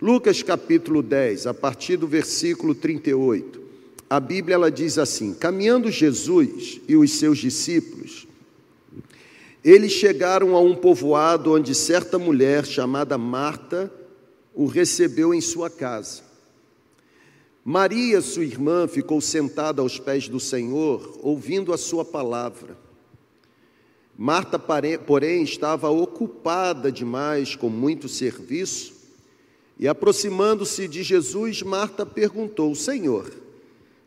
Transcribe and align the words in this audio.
Lucas 0.00 0.42
capítulo 0.42 1.02
10, 1.02 1.46
a 1.46 1.54
partir 1.54 1.96
do 1.96 2.06
versículo 2.06 2.74
38. 2.74 3.62
A 4.10 4.20
Bíblia 4.20 4.54
ela 4.54 4.70
diz 4.70 4.98
assim: 4.98 5.32
Caminhando 5.32 5.90
Jesus 5.90 6.78
e 6.86 6.94
os 6.94 7.12
seus 7.12 7.38
discípulos, 7.38 8.28
eles 9.64 9.92
chegaram 9.92 10.54
a 10.54 10.60
um 10.60 10.76
povoado 10.76 11.54
onde 11.54 11.74
certa 11.74 12.18
mulher 12.18 12.66
chamada 12.66 13.16
Marta 13.16 13.90
o 14.54 14.66
recebeu 14.66 15.32
em 15.32 15.40
sua 15.40 15.70
casa. 15.70 16.22
Maria, 17.64 18.20
sua 18.20 18.44
irmã, 18.44 18.86
ficou 18.86 19.18
sentada 19.22 19.80
aos 19.80 19.98
pés 19.98 20.28
do 20.28 20.38
Senhor, 20.38 21.18
ouvindo 21.22 21.72
a 21.72 21.78
sua 21.78 22.04
palavra. 22.04 22.76
Marta, 24.14 24.58
porém, 24.58 25.42
estava 25.42 25.88
ocupada 25.88 26.92
demais 26.92 27.56
com 27.56 27.70
muito 27.70 28.10
serviço 28.10 28.95
e 29.78 29.86
aproximando-se 29.86 30.88
de 30.88 31.02
Jesus, 31.02 31.62
Marta 31.62 32.06
perguntou: 32.06 32.74
Senhor, 32.74 33.30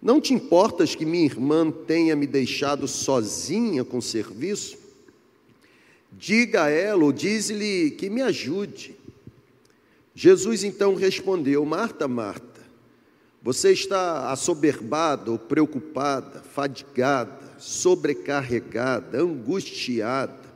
não 0.01 0.19
te 0.19 0.33
importas 0.33 0.95
que 0.95 1.05
minha 1.05 1.25
irmã 1.25 1.69
tenha 1.69 2.15
me 2.15 2.25
deixado 2.25 2.87
sozinha 2.87 3.83
com 3.83 4.01
serviço? 4.01 4.77
Diga 6.11 6.63
a 6.63 6.69
ela 6.69 7.03
ou 7.03 7.11
diz-lhe 7.11 7.91
que 7.91 8.09
me 8.09 8.21
ajude. 8.21 8.95
Jesus 10.15 10.63
então 10.63 10.95
respondeu: 10.95 11.63
Marta, 11.65 12.07
Marta, 12.07 12.61
você 13.41 13.71
está 13.71 14.31
assoberbada 14.31 15.31
ou 15.31 15.37
preocupada, 15.37 16.41
fadigada, 16.41 17.53
sobrecarregada, 17.59 19.21
angustiada. 19.21 20.49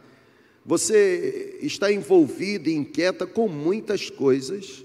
Você 0.65 1.59
está 1.61 1.91
envolvida 1.91 2.69
e 2.69 2.73
inquieta 2.73 3.27
com 3.27 3.47
muitas 3.47 4.09
coisas 4.09 4.82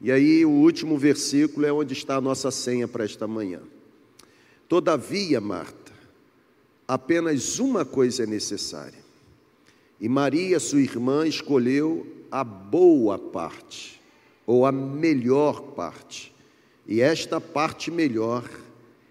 e 0.00 0.12
aí 0.12 0.44
o 0.44 0.50
último 0.50 0.96
versículo 0.96 1.66
é 1.66 1.72
onde 1.72 1.92
está 1.92 2.16
a 2.16 2.20
nossa 2.20 2.50
senha 2.50 2.86
para 2.86 3.04
esta 3.04 3.26
manhã. 3.26 3.60
Todavia, 4.68 5.40
Marta, 5.40 5.92
apenas 6.86 7.58
uma 7.58 7.84
coisa 7.84 8.22
é 8.22 8.26
necessária. 8.26 9.08
E 10.00 10.08
Maria, 10.08 10.60
sua 10.60 10.80
irmã, 10.80 11.26
escolheu 11.26 12.06
a 12.30 12.44
boa 12.44 13.18
parte, 13.18 14.00
ou 14.46 14.64
a 14.64 14.70
melhor 14.70 15.60
parte. 15.72 16.32
E 16.86 17.00
esta 17.00 17.40
parte 17.40 17.90
melhor, 17.90 18.48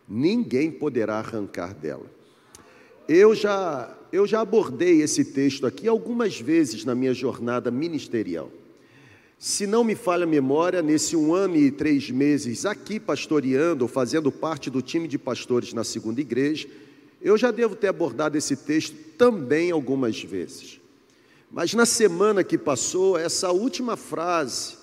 ninguém 0.07 0.71
poderá 0.71 1.17
arrancar 1.17 1.73
dela. 1.73 2.05
Eu 3.07 3.35
já, 3.35 3.95
eu 4.11 4.25
já 4.25 4.41
abordei 4.41 5.01
esse 5.01 5.25
texto 5.25 5.65
aqui 5.65 5.87
algumas 5.87 6.39
vezes 6.39 6.85
na 6.85 6.95
minha 6.95 7.13
jornada 7.13 7.69
ministerial. 7.69 8.49
Se 9.39 9.67
não 9.67 9.83
me 9.83 9.93
falha 9.93 10.23
a 10.23 10.27
memória, 10.27 10.81
nesse 10.81 11.15
um 11.15 11.33
ano 11.33 11.55
e 11.55 11.69
três 11.69 12.09
meses 12.09 12.65
aqui 12.65 12.99
pastoreando, 12.99 13.87
fazendo 13.87 14.31
parte 14.31 14.69
do 14.69 14.81
time 14.81 15.07
de 15.07 15.17
pastores 15.17 15.73
na 15.73 15.83
segunda 15.83 16.19
igreja, 16.19 16.67
eu 17.21 17.37
já 17.37 17.51
devo 17.51 17.75
ter 17.75 17.87
abordado 17.87 18.37
esse 18.37 18.55
texto 18.55 18.95
também 19.15 19.69
algumas 19.69 20.21
vezes. 20.23 20.79
Mas 21.51 21.73
na 21.73 21.85
semana 21.85 22.43
que 22.43 22.57
passou, 22.57 23.17
essa 23.17 23.51
última 23.51 23.95
frase, 23.95 24.75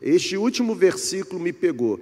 este 0.00 0.36
último 0.36 0.74
versículo 0.74 1.40
me 1.40 1.52
pegou. 1.52 2.00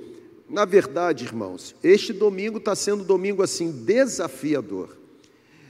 Na 0.49 0.65
verdade, 0.65 1.25
irmãos, 1.25 1.75
este 1.83 2.13
domingo 2.13 2.59
está 2.59 2.75
sendo 2.75 3.03
um 3.03 3.07
domingo 3.07 3.43
assim 3.43 3.71
desafiador. 3.71 4.98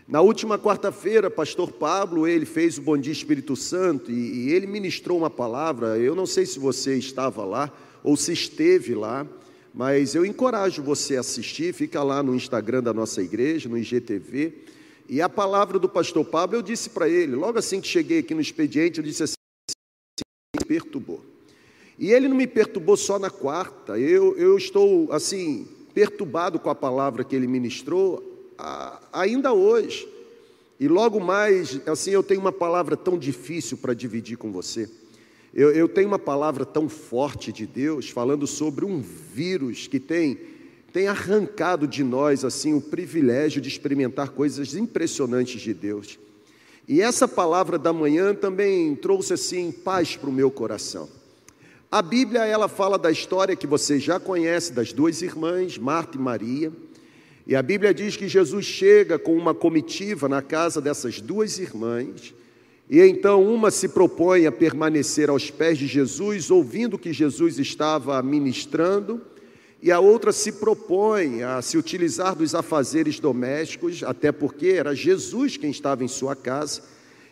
Na 0.08 0.22
última 0.22 0.58
quarta-feira, 0.58 1.30
pastor 1.30 1.70
Pablo, 1.70 2.26
ele 2.26 2.46
fez 2.46 2.78
o 2.78 2.82
Bom 2.82 2.96
Dia 2.96 3.12
Espírito 3.12 3.54
Santo 3.54 4.10
e, 4.10 4.46
e 4.46 4.52
ele 4.54 4.66
ministrou 4.66 5.18
uma 5.18 5.28
palavra. 5.28 5.98
Eu 5.98 6.14
não 6.14 6.24
sei 6.24 6.46
se 6.46 6.58
você 6.58 6.96
estava 6.96 7.44
lá 7.44 7.70
ou 8.02 8.16
se 8.16 8.32
esteve 8.32 8.94
lá, 8.94 9.26
mas 9.74 10.14
eu 10.14 10.24
encorajo 10.24 10.82
você 10.82 11.18
a 11.18 11.20
assistir. 11.20 11.74
Fica 11.74 12.02
lá 12.02 12.22
no 12.22 12.34
Instagram 12.34 12.82
da 12.82 12.94
nossa 12.94 13.20
igreja, 13.20 13.68
no 13.68 13.76
IGTV. 13.76 14.54
E 15.10 15.20
a 15.20 15.28
palavra 15.28 15.78
do 15.78 15.90
pastor 15.90 16.24
Pablo, 16.24 16.56
eu 16.56 16.62
disse 16.62 16.88
para 16.88 17.06
ele, 17.06 17.36
logo 17.36 17.58
assim 17.58 17.78
que 17.78 17.86
cheguei 17.86 18.20
aqui 18.20 18.32
no 18.32 18.40
expediente, 18.40 19.00
eu 19.00 19.04
disse 19.04 19.24
assim: 19.24 19.34
me 20.58 20.64
perturbou. 20.66 21.22
E 21.98 22.12
ele 22.12 22.28
não 22.28 22.36
me 22.36 22.46
perturbou 22.46 22.96
só 22.96 23.18
na 23.18 23.28
quarta, 23.28 23.98
eu, 23.98 24.34
eu 24.38 24.56
estou 24.56 25.12
assim, 25.12 25.68
perturbado 25.92 26.58
com 26.58 26.70
a 26.70 26.74
palavra 26.74 27.24
que 27.24 27.36
ele 27.36 27.46
ministrou 27.46 28.37
ainda 29.12 29.52
hoje. 29.52 30.08
E 30.80 30.86
logo 30.86 31.18
mais, 31.18 31.80
assim, 31.86 32.10
eu 32.10 32.22
tenho 32.22 32.40
uma 32.40 32.52
palavra 32.52 32.96
tão 32.96 33.18
difícil 33.18 33.78
para 33.78 33.94
dividir 33.94 34.36
com 34.36 34.52
você. 34.52 34.88
Eu, 35.52 35.70
eu, 35.72 35.88
tenho 35.88 36.08
uma 36.08 36.18
palavra 36.18 36.64
tão 36.64 36.88
forte 36.88 37.52
de 37.52 37.66
Deus 37.66 38.10
falando 38.10 38.46
sobre 38.46 38.84
um 38.84 39.00
vírus 39.00 39.86
que 39.86 39.98
tem, 39.98 40.38
tem 40.92 41.08
arrancado 41.08 41.86
de 41.86 42.04
nós 42.04 42.44
assim 42.44 42.74
o 42.74 42.80
privilégio 42.80 43.60
de 43.60 43.68
experimentar 43.68 44.30
coisas 44.30 44.74
impressionantes 44.74 45.60
de 45.60 45.72
Deus. 45.72 46.18
E 46.86 47.00
essa 47.00 47.26
palavra 47.26 47.78
da 47.78 47.92
manhã 47.92 48.34
também 48.34 48.94
trouxe 48.94 49.32
assim 49.32 49.72
paz 49.72 50.16
para 50.16 50.30
o 50.30 50.32
meu 50.32 50.50
coração. 50.50 51.08
A 51.90 52.02
Bíblia 52.02 52.44
ela 52.44 52.68
fala 52.68 52.98
da 52.98 53.10
história 53.10 53.56
que 53.56 53.66
você 53.66 53.98
já 53.98 54.20
conhece 54.20 54.72
das 54.72 54.92
duas 54.92 55.22
irmãs, 55.22 55.78
Marta 55.78 56.18
e 56.18 56.20
Maria. 56.20 56.70
E 57.48 57.56
a 57.56 57.62
Bíblia 57.62 57.94
diz 57.94 58.14
que 58.14 58.28
Jesus 58.28 58.66
chega 58.66 59.18
com 59.18 59.34
uma 59.34 59.54
comitiva 59.54 60.28
na 60.28 60.42
casa 60.42 60.82
dessas 60.82 61.18
duas 61.18 61.58
irmãs, 61.58 62.34
e 62.90 63.00
então 63.00 63.42
uma 63.42 63.70
se 63.70 63.88
propõe 63.88 64.44
a 64.44 64.52
permanecer 64.52 65.30
aos 65.30 65.50
pés 65.50 65.78
de 65.78 65.86
Jesus, 65.86 66.50
ouvindo 66.50 66.98
que 66.98 67.10
Jesus 67.10 67.58
estava 67.58 68.22
ministrando, 68.22 69.22
e 69.82 69.90
a 69.90 69.98
outra 69.98 70.30
se 70.30 70.52
propõe 70.52 71.42
a 71.42 71.62
se 71.62 71.78
utilizar 71.78 72.36
dos 72.36 72.54
afazeres 72.54 73.18
domésticos, 73.18 74.02
até 74.02 74.30
porque 74.30 74.66
era 74.66 74.94
Jesus 74.94 75.56
quem 75.56 75.70
estava 75.70 76.04
em 76.04 76.08
sua 76.08 76.36
casa, 76.36 76.82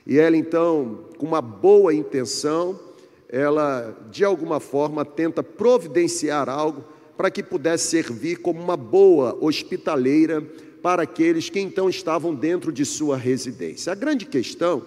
e 0.06 0.18
ela 0.18 0.38
então, 0.38 1.00
com 1.18 1.26
uma 1.26 1.42
boa 1.42 1.92
intenção, 1.92 2.80
ela 3.28 3.94
de 4.10 4.24
alguma 4.24 4.60
forma 4.60 5.04
tenta 5.04 5.42
providenciar 5.42 6.48
algo 6.48 6.95
para 7.16 7.30
que 7.30 7.42
pudesse 7.42 7.88
servir 7.88 8.36
como 8.36 8.60
uma 8.60 8.76
boa 8.76 9.36
hospitaleira 9.40 10.42
para 10.82 11.02
aqueles 11.02 11.48
que 11.48 11.58
então 11.58 11.88
estavam 11.88 12.34
dentro 12.34 12.72
de 12.72 12.84
sua 12.84 13.16
residência. 13.16 13.92
A 13.92 13.94
grande 13.96 14.26
questão 14.26 14.84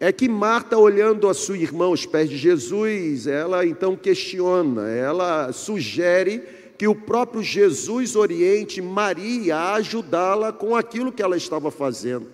é 0.00 0.12
que 0.12 0.28
Marta, 0.28 0.78
olhando 0.78 1.28
a 1.28 1.34
sua 1.34 1.58
irmã 1.58 1.86
aos 1.86 2.06
pés 2.06 2.30
de 2.30 2.36
Jesus, 2.36 3.26
ela 3.26 3.66
então 3.66 3.96
questiona, 3.96 4.88
ela 4.88 5.52
sugere 5.52 6.42
que 6.78 6.86
o 6.86 6.94
próprio 6.94 7.42
Jesus 7.42 8.14
oriente 8.14 8.80
Maria 8.80 9.56
a 9.56 9.74
ajudá-la 9.74 10.52
com 10.52 10.76
aquilo 10.76 11.10
que 11.10 11.20
ela 11.20 11.36
estava 11.36 11.72
fazendo. 11.72 12.28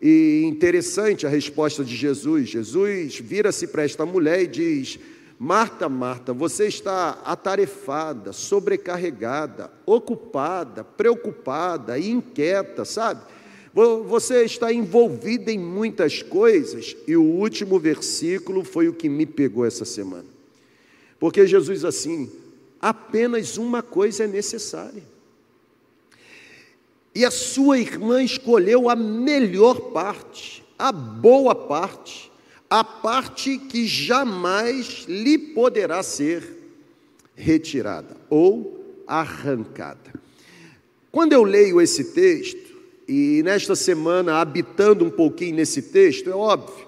E 0.00 0.42
interessante 0.44 1.26
a 1.26 1.28
resposta 1.28 1.84
de 1.84 1.94
Jesus. 1.96 2.48
Jesus 2.48 3.18
vira-se 3.18 3.66
para 3.66 3.82
esta 3.82 4.06
mulher 4.06 4.42
e 4.42 4.46
diz: 4.46 4.98
Marta, 5.44 5.88
Marta, 5.88 6.32
você 6.32 6.68
está 6.68 7.20
atarefada, 7.24 8.32
sobrecarregada, 8.32 9.72
ocupada, 9.84 10.84
preocupada 10.84 11.98
inquieta, 11.98 12.84
sabe? 12.84 13.22
Você 14.06 14.44
está 14.44 14.72
envolvida 14.72 15.50
em 15.50 15.58
muitas 15.58 16.22
coisas, 16.22 16.94
e 17.08 17.16
o 17.16 17.24
último 17.24 17.76
versículo 17.80 18.62
foi 18.62 18.86
o 18.86 18.94
que 18.94 19.08
me 19.08 19.26
pegou 19.26 19.66
essa 19.66 19.84
semana. 19.84 20.26
Porque 21.18 21.44
Jesus 21.44 21.84
assim, 21.84 22.30
apenas 22.80 23.58
uma 23.58 23.82
coisa 23.82 24.22
é 24.22 24.28
necessária. 24.28 25.02
E 27.12 27.24
a 27.24 27.32
sua 27.32 27.80
irmã 27.80 28.22
escolheu 28.22 28.88
a 28.88 28.94
melhor 28.94 29.90
parte, 29.90 30.62
a 30.78 30.92
boa 30.92 31.52
parte 31.52 32.30
a 32.72 32.82
parte 32.82 33.58
que 33.58 33.86
jamais 33.86 35.04
lhe 35.06 35.36
poderá 35.36 36.02
ser 36.02 36.42
retirada 37.36 38.16
ou 38.30 39.02
arrancada. 39.06 40.10
Quando 41.10 41.34
eu 41.34 41.44
leio 41.44 41.82
esse 41.82 42.14
texto, 42.14 42.72
e 43.06 43.42
nesta 43.42 43.76
semana 43.76 44.40
habitando 44.40 45.04
um 45.04 45.10
pouquinho 45.10 45.56
nesse 45.56 45.82
texto, 45.82 46.30
é 46.30 46.34
óbvio, 46.34 46.86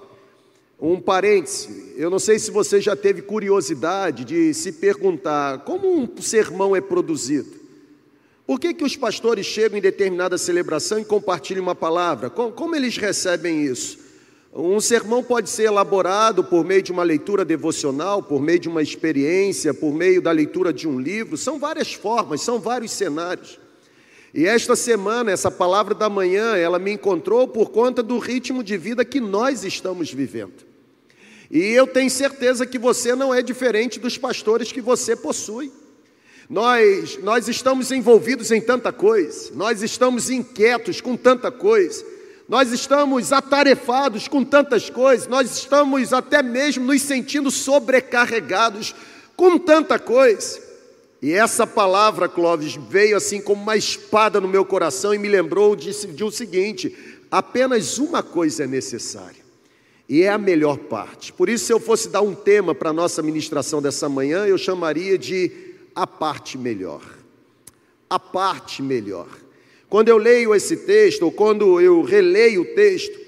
um 0.81 0.99
parêntese, 0.99 1.93
eu 1.99 2.09
não 2.09 2.19
sei 2.19 2.39
se 2.39 2.51
você 2.51 2.81
já 2.81 2.97
teve 2.97 3.21
curiosidade 3.21 4.25
de 4.25 4.55
se 4.55 4.73
perguntar 4.73 5.65
como 5.65 5.87
um 5.87 6.09
sermão 6.19 6.75
é 6.75 6.81
produzido. 6.81 7.61
Por 8.47 8.59
que, 8.59 8.73
que 8.73 8.85
os 8.85 8.97
pastores 8.97 9.45
chegam 9.45 9.77
em 9.77 9.83
determinada 9.83 10.39
celebração 10.39 10.99
e 10.99 11.05
compartilham 11.05 11.63
uma 11.63 11.75
palavra? 11.75 12.31
Como, 12.31 12.53
como 12.53 12.75
eles 12.75 12.97
recebem 12.97 13.67
isso? 13.67 14.04
Um 14.57 14.81
sermão 14.81 15.21
pode 15.21 15.51
ser 15.51 15.65
elaborado 15.65 16.45
por 16.45 16.65
meio 16.65 16.81
de 16.81 16.93
uma 16.93 17.03
leitura 17.03 17.45
devocional, 17.45 18.23
por 18.23 18.41
meio 18.41 18.61
de 18.61 18.69
uma 18.69 18.81
experiência, 18.81 19.75
por 19.75 19.93
meio 19.93 20.23
da 20.23 20.31
leitura 20.31 20.73
de 20.73 20.87
um 20.87 21.01
livro. 21.01 21.37
São 21.37 21.59
várias 21.59 21.93
formas, 21.93 22.41
são 22.41 22.61
vários 22.61 22.93
cenários. 22.93 23.59
E 24.33 24.47
esta 24.47 24.77
semana, 24.77 25.33
essa 25.33 25.51
palavra 25.51 25.93
da 25.93 26.09
manhã, 26.09 26.55
ela 26.55 26.79
me 26.79 26.93
encontrou 26.93 27.49
por 27.49 27.71
conta 27.71 28.01
do 28.01 28.17
ritmo 28.19 28.63
de 28.63 28.77
vida 28.77 29.05
que 29.05 29.21
nós 29.21 29.65
estamos 29.65 30.13
vivendo. 30.13 30.65
E 31.51 31.59
eu 31.59 31.89
tenho 31.89 32.11
certeza 32.11 32.65
que 32.65 32.79
você 32.79 33.17
não 33.17 33.35
é 33.35 33.43
diferente 33.43 33.99
dos 33.99 34.17
pastores 34.17 34.71
que 34.71 34.81
você 34.81 35.17
possui. 35.17 35.73
Nós, 36.49 37.19
nós 37.25 37.49
estamos 37.49 37.91
envolvidos 37.91 38.53
em 38.53 38.61
tanta 38.61 38.93
coisa, 38.93 39.51
nós 39.55 39.83
estamos 39.83 40.31
inquietos 40.31 41.01
com 41.01 41.17
tanta 41.17 41.51
coisa, 41.51 42.05
nós 42.49 42.71
estamos 42.73 43.33
atarefados 43.33 44.29
com 44.29 44.45
tantas 44.45 44.91
coisas, 44.91 45.27
nós 45.27 45.57
estamos 45.57 46.13
até 46.13 46.43
mesmo 46.43 46.85
nos 46.85 47.01
sentindo 47.03 47.51
sobrecarregados 47.51 48.95
com 49.35 49.59
tanta 49.59 49.99
coisa. 49.99 50.63
E 51.23 51.33
essa 51.33 51.67
palavra, 51.67 52.29
Clóvis, 52.29 52.75
veio 52.75 53.17
assim 53.17 53.41
como 53.41 53.63
uma 53.63 53.77
espada 53.77 54.43
no 54.43 54.49
meu 54.49 54.63
coração 54.63 55.15
e 55.15 55.19
me 55.19 55.29
lembrou 55.29 55.75
de, 55.75 55.91
de 56.09 56.23
o 56.23 56.31
seguinte: 56.31 56.95
apenas 57.31 57.97
uma 57.97 58.23
coisa 58.23 58.65
é 58.65 58.67
necessária, 58.67 59.43
e 60.07 60.21
é 60.21 60.29
a 60.29 60.37
melhor 60.37 60.77
parte. 60.77 61.33
Por 61.33 61.49
isso, 61.49 61.65
se 61.65 61.73
eu 61.73 61.81
fosse 61.81 62.11
dar 62.11 62.21
um 62.21 62.35
tema 62.35 62.75
para 62.75 62.91
a 62.91 62.93
nossa 62.93 63.23
ministração 63.23 63.81
dessa 63.81 64.07
manhã, 64.07 64.45
eu 64.45 64.59
chamaria 64.59 65.17
de 65.17 65.51
a 65.95 66.07
parte 66.07 66.59
melhor. 66.59 67.03
A 68.11 68.19
parte 68.19 68.83
melhor. 68.83 69.44
Quando 69.89 70.09
eu 70.09 70.17
leio 70.17 70.55
esse 70.55 70.79
texto, 70.79 71.23
ou 71.23 71.33
quando 71.33 71.81
eu 71.81 72.03
releio 72.03 72.63
o 72.63 72.75
texto, 72.75 73.19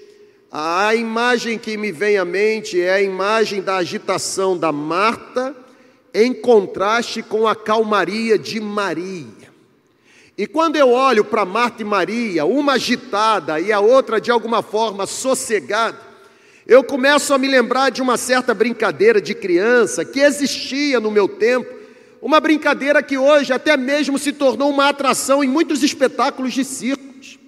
a 0.51 0.95
imagem 0.95 1.59
que 1.59 1.77
me 1.77 1.93
vem 1.93 2.17
à 2.17 2.25
mente 2.25 2.81
é 2.81 2.93
a 2.93 3.03
imagem 3.03 3.61
da 3.61 3.77
agitação 3.77 4.57
da 4.57 4.73
Marta, 4.73 5.55
em 6.15 6.33
contraste 6.33 7.23
com 7.23 7.47
a 7.47 7.55
calmaria 7.55 8.39
de 8.39 8.59
Maria. 8.59 9.47
E 10.39 10.47
quando 10.47 10.77
eu 10.77 10.91
olho 10.91 11.25
para 11.25 11.45
Marta 11.45 11.83
e 11.83 11.85
Maria, 11.85 12.45
uma 12.45 12.75
agitada 12.75 13.61
e 13.61 13.73
a 13.73 13.81
outra 13.81 14.21
de 14.21 14.31
alguma 14.31 14.63
forma 14.63 15.07
sossegada, 15.07 15.99
eu 16.67 16.83
começo 16.83 17.33
a 17.33 17.39
me 17.39 17.47
lembrar 17.47 17.91
de 17.91 18.03
uma 18.03 18.17
certa 18.17 18.53
brincadeira 18.53 19.21
de 19.21 19.35
criança 19.35 20.05
que 20.05 20.21
existia 20.21 20.99
no 20.99 21.11
meu 21.11 21.29
tempo, 21.29 21.76
uma 22.21 22.41
brincadeira 22.41 23.03
que 23.03 23.19
hoje 23.19 23.53
até 23.53 23.77
mesmo 23.77 24.19
se 24.19 24.33
tornou 24.33 24.71
uma 24.71 24.89
atração 24.89 25.45
em 25.45 25.49
muitos 25.49 25.83
espetáculos 25.83 26.53
de 26.53 26.65
circos. 26.65 27.39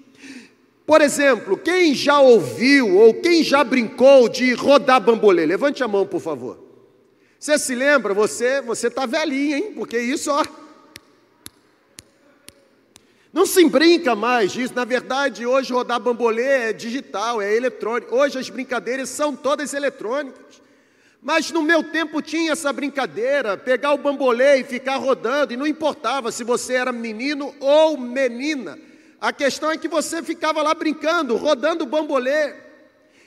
Por 0.86 1.00
exemplo, 1.00 1.56
quem 1.56 1.94
já 1.94 2.18
ouviu 2.20 2.96
ou 2.96 3.14
quem 3.14 3.42
já 3.42 3.62
brincou 3.62 4.28
de 4.28 4.54
rodar 4.54 5.00
bambolê? 5.00 5.44
Levante 5.44 5.82
a 5.84 5.88
mão, 5.88 6.06
por 6.06 6.20
favor. 6.20 6.58
Você 7.38 7.58
se 7.58 7.74
lembra? 7.74 8.14
Você 8.14 8.60
você 8.62 8.88
está 8.88 9.04
velhinho, 9.04 9.56
hein? 9.56 9.72
Porque 9.74 9.98
isso, 9.98 10.30
ó. 10.30 10.44
Não 13.32 13.44
se 13.44 13.64
brinca 13.68 14.16
mais 14.16 14.52
disso. 14.52 14.74
Na 14.74 14.84
verdade, 14.84 15.46
hoje 15.46 15.72
rodar 15.72 16.00
bambolê 16.00 16.42
é 16.42 16.72
digital, 16.72 17.40
é 17.40 17.54
eletrônico. 17.54 18.16
Hoje 18.16 18.38
as 18.38 18.48
brincadeiras 18.48 19.10
são 19.10 19.36
todas 19.36 19.74
eletrônicas. 19.74 20.62
Mas 21.20 21.50
no 21.50 21.62
meu 21.62 21.82
tempo 21.82 22.22
tinha 22.22 22.52
essa 22.52 22.72
brincadeira, 22.72 23.56
pegar 23.56 23.92
o 23.92 23.98
bambolê 23.98 24.60
e 24.60 24.64
ficar 24.64 24.96
rodando, 24.96 25.52
e 25.52 25.56
não 25.56 25.66
importava 25.66 26.30
se 26.30 26.44
você 26.44 26.74
era 26.74 26.92
menino 26.92 27.54
ou 27.58 27.98
menina. 27.98 28.78
A 29.20 29.32
questão 29.32 29.70
é 29.70 29.76
que 29.76 29.88
você 29.88 30.22
ficava 30.22 30.62
lá 30.62 30.72
brincando, 30.74 31.36
rodando 31.36 31.84
o 31.84 31.88
bambolê. 31.88 32.54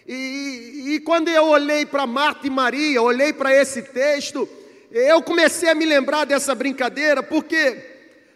E, 0.07 0.93
e 0.95 0.99
quando 1.01 1.27
eu 1.27 1.45
olhei 1.45 1.85
para 1.85 2.07
Marta 2.07 2.47
e 2.47 2.49
Maria, 2.49 3.01
olhei 3.01 3.33
para 3.33 3.53
esse 3.53 3.81
texto, 3.81 4.47
eu 4.89 5.21
comecei 5.21 5.69
a 5.69 5.75
me 5.75 5.85
lembrar 5.85 6.25
dessa 6.25 6.55
brincadeira, 6.55 7.21
porque 7.21 7.89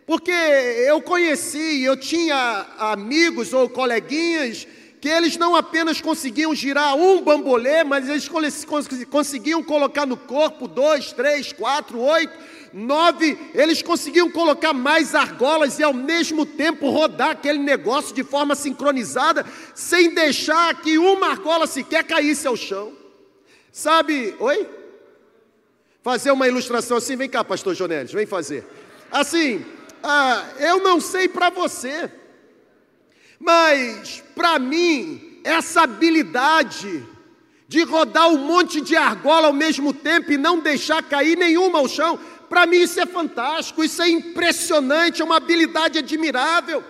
porque 0.06 0.31
eu 0.31 1.02
conheci, 1.02 1.81
eu 1.81 1.98
tinha 1.98 2.68
amigos 2.78 3.54
ou 3.54 3.68
coleguinhas 3.68 4.68
que 5.01 5.09
eles 5.09 5.38
não 5.38 5.56
apenas 5.56 6.01
conseguiam 6.01 6.56
girar 6.56 6.95
um 6.95 7.21
bambolê, 7.21 7.83
mas 7.83 8.09
eles 8.09 8.30
conseguiam 9.09 9.62
colocar 9.63 10.06
no 10.06 10.18
corpo 10.18 10.68
dois, 10.68 11.12
três, 11.12 11.53
quatro, 11.53 12.00
oito, 12.00 12.33
nove, 12.75 13.38
eles 13.53 13.81
conseguiam 13.81 14.30
colocar 14.30 14.74
mais 14.74 15.15
argolas 15.15 15.80
e 15.80 15.83
ao 15.83 15.94
mesmo 15.94 16.45
tempo 16.45 16.89
rodar 16.89 17.30
aquele 17.30 17.59
negócio 17.59 18.13
de 18.13 18.24
forma 18.24 18.53
sincronizada, 18.53 19.45
sem 19.74 20.13
deixar 20.13 20.81
que 20.81 20.97
uma 20.97 21.30
argola 21.30 21.68
sequer 21.68 22.03
caísse 22.03 22.45
ao 22.45 22.57
chão. 22.57 22.94
Sabe, 23.71 24.36
oi? 24.39 24.68
Fazer 26.01 26.31
uma 26.31 26.47
ilustração 26.47 26.97
assim, 26.97 27.15
vem 27.15 27.30
cá, 27.30 27.44
pastor 27.44 27.74
Jonelis, 27.74 28.12
vem 28.12 28.25
fazer. 28.25 28.65
Assim, 29.12 29.65
ah, 30.03 30.44
eu 30.59 30.83
não 30.83 31.00
sei 31.00 31.27
para 31.27 31.50
você, 31.50 32.12
mas 33.40 34.24
para 34.36 34.60
mim, 34.60 35.40
essa 35.44 35.82
habilidade 35.82 37.04
de 37.68 37.84
rodar 37.84 38.30
um 38.30 38.38
monte 38.38 38.80
de 38.82 38.96
argola 38.96 39.48
ao 39.48 39.54
mesmo 39.54 39.94
tempo 39.94 40.32
e 40.32 40.38
não 40.38 40.60
deixar 40.60 41.02
cair 41.04 41.38
nenhuma 41.38 41.80
ao 41.80 41.88
chão, 41.88 42.20
para 42.50 42.66
mim 42.66 42.78
isso 42.78 43.00
é 43.00 43.06
fantástico, 43.06 43.84
isso 43.84 44.02
é 44.02 44.10
impressionante, 44.10 45.22
é 45.22 45.26
uma 45.26 45.38
habilidade 45.38 45.98
admirável. 45.98 46.84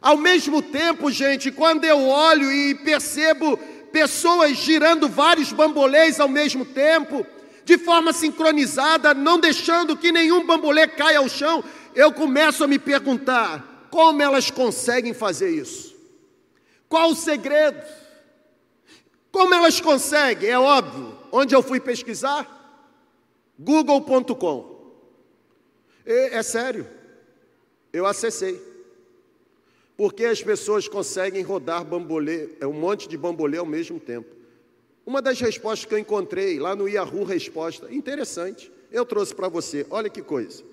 Ao 0.00 0.16
mesmo 0.16 0.60
tempo, 0.60 1.10
gente, 1.10 1.50
quando 1.50 1.84
eu 1.84 2.06
olho 2.08 2.52
e 2.52 2.74
percebo 2.74 3.56
pessoas 3.90 4.56
girando 4.56 5.08
vários 5.08 5.52
bambolês 5.52 6.20
ao 6.20 6.28
mesmo 6.28 6.64
tempo, 6.64 7.24
de 7.64 7.78
forma 7.78 8.12
sincronizada, 8.12 9.14
não 9.14 9.38
deixando 9.38 9.96
que 9.96 10.12
nenhum 10.12 10.44
bambolê 10.44 10.86
caia 10.86 11.18
ao 11.18 11.28
chão, 11.28 11.64
eu 11.94 12.12
começo 12.12 12.62
a 12.64 12.68
me 12.68 12.78
perguntar: 12.78 13.73
como 13.94 14.20
elas 14.20 14.50
conseguem 14.50 15.14
fazer 15.14 15.50
isso? 15.50 15.94
Qual 16.88 17.10
o 17.10 17.14
segredo? 17.14 17.80
Como 19.30 19.54
elas 19.54 19.80
conseguem? 19.80 20.50
É 20.50 20.58
óbvio. 20.58 21.16
Onde 21.30 21.54
eu 21.54 21.62
fui 21.62 21.78
pesquisar? 21.78 22.44
Google.com. 23.56 24.90
É 26.04 26.42
sério. 26.42 26.88
Eu 27.92 28.04
acessei. 28.04 28.60
Porque 29.96 30.24
as 30.24 30.42
pessoas 30.42 30.88
conseguem 30.88 31.44
rodar 31.44 31.84
bambolê, 31.84 32.48
é 32.58 32.66
um 32.66 32.72
monte 32.72 33.08
de 33.08 33.16
bambolê 33.16 33.58
ao 33.58 33.64
mesmo 33.64 34.00
tempo. 34.00 34.34
Uma 35.06 35.22
das 35.22 35.38
respostas 35.38 35.84
que 35.84 35.94
eu 35.94 35.98
encontrei 35.98 36.58
lá 36.58 36.74
no 36.74 36.88
Yahoo 36.88 37.22
Resposta, 37.22 37.94
interessante, 37.94 38.72
eu 38.90 39.06
trouxe 39.06 39.32
para 39.32 39.46
você. 39.46 39.86
Olha 39.88 40.10
que 40.10 40.20
coisa. 40.20 40.64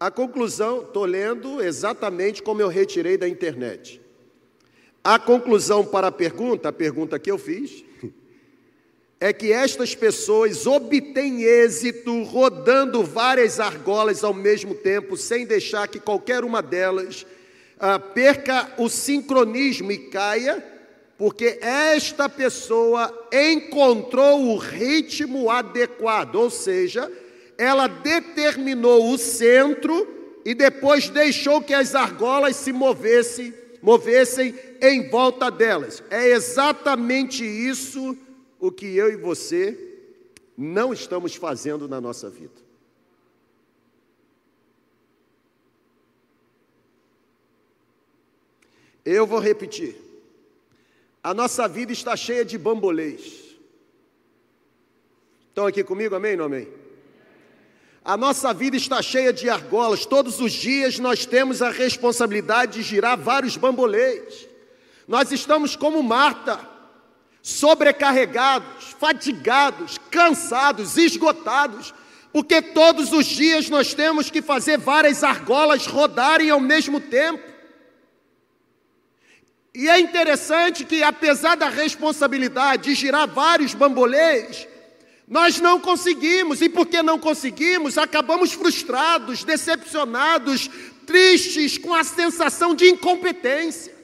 A 0.00 0.12
conclusão, 0.12 0.82
estou 0.82 1.04
lendo 1.04 1.60
exatamente 1.60 2.40
como 2.40 2.62
eu 2.62 2.68
retirei 2.68 3.16
da 3.16 3.28
internet. 3.28 4.00
A 5.02 5.18
conclusão 5.18 5.84
para 5.84 6.06
a 6.06 6.12
pergunta, 6.12 6.68
a 6.68 6.72
pergunta 6.72 7.18
que 7.18 7.30
eu 7.30 7.36
fiz, 7.36 7.84
é 9.18 9.32
que 9.32 9.52
estas 9.52 9.96
pessoas 9.96 10.68
obtêm 10.68 11.42
êxito 11.42 12.22
rodando 12.22 13.02
várias 13.02 13.58
argolas 13.58 14.22
ao 14.22 14.32
mesmo 14.32 14.72
tempo, 14.72 15.16
sem 15.16 15.44
deixar 15.44 15.88
que 15.88 15.98
qualquer 15.98 16.44
uma 16.44 16.62
delas 16.62 17.26
ah, 17.80 17.98
perca 17.98 18.72
o 18.78 18.88
sincronismo 18.88 19.90
e 19.90 19.98
caia, 20.10 20.64
porque 21.16 21.58
esta 21.60 22.28
pessoa 22.28 23.28
encontrou 23.32 24.44
o 24.44 24.56
ritmo 24.56 25.50
adequado, 25.50 26.36
ou 26.36 26.50
seja, 26.50 27.10
ela 27.58 27.88
determinou 27.88 29.12
o 29.12 29.18
centro 29.18 30.06
e 30.44 30.54
depois 30.54 31.10
deixou 31.10 31.60
que 31.60 31.74
as 31.74 31.96
argolas 31.96 32.54
se 32.54 32.72
movessem, 32.72 33.52
movessem 33.82 34.54
em 34.80 35.10
volta 35.10 35.50
delas. 35.50 36.02
É 36.08 36.28
exatamente 36.28 37.44
isso 37.44 38.16
o 38.60 38.70
que 38.70 38.96
eu 38.96 39.12
e 39.12 39.16
você 39.16 39.76
não 40.56 40.92
estamos 40.92 41.34
fazendo 41.34 41.88
na 41.88 42.00
nossa 42.00 42.30
vida. 42.30 42.68
Eu 49.04 49.26
vou 49.26 49.40
repetir. 49.40 49.96
A 51.22 51.34
nossa 51.34 51.66
vida 51.66 51.92
está 51.92 52.14
cheia 52.14 52.44
de 52.44 52.56
bambolês. 52.56 53.56
Estão 55.48 55.66
aqui 55.66 55.82
comigo, 55.82 56.14
amém 56.14 56.32
ou 56.32 56.38
não 56.38 56.44
amém? 56.44 56.77
A 58.08 58.16
nossa 58.16 58.54
vida 58.54 58.74
está 58.74 59.02
cheia 59.02 59.34
de 59.34 59.50
argolas. 59.50 60.06
Todos 60.06 60.40
os 60.40 60.50
dias 60.50 60.98
nós 60.98 61.26
temos 61.26 61.60
a 61.60 61.68
responsabilidade 61.68 62.78
de 62.78 62.82
girar 62.82 63.18
vários 63.18 63.58
bambolês. 63.58 64.48
Nós 65.06 65.30
estamos 65.30 65.76
como 65.76 66.02
Marta, 66.02 66.58
sobrecarregados, 67.42 68.96
fatigados, 68.98 69.98
cansados, 70.10 70.96
esgotados, 70.96 71.92
porque 72.32 72.62
todos 72.62 73.12
os 73.12 73.26
dias 73.26 73.68
nós 73.68 73.92
temos 73.92 74.30
que 74.30 74.40
fazer 74.40 74.78
várias 74.78 75.22
argolas 75.22 75.86
rodarem 75.86 76.48
ao 76.48 76.60
mesmo 76.60 77.00
tempo. 77.00 77.44
E 79.74 79.86
é 79.86 80.00
interessante 80.00 80.82
que, 80.82 81.02
apesar 81.02 81.56
da 81.58 81.68
responsabilidade 81.68 82.84
de 82.84 82.94
girar 82.94 83.28
vários 83.28 83.74
bambolês, 83.74 84.66
nós 85.28 85.60
não 85.60 85.78
conseguimos, 85.78 86.62
e 86.62 86.68
porque 86.68 87.02
não 87.02 87.18
conseguimos, 87.18 87.98
acabamos 87.98 88.52
frustrados, 88.52 89.44
decepcionados, 89.44 90.70
tristes, 91.06 91.76
com 91.76 91.94
a 91.94 92.02
sensação 92.02 92.74
de 92.74 92.88
incompetência. 92.88 93.94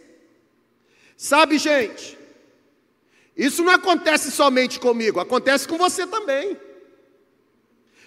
Sabe, 1.16 1.56
gente, 1.56 2.18
Isso 3.36 3.64
não 3.64 3.72
acontece 3.72 4.30
somente 4.30 4.78
comigo, 4.78 5.18
acontece 5.18 5.66
com 5.66 5.76
você 5.76 6.06
também. 6.06 6.56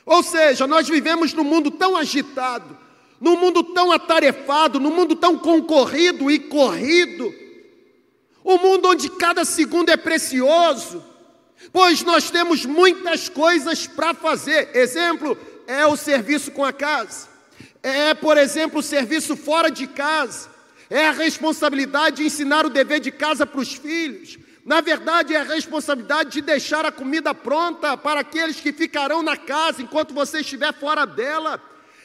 Ou 0.05 0.23
seja, 0.23 0.65
nós 0.65 0.87
vivemos 0.87 1.33
num 1.33 1.43
mundo 1.43 1.69
tão 1.69 1.97
agitado, 1.97 2.77
num 3.19 3.35
mundo 3.35 3.61
tão 3.61 3.91
atarefado, 3.91 4.79
num 4.79 4.95
mundo 4.95 5.15
tão 5.15 5.37
concorrido 5.37 6.31
e 6.31 6.39
corrido, 6.39 7.33
um 8.45 8.57
mundo 8.57 8.87
onde 8.87 9.09
cada 9.09 9.43
segundo 9.43 9.89
é 9.89 9.97
precioso, 9.97 11.03
pois 11.71 12.03
nós 12.03 12.29
temos 12.29 12.65
muitas 12.65 13.29
coisas 13.29 13.87
para 13.87 14.13
fazer. 14.13 14.75
Exemplo 14.75 15.37
é 15.67 15.85
o 15.85 15.97
serviço 15.97 16.51
com 16.51 16.63
a 16.63 16.71
casa, 16.71 17.27
é, 17.83 18.13
por 18.13 18.37
exemplo, 18.37 18.79
o 18.79 18.83
serviço 18.83 19.35
fora 19.35 19.69
de 19.69 19.85
casa, 19.85 20.49
é 20.89 21.09
a 21.09 21.11
responsabilidade 21.11 22.17
de 22.17 22.23
ensinar 22.23 22.65
o 22.65 22.69
dever 22.69 23.01
de 23.01 23.11
casa 23.11 23.45
para 23.45 23.59
os 23.59 23.73
filhos, 23.73 24.39
na 24.67 24.81
verdade, 24.81 25.33
é 25.33 25.39
a 25.39 25.43
responsabilidade 25.43 26.29
de 26.31 26.41
deixar 26.41 26.85
a 26.85 26.91
comida 26.91 27.33
pronta 27.33 27.95
para 27.95 28.19
aqueles 28.19 28.59
que 28.59 28.73
ficarão 28.73 29.23
na 29.23 29.37
casa 29.37 29.81
enquanto 29.81 30.13
você 30.13 30.41
estiver 30.41 30.73
fora 30.73 31.05
dela. 31.05 31.57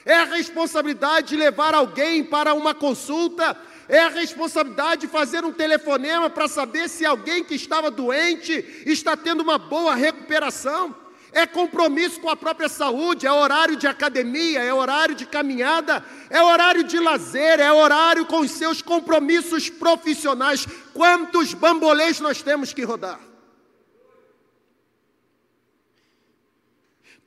É 0.04 0.14
a 0.14 0.26
responsabilidade 0.26 1.30
de 1.30 1.36
levar 1.36 1.74
alguém 1.74 2.22
para 2.22 2.54
uma 2.54 2.72
consulta. 2.72 3.56
É 3.92 4.00
a 4.00 4.08
responsabilidade 4.08 5.02
de 5.02 5.06
fazer 5.06 5.44
um 5.44 5.52
telefonema 5.52 6.30
para 6.30 6.48
saber 6.48 6.88
se 6.88 7.04
alguém 7.04 7.44
que 7.44 7.54
estava 7.54 7.90
doente 7.90 8.52
está 8.86 9.14
tendo 9.14 9.42
uma 9.42 9.58
boa 9.58 9.94
recuperação 9.94 10.96
é 11.30 11.46
compromisso 11.46 12.18
com 12.18 12.30
a 12.30 12.36
própria 12.36 12.70
saúde, 12.70 13.26
é 13.26 13.32
horário 13.32 13.76
de 13.76 13.86
academia, 13.86 14.62
é 14.62 14.72
horário 14.72 15.14
de 15.14 15.26
caminhada, 15.26 16.02
é 16.30 16.42
horário 16.42 16.82
de 16.84 16.98
lazer, 16.98 17.60
é 17.60 17.70
horário 17.70 18.24
com 18.24 18.40
os 18.40 18.52
seus 18.52 18.80
compromissos 18.80 19.68
profissionais. 19.68 20.66
Quantos 20.94 21.52
bambolês 21.52 22.18
nós 22.18 22.40
temos 22.40 22.72
que 22.72 22.84
rodar? 22.84 23.20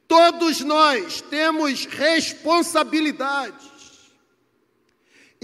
Todos 0.07 0.61
nós 0.61 1.21
temos 1.21 1.85
responsabilidades. 1.85 3.74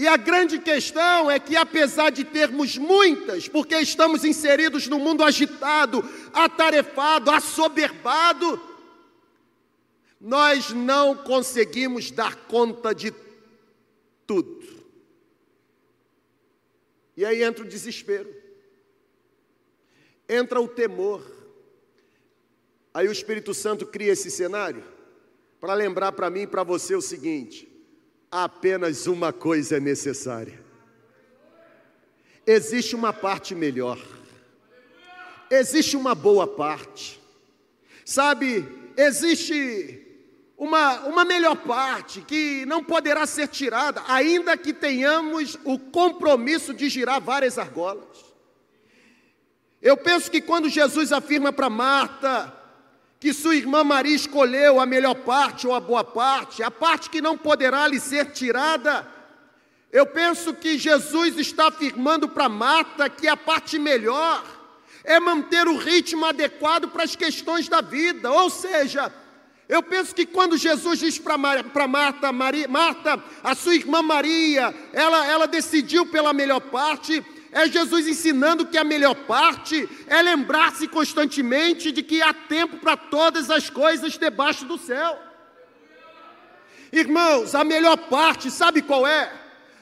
E 0.02 0.08
a 0.08 0.16
grande 0.16 0.58
questão 0.58 1.30
é 1.30 1.38
que, 1.38 1.54
apesar 1.54 2.10
de 2.10 2.24
termos 2.24 2.76
muitas, 2.76 3.46
porque 3.46 3.76
estamos 3.76 4.24
inseridos 4.24 4.88
no 4.88 4.98
mundo 4.98 5.22
agitado, 5.22 6.02
atarefado, 6.32 7.30
assoberbado, 7.30 8.60
nós 10.20 10.72
não 10.72 11.14
conseguimos 11.14 12.10
dar 12.10 12.34
conta 12.34 12.92
de 12.92 13.14
tudo. 14.26 14.66
E 17.16 17.24
aí 17.24 17.44
entra 17.44 17.64
o 17.64 17.68
desespero, 17.68 18.34
entra 20.28 20.60
o 20.60 20.66
temor. 20.66 21.24
Aí 22.92 23.06
o 23.06 23.12
Espírito 23.12 23.54
Santo 23.54 23.86
cria 23.86 24.10
esse 24.10 24.32
cenário 24.32 24.82
para 25.60 25.74
lembrar 25.74 26.10
para 26.10 26.28
mim 26.28 26.40
e 26.40 26.46
para 26.48 26.64
você 26.64 26.96
o 26.96 27.00
seguinte: 27.00 27.71
apenas 28.32 29.06
uma 29.06 29.30
coisa 29.30 29.76
é 29.76 29.80
necessária. 29.80 30.58
Existe 32.46 32.96
uma 32.96 33.12
parte 33.12 33.54
melhor. 33.54 33.98
Existe 35.50 35.98
uma 35.98 36.14
boa 36.14 36.46
parte. 36.46 37.20
Sabe, 38.06 38.66
existe 38.96 40.02
uma, 40.56 41.00
uma 41.00 41.24
melhor 41.26 41.56
parte 41.56 42.22
que 42.22 42.64
não 42.64 42.82
poderá 42.82 43.26
ser 43.26 43.48
tirada, 43.48 44.02
ainda 44.08 44.56
que 44.56 44.72
tenhamos 44.72 45.58
o 45.62 45.78
compromisso 45.78 46.72
de 46.72 46.88
girar 46.88 47.20
várias 47.20 47.58
argolas. 47.58 48.32
Eu 49.80 49.96
penso 49.96 50.30
que 50.30 50.40
quando 50.40 50.68
Jesus 50.68 51.12
afirma 51.12 51.52
para 51.52 51.68
Marta, 51.68 52.61
que 53.22 53.32
sua 53.32 53.54
irmã 53.54 53.84
Maria 53.84 54.16
escolheu 54.16 54.80
a 54.80 54.84
melhor 54.84 55.14
parte 55.14 55.64
ou 55.64 55.72
a 55.72 55.78
boa 55.78 56.02
parte, 56.02 56.60
a 56.60 56.72
parte 56.72 57.08
que 57.08 57.20
não 57.20 57.38
poderá 57.38 57.86
lhe 57.86 58.00
ser 58.00 58.32
tirada. 58.32 59.06
Eu 59.92 60.06
penso 60.06 60.52
que 60.52 60.76
Jesus 60.76 61.38
está 61.38 61.68
afirmando 61.68 62.28
para 62.28 62.48
Marta 62.48 63.08
que 63.08 63.28
a 63.28 63.36
parte 63.36 63.78
melhor 63.78 64.44
é 65.04 65.20
manter 65.20 65.68
o 65.68 65.76
ritmo 65.76 66.26
adequado 66.26 66.88
para 66.88 67.04
as 67.04 67.14
questões 67.14 67.68
da 67.68 67.80
vida, 67.80 68.28
ou 68.28 68.50
seja, 68.50 69.14
eu 69.68 69.84
penso 69.84 70.12
que 70.12 70.26
quando 70.26 70.56
Jesus 70.56 70.98
diz 70.98 71.16
para 71.16 71.86
Marta, 71.86 72.32
Maria, 72.32 72.66
Marta, 72.66 73.22
a 73.44 73.54
sua 73.54 73.76
irmã 73.76 74.02
Maria, 74.02 74.74
ela, 74.92 75.24
ela 75.28 75.46
decidiu 75.46 76.06
pela 76.06 76.32
melhor 76.32 76.58
parte, 76.58 77.24
é 77.52 77.68
Jesus 77.68 78.08
ensinando 78.08 78.64
que 78.64 78.78
a 78.78 78.84
melhor 78.84 79.14
parte 79.14 79.86
é 80.06 80.22
lembrar-se 80.22 80.88
constantemente 80.88 81.92
de 81.92 82.02
que 82.02 82.22
há 82.22 82.32
tempo 82.32 82.78
para 82.78 82.96
todas 82.96 83.50
as 83.50 83.68
coisas 83.68 84.18
debaixo 84.18 84.64
do 84.64 84.78
céu. 84.78 85.18
Irmãos, 86.90 87.54
a 87.54 87.62
melhor 87.62 87.96
parte, 87.96 88.50
sabe 88.50 88.80
qual 88.80 89.06
é? 89.06 89.30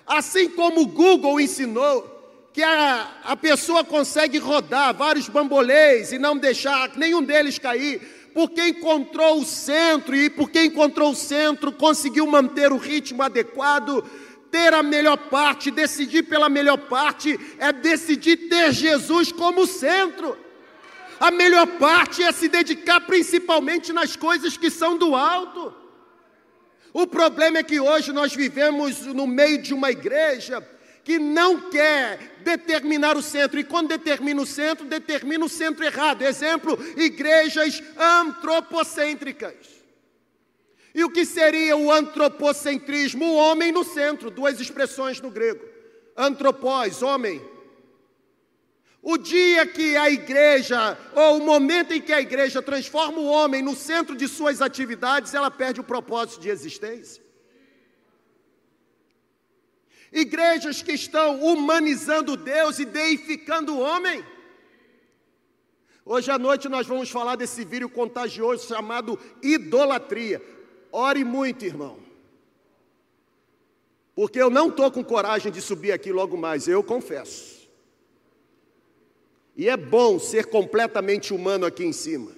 Assim 0.05 0.49
como 0.49 0.81
o 0.81 0.87
Google 0.87 1.41
ensinou 1.41 2.49
que 2.53 2.63
a, 2.63 3.09
a 3.23 3.37
pessoa 3.37 3.85
consegue 3.85 4.39
rodar 4.39 4.93
vários 4.93 5.29
bambolês 5.29 6.11
e 6.11 6.19
não 6.19 6.37
deixar 6.37 6.97
nenhum 6.97 7.23
deles 7.23 7.61
cair, 7.61 8.31
porque 8.35 8.69
encontrou 8.69 9.41
o 9.41 9.45
centro 9.45 10.17
e 10.17 10.29
porque 10.29 10.65
encontrou 10.65 11.13
o 11.13 11.17
centro 11.17 11.71
conseguiu 11.71 12.27
manter 12.27 12.73
o 12.73 12.77
ritmo 12.77 13.23
adequado 13.23 14.05
ter 14.51 14.75
a 14.75 14.83
melhor 14.83 15.17
parte, 15.17 15.71
decidir 15.71 16.25
pela 16.25 16.49
melhor 16.49 16.77
parte, 16.77 17.39
é 17.59 17.73
decidir 17.73 18.49
ter 18.49 18.73
Jesus 18.73 19.31
como 19.33 19.67
centro. 19.67 20.37
A 21.19 21.31
melhor 21.31 21.67
parte 21.67 22.23
é 22.23 22.33
se 22.33 22.49
dedicar 22.49 23.01
principalmente 23.03 23.93
nas 23.93 24.17
coisas 24.17 24.57
que 24.57 24.71
são 24.71 24.97
do 24.97 25.15
alto. 25.15 25.75
O 26.93 27.07
problema 27.07 27.59
é 27.59 27.63
que 27.63 27.79
hoje 27.79 28.13
nós 28.13 28.35
vivemos 28.35 29.07
no 29.07 29.27
meio 29.27 29.63
de 29.63 29.73
uma 29.73 29.91
igreja 29.91 30.67
que 31.05 31.19
não 31.19 31.71
quer 31.71 32.39
determinar 32.43 33.17
o 33.17 33.23
centro, 33.23 33.59
e 33.59 33.65
quando 33.65 33.89
determina 33.89 34.41
o 34.43 34.47
centro, 34.47 34.87
determina 34.87 35.45
o 35.45 35.49
centro 35.49 35.85
errado. 35.85 36.23
Exemplo, 36.23 36.79
igrejas 36.97 37.83
antropocêntricas. 37.99 39.80
E 40.95 41.05
o 41.05 41.11
que 41.11 41.25
seria 41.25 41.77
o 41.77 41.91
antropocentrismo? 41.91 43.25
O 43.25 43.37
homem 43.37 43.71
no 43.71 43.85
centro, 43.85 44.31
duas 44.31 44.61
expressões 44.61 45.21
no 45.21 45.31
grego. 45.31 45.65
Antropós, 46.17 47.03
homem. 47.03 47.41
O 49.03 49.17
dia 49.17 49.67
que 49.67 49.97
a 49.97 50.11
igreja, 50.11 50.99
ou 51.15 51.39
o 51.39 51.43
momento 51.43 51.93
em 51.93 52.01
que 52.01 52.13
a 52.13 52.21
igreja 52.21 52.61
transforma 52.61 53.19
o 53.19 53.27
homem 53.27 53.63
no 53.63 53.75
centro 53.75 54.15
de 54.15 54.29
suas 54.29 54.61
atividades, 54.61 55.33
ela 55.33 55.51
perde 55.51 55.81
o 55.81 55.85
propósito 55.85 56.41
de 56.41 56.51
existência. 56.51 57.23
Igrejas 60.13 60.83
que 60.83 60.93
estão 60.93 61.41
humanizando 61.41 62.37
Deus 62.37 62.79
e 62.79 62.85
deificando 62.85 63.75
o 63.75 63.81
homem. 63.81 64.25
Hoje 66.05 66.31
à 66.31 66.39
noite 66.39 66.69
nós 66.69 66.87
vamos 66.87 67.09
falar 67.09 67.37
desse 67.37 67.65
vírus 67.65 67.93
contagioso 67.93 68.67
chamado 68.67 69.19
idolatria. 69.43 70.43
Ore 70.93 71.25
muito, 71.25 71.65
irmão. 71.65 71.97
Porque 74.15 74.41
eu 74.41 74.51
não 74.51 74.69
estou 74.69 74.91
com 74.91 75.05
coragem 75.05 75.51
de 75.51 75.63
subir 75.63 75.93
aqui 75.93 76.13
logo 76.13 76.37
mais, 76.37 76.69
eu 76.69 76.83
confesso. 76.83 77.69
E 79.57 79.69
é 79.69 79.77
bom 79.77 80.19
ser 80.19 80.47
completamente 80.47 81.33
humano 81.35 81.67
aqui 81.67 81.85
em 81.85 81.93
cima. 81.93 82.33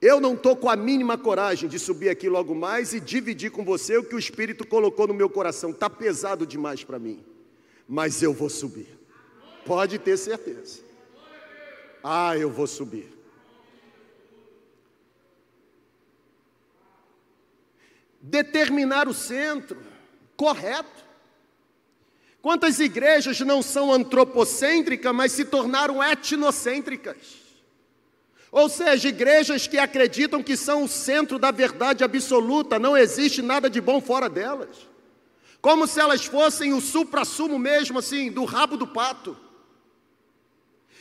Eu 0.00 0.20
não 0.20 0.34
estou 0.34 0.54
com 0.54 0.68
a 0.68 0.76
mínima 0.76 1.16
coragem 1.16 1.68
de 1.68 1.78
subir 1.78 2.10
aqui 2.10 2.28
logo 2.28 2.54
mais 2.54 2.92
e 2.92 3.00
dividir 3.00 3.50
com 3.50 3.64
você 3.64 3.96
o 3.96 4.04
que 4.04 4.14
o 4.14 4.18
Espírito 4.18 4.66
colocou 4.66 5.06
no 5.06 5.14
meu 5.14 5.30
coração. 5.30 5.70
Está 5.70 5.88
pesado 5.88 6.46
demais 6.46 6.84
para 6.84 6.98
mim. 6.98 7.24
Mas 7.88 8.22
eu 8.22 8.32
vou 8.32 8.50
subir. 8.50 8.98
Pode 9.64 9.98
ter 9.98 10.16
certeza. 10.16 10.80
Ah, 12.04 12.36
eu 12.36 12.50
vou 12.50 12.66
subir. 12.66 13.15
Determinar 18.26 19.08
o 19.08 19.14
centro 19.14 19.80
correto. 20.36 21.06
Quantas 22.42 22.78
igrejas 22.80 23.40
não 23.40 23.62
são 23.62 23.92
antropocêntricas, 23.92 25.14
mas 25.14 25.32
se 25.32 25.44
tornaram 25.44 26.02
etnocêntricas? 26.02 27.16
Ou 28.50 28.68
seja, 28.68 29.08
igrejas 29.08 29.66
que 29.66 29.78
acreditam 29.78 30.42
que 30.42 30.56
são 30.56 30.84
o 30.84 30.88
centro 30.88 31.38
da 31.38 31.50
verdade 31.50 32.04
absoluta, 32.04 32.78
não 32.78 32.96
existe 32.96 33.42
nada 33.42 33.68
de 33.68 33.80
bom 33.80 34.00
fora 34.00 34.28
delas. 34.28 34.76
Como 35.60 35.86
se 35.86 36.00
elas 36.00 36.24
fossem 36.24 36.72
o 36.72 36.80
supra-sumo 36.80 37.58
mesmo, 37.58 37.98
assim, 37.98 38.30
do 38.30 38.44
rabo 38.44 38.76
do 38.76 38.86
pato. 38.86 39.36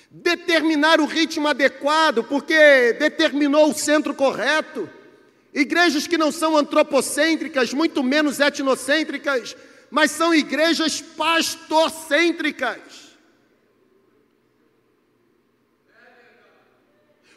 Determinar 0.09 0.99
o 0.99 1.05
ritmo 1.05 1.47
adequado, 1.47 2.23
porque 2.23 2.93
determinou 2.93 3.69
o 3.69 3.73
centro 3.73 4.13
correto. 4.13 4.89
Igrejas 5.55 6.05
que 6.05 6.17
não 6.17 6.33
são 6.33 6.57
antropocêntricas, 6.57 7.73
muito 7.73 8.03
menos 8.03 8.41
etnocêntricas, 8.41 9.55
mas 9.89 10.11
são 10.11 10.35
igrejas 10.35 10.99
pastorcêntricas. 10.99 12.81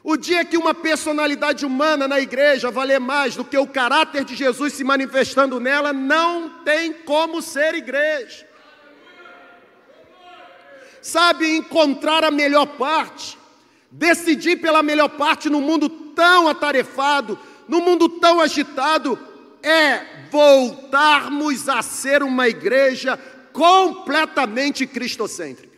O 0.03 0.17
dia 0.17 0.45
que 0.45 0.57
uma 0.57 0.75
personalidade 0.75 1.65
humana 1.65 2.09
na 2.09 2.19
igreja 2.19 2.73
valer 2.73 2.99
mais 2.99 3.37
do 3.37 3.45
que 3.45 3.57
o 3.57 3.69
caráter 3.69 4.25
de 4.25 4.35
Jesus 4.35 4.73
se 4.73 4.83
manifestando 4.83 5.61
nela, 5.61 5.93
não 5.93 6.65
tem 6.65 6.93
como 6.93 7.41
ser 7.41 7.75
igreja. 7.75 8.49
Sabe, 11.01 11.57
encontrar 11.57 12.25
a 12.25 12.33
melhor 12.33 12.67
parte, 12.67 13.39
decidir 13.93 14.57
pela 14.57 14.83
melhor 14.83 15.11
parte 15.11 15.49
no 15.49 15.61
mundo 15.61 15.89
tão 15.89 16.49
atarefado, 16.49 17.39
no 17.69 17.81
mundo 17.81 18.09
tão 18.09 18.41
agitado, 18.41 19.19
é 19.63 20.01
voltarmos 20.31 21.69
a 21.69 21.83
ser 21.83 22.23
uma 22.23 22.49
igreja 22.49 23.19
completamente 23.53 24.87
cristocêntrica. 24.87 25.69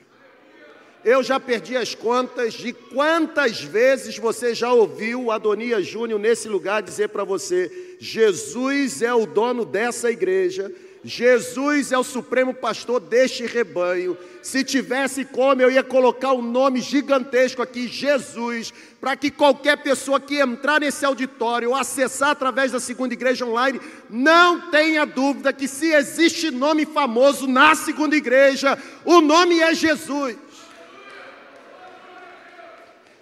Eu 1.02 1.23
já 1.23 1.40
perdi 1.40 1.76
as 1.76 1.94
contas 1.94 2.52
de 2.52 2.75
quantas 2.75 3.62
vezes 3.62 4.18
você 4.18 4.54
já 4.54 4.70
ouviu 4.70 5.30
Adonias 5.30 5.87
Júnior 5.87 6.20
nesse 6.20 6.47
lugar 6.47 6.82
dizer 6.82 7.09
para 7.09 7.25
você: 7.25 7.97
Jesus 7.99 9.00
é 9.00 9.12
o 9.14 9.25
dono 9.25 9.64
dessa 9.64 10.11
igreja, 10.11 10.70
Jesus 11.02 11.90
é 11.90 11.99
o 11.99 12.04
supremo 12.04 12.52
pastor 12.52 13.00
deste 13.00 13.47
rebanho. 13.47 14.16
Se 14.42 14.62
tivesse 14.62 15.25
como, 15.25 15.62
eu 15.62 15.70
ia 15.70 15.82
colocar 15.82 16.35
um 16.35 16.42
nome 16.42 16.82
gigantesco 16.82 17.62
aqui, 17.62 17.88
Jesus, 17.88 18.73
para 19.00 19.16
que 19.16 19.30
qualquer 19.30 19.78
pessoa 19.78 20.21
que 20.21 20.38
entrar 20.38 20.80
nesse 20.80 21.07
auditório 21.07 21.71
ou 21.71 21.76
acessar 21.76 22.30
através 22.30 22.71
da 22.71 22.78
segunda 22.78 23.14
igreja 23.14 23.47
online, 23.47 23.80
não 24.11 24.71
tenha 24.71 25.07
dúvida 25.07 25.52
que 25.52 25.66
se 25.66 25.90
existe 25.92 26.50
nome 26.50 26.85
famoso 26.85 27.47
na 27.47 27.75
segunda 27.75 28.14
igreja, 28.14 28.78
o 29.04 29.23
nome 29.23 29.59
é 29.61 29.75
Jesus. 29.75 30.37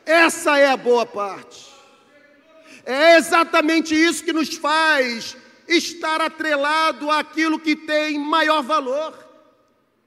Essa 0.05 0.59
é 0.59 0.67
a 0.67 0.77
boa 0.77 1.07
parte. 1.07 1.69
É 2.85 3.17
exatamente 3.17 3.95
isso 3.95 4.25
que 4.25 4.33
nos 4.33 4.57
faz 4.57 5.37
estar 5.69 6.21
atrelado 6.21 7.11
àquilo 7.11 7.61
que 7.61 7.77
tem 7.77 8.19
maior 8.19 8.63
valor. 8.63 9.15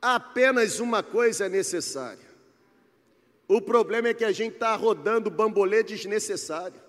Apenas 0.02 0.80
uma 0.80 1.04
coisa 1.04 1.46
é 1.46 1.50
necessária. 1.50 2.31
O 3.54 3.60
problema 3.60 4.08
é 4.08 4.14
que 4.14 4.24
a 4.24 4.32
gente 4.32 4.54
está 4.54 4.74
rodando 4.78 5.30
bambolê 5.30 5.84
desnecessário. 5.84 6.80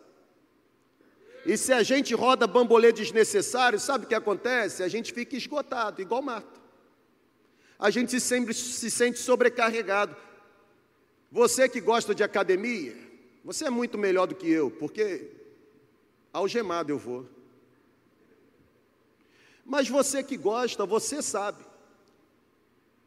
E 1.44 1.56
se 1.56 1.72
a 1.72 1.82
gente 1.82 2.14
roda 2.14 2.46
bambolê 2.46 2.92
desnecessário, 2.92 3.80
sabe 3.80 4.04
o 4.04 4.08
que 4.08 4.14
acontece? 4.14 4.80
A 4.84 4.86
gente 4.86 5.12
fica 5.12 5.36
esgotado, 5.36 6.00
igual 6.00 6.22
Marta. 6.22 6.60
A 7.76 7.90
gente 7.90 8.20
sempre 8.20 8.54
se 8.54 8.88
sente 8.92 9.18
sobrecarregado. 9.18 10.14
Você 11.32 11.68
que 11.68 11.80
gosta 11.80 12.14
de 12.14 12.22
academia, 12.22 12.96
você 13.44 13.64
é 13.64 13.70
muito 13.70 13.98
melhor 13.98 14.28
do 14.28 14.36
que 14.36 14.48
eu, 14.48 14.70
porque 14.70 15.32
algemado 16.32 16.92
eu 16.92 16.98
vou. 16.98 17.26
Mas 19.64 19.88
você 19.88 20.22
que 20.22 20.36
gosta, 20.36 20.86
você 20.86 21.20
sabe 21.22 21.64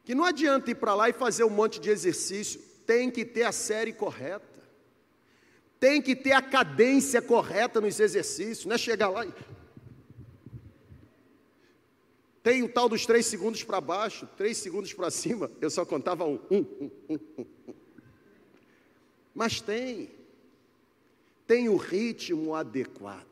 que 0.04 0.14
não 0.14 0.26
adianta 0.26 0.72
ir 0.72 0.76
para 0.76 0.94
lá 0.94 1.08
e 1.08 1.14
fazer 1.14 1.46
um 1.46 1.50
monte 1.50 1.80
de 1.80 1.90
exercício, 1.90 2.75
tem 2.86 3.10
que 3.10 3.26
ter 3.26 3.44
a 3.44 3.52
série 3.52 3.94
correta, 3.94 4.64
tem 5.80 6.02
que 6.02 6.16
ter 6.16 6.32
a 6.32 6.42
cadência 6.42 7.22
correta 7.22 7.82
nos 7.82 8.00
exercícios, 8.00 8.66
não 8.66 8.76
é 8.76 8.78
chegar 8.78 9.10
lá 9.10 9.26
e. 9.26 9.34
Tem 12.42 12.62
o 12.62 12.70
tal 12.70 12.88
dos 12.88 13.08
três 13.08 13.26
segundos 13.26 13.64
para 13.64 13.82
baixo, 13.82 14.30
três 14.38 14.58
segundos 14.58 14.94
para 14.94 15.10
cima, 15.10 15.50
eu 15.60 15.70
só 15.70 15.84
contava 15.84 16.26
um, 16.26 16.40
um, 16.52 16.60
um, 16.60 16.92
um, 17.10 17.46
um. 17.68 17.74
Mas 19.34 19.60
tem, 19.60 20.12
tem 21.48 21.68
o 21.68 21.76
ritmo 21.76 22.54
adequado. 22.54 23.26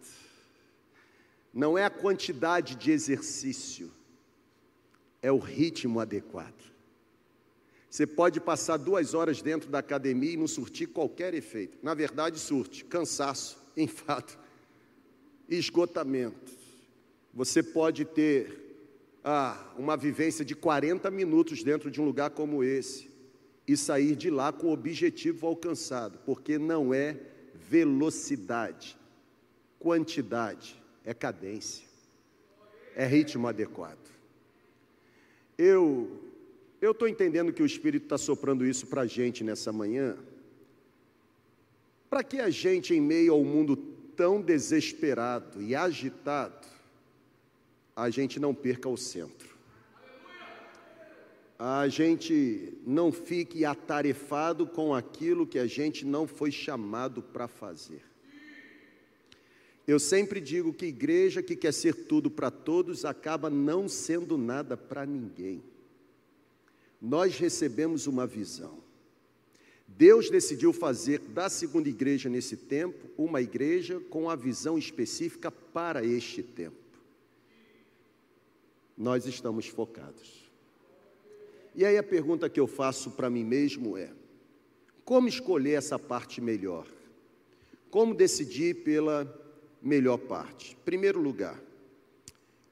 Não 1.53 1.77
é 1.77 1.85
a 1.85 1.91
quantidade 1.91 2.75
de 2.75 2.91
exercício, 2.91 3.91
é 5.21 5.31
o 5.31 5.37
ritmo 5.37 5.99
adequado. 5.99 6.72
Você 7.93 8.07
pode 8.07 8.39
passar 8.39 8.77
duas 8.77 9.13
horas 9.13 9.39
dentro 9.39 9.69
da 9.69 9.77
academia 9.77 10.31
e 10.31 10.35
não 10.35 10.47
surtir 10.47 10.87
qualquer 10.87 11.35
efeito. 11.35 11.77
Na 11.83 11.93
verdade, 11.93 12.39
surte 12.39 12.83
cansaço, 12.83 13.61
enfado, 13.77 14.33
esgotamento. 15.47 16.51
Você 17.35 17.61
pode 17.61 18.03
ter 18.03 18.79
ah, 19.23 19.71
uma 19.77 19.95
vivência 19.95 20.43
de 20.43 20.55
40 20.55 21.11
minutos 21.11 21.61
dentro 21.61 21.91
de 21.91 22.01
um 22.01 22.05
lugar 22.05 22.31
como 22.31 22.63
esse 22.63 23.11
e 23.67 23.77
sair 23.77 24.15
de 24.15 24.31
lá 24.31 24.51
com 24.51 24.69
o 24.69 24.73
objetivo 24.73 25.45
alcançado, 25.45 26.17
porque 26.25 26.57
não 26.57 26.95
é 26.95 27.15
velocidade, 27.53 28.97
quantidade, 29.77 30.81
é 31.05 31.13
cadência, 31.13 31.85
é 32.95 33.05
ritmo 33.05 33.47
adequado. 33.47 34.09
Eu 35.55 36.22
eu 36.85 36.91
estou 36.91 37.07
entendendo 37.07 37.53
que 37.53 37.63
o 37.63 37.65
Espírito 37.65 38.03
está 38.03 38.17
soprando 38.17 38.65
isso 38.65 38.87
para 38.87 39.01
a 39.01 39.07
gente 39.07 39.43
nessa 39.43 39.71
manhã, 39.71 40.17
para 42.09 42.23
que 42.23 42.39
a 42.39 42.49
gente, 42.49 42.93
em 42.93 43.01
meio 43.01 43.33
ao 43.33 43.43
mundo 43.43 43.75
tão 43.75 44.41
desesperado 44.41 45.61
e 45.61 45.75
agitado, 45.75 46.67
a 47.95 48.09
gente 48.09 48.39
não 48.39 48.53
perca 48.53 48.89
o 48.89 48.97
centro 48.97 49.53
a 51.65 51.87
gente 51.87 52.77
não 52.85 53.09
fique 53.09 53.63
atarefado 53.63 54.67
com 54.67 54.93
aquilo 54.93 55.47
que 55.47 55.57
a 55.57 55.65
gente 55.65 56.05
não 56.05 56.27
foi 56.27 56.51
chamado 56.51 57.21
para 57.21 57.47
fazer. 57.47 58.01
Eu 59.87 59.97
sempre 59.97 60.41
digo 60.41 60.73
que 60.73 60.87
igreja 60.87 61.41
que 61.41 61.55
quer 61.55 61.73
ser 61.73 62.05
tudo 62.05 62.29
para 62.29 62.51
todos 62.51 63.05
acaba 63.05 63.49
não 63.49 63.87
sendo 63.87 64.37
nada 64.37 64.75
para 64.75 65.05
ninguém. 65.05 65.63
Nós 67.03 67.37
recebemos 67.37 68.07
uma 68.07 68.25
visão. 68.25 68.81
Deus 69.85 70.29
decidiu 70.29 70.71
fazer 70.71 71.19
da 71.19 71.49
segunda 71.49 71.89
igreja 71.89 72.29
nesse 72.29 72.55
tempo 72.55 73.09
uma 73.17 73.41
igreja 73.41 73.99
com 74.09 74.29
a 74.29 74.37
visão 74.37 74.77
específica 74.77 75.51
para 75.51 76.05
este 76.05 76.41
tempo. 76.41 76.77
Nós 78.97 79.25
estamos 79.25 79.67
focados. 79.67 80.49
E 81.75 81.83
aí 81.83 81.97
a 81.97 82.03
pergunta 82.03 82.49
que 82.49 82.59
eu 82.59 82.67
faço 82.67 83.11
para 83.11 83.29
mim 83.29 83.43
mesmo 83.43 83.97
é: 83.97 84.09
como 85.03 85.27
escolher 85.27 85.73
essa 85.73 85.99
parte 85.99 86.39
melhor? 86.39 86.87
Como 87.91 88.15
decidir 88.15 88.83
pela 88.83 89.27
melhor 89.81 90.19
parte? 90.19 90.77
Primeiro 90.85 91.19
lugar, 91.19 91.61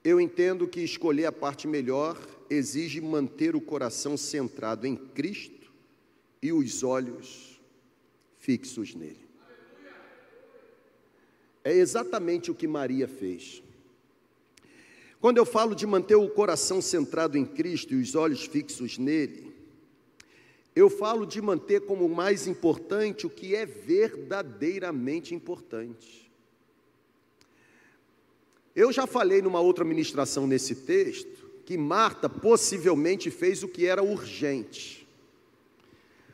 eu 0.05 0.21
entendo 0.21 0.69
que 0.69 0.79
escolher 0.79 1.25
a 1.25 1.31
parte 1.33 1.67
melhor 1.67 2.17
exige 2.53 2.99
manter 2.99 3.55
o 3.55 3.61
coração 3.61 4.17
centrado 4.17 4.85
em 4.85 4.95
Cristo 4.95 5.71
e 6.41 6.51
os 6.51 6.83
olhos 6.83 7.61
fixos 8.39 8.93
nele. 8.93 9.25
É 11.63 11.71
exatamente 11.71 12.51
o 12.51 12.55
que 12.55 12.67
Maria 12.67 13.07
fez. 13.07 13.63
Quando 15.21 15.37
eu 15.37 15.45
falo 15.45 15.73
de 15.73 15.85
manter 15.87 16.15
o 16.15 16.27
coração 16.27 16.81
centrado 16.81 17.37
em 17.37 17.45
Cristo 17.45 17.93
e 17.93 18.01
os 18.01 18.15
olhos 18.15 18.45
fixos 18.45 18.97
nele, 18.97 19.55
eu 20.75 20.89
falo 20.89 21.25
de 21.25 21.41
manter 21.41 21.81
como 21.81 22.09
mais 22.09 22.47
importante 22.47 23.25
o 23.25 23.29
que 23.29 23.55
é 23.55 23.65
verdadeiramente 23.65 25.33
importante. 25.33 26.29
Eu 28.75 28.91
já 28.91 29.05
falei 29.05 29.41
numa 29.41 29.59
outra 29.59 29.85
ministração 29.85 30.47
nesse 30.47 30.75
texto 30.75 31.40
que 31.71 31.77
Marta 31.77 32.27
possivelmente 32.27 33.31
fez 33.31 33.63
o 33.63 33.67
que 33.69 33.85
era 33.85 34.03
urgente, 34.03 35.07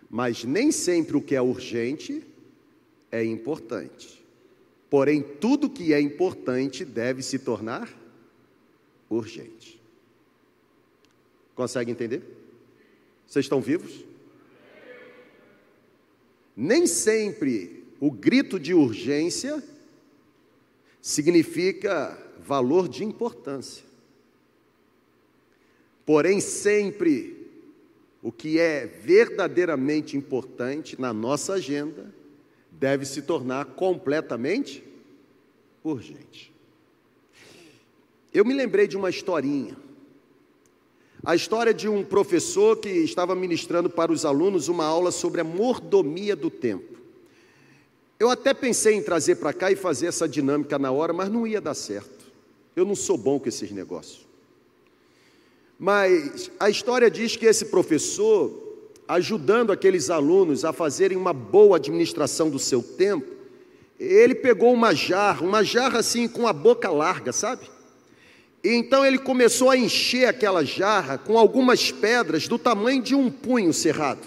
mas 0.09 0.43
nem 0.43 0.71
sempre 0.71 1.15
o 1.15 1.21
que 1.21 1.35
é 1.35 1.41
urgente 1.43 2.25
é 3.11 3.23
importante. 3.23 4.25
Porém, 4.89 5.21
tudo 5.21 5.69
que 5.69 5.93
é 5.93 6.01
importante 6.01 6.83
deve 6.83 7.21
se 7.21 7.37
tornar 7.37 7.87
urgente. 9.07 9.79
Consegue 11.53 11.91
entender? 11.91 12.23
Vocês 13.27 13.45
estão 13.45 13.61
vivos? 13.61 14.03
Nem 16.55 16.87
sempre 16.87 17.83
o 17.99 18.09
grito 18.09 18.59
de 18.59 18.73
urgência 18.73 19.63
significa 20.99 22.17
valor 22.39 22.89
de 22.89 23.03
importância. 23.03 23.86
Porém, 26.07 26.39
sempre 26.39 27.49
o 28.23 28.31
que 28.31 28.57
é 28.57 28.87
verdadeiramente 28.87 30.15
importante 30.15 30.99
na 30.99 31.11
nossa 31.11 31.55
agenda 31.55 32.15
deve 32.71 33.03
se 33.03 33.23
tornar 33.23 33.65
completamente 33.65 34.81
urgente. 35.83 36.53
Eu 38.33 38.45
me 38.45 38.53
lembrei 38.53 38.87
de 38.87 38.95
uma 38.95 39.09
historinha. 39.09 39.75
A 41.25 41.35
história 41.35 41.73
de 41.73 41.89
um 41.89 42.05
professor 42.05 42.77
que 42.77 42.87
estava 42.87 43.35
ministrando 43.35 43.89
para 43.89 44.09
os 44.09 44.23
alunos 44.23 44.69
uma 44.69 44.85
aula 44.85 45.11
sobre 45.11 45.41
a 45.41 45.43
mordomia 45.43 46.37
do 46.37 46.49
tempo. 46.49 46.97
Eu 48.17 48.29
até 48.29 48.53
pensei 48.53 48.95
em 48.95 49.03
trazer 49.03 49.35
para 49.35 49.51
cá 49.51 49.69
e 49.73 49.75
fazer 49.75 50.07
essa 50.07 50.25
dinâmica 50.25 50.79
na 50.79 50.89
hora, 50.89 51.11
mas 51.11 51.29
não 51.29 51.45
ia 51.45 51.59
dar 51.59 51.73
certo. 51.73 52.31
Eu 52.77 52.85
não 52.85 52.95
sou 52.95 53.17
bom 53.17 53.37
com 53.37 53.49
esses 53.49 53.71
negócios. 53.71 54.26
Mas 55.79 56.49
a 56.59 56.69
história 56.69 57.09
diz 57.09 57.35
que 57.35 57.45
esse 57.45 57.65
professor, 57.65 58.51
ajudando 59.07 59.71
aqueles 59.71 60.09
alunos 60.09 60.65
a 60.65 60.73
fazerem 60.73 61.17
uma 61.17 61.33
boa 61.33 61.77
administração 61.77 62.49
do 62.49 62.57
seu 62.57 62.81
tempo, 62.81 63.31
ele 63.99 64.35
pegou 64.35 64.73
uma 64.73 64.93
jarra, 64.93 65.45
uma 65.45 65.63
jarra 65.63 65.99
assim 65.99 66.27
com 66.27 66.47
a 66.47 66.53
boca 66.53 66.89
larga, 66.89 67.31
sabe? 67.31 67.67
E 68.63 68.69
então 68.69 69.05
ele 69.05 69.17
começou 69.17 69.69
a 69.69 69.77
encher 69.77 70.27
aquela 70.27 70.63
jarra 70.65 71.17
com 71.17 71.37
algumas 71.37 71.91
pedras 71.91 72.47
do 72.47 72.57
tamanho 72.57 73.01
de 73.01 73.15
um 73.15 73.29
punho 73.29 73.73
cerrado. 73.73 74.25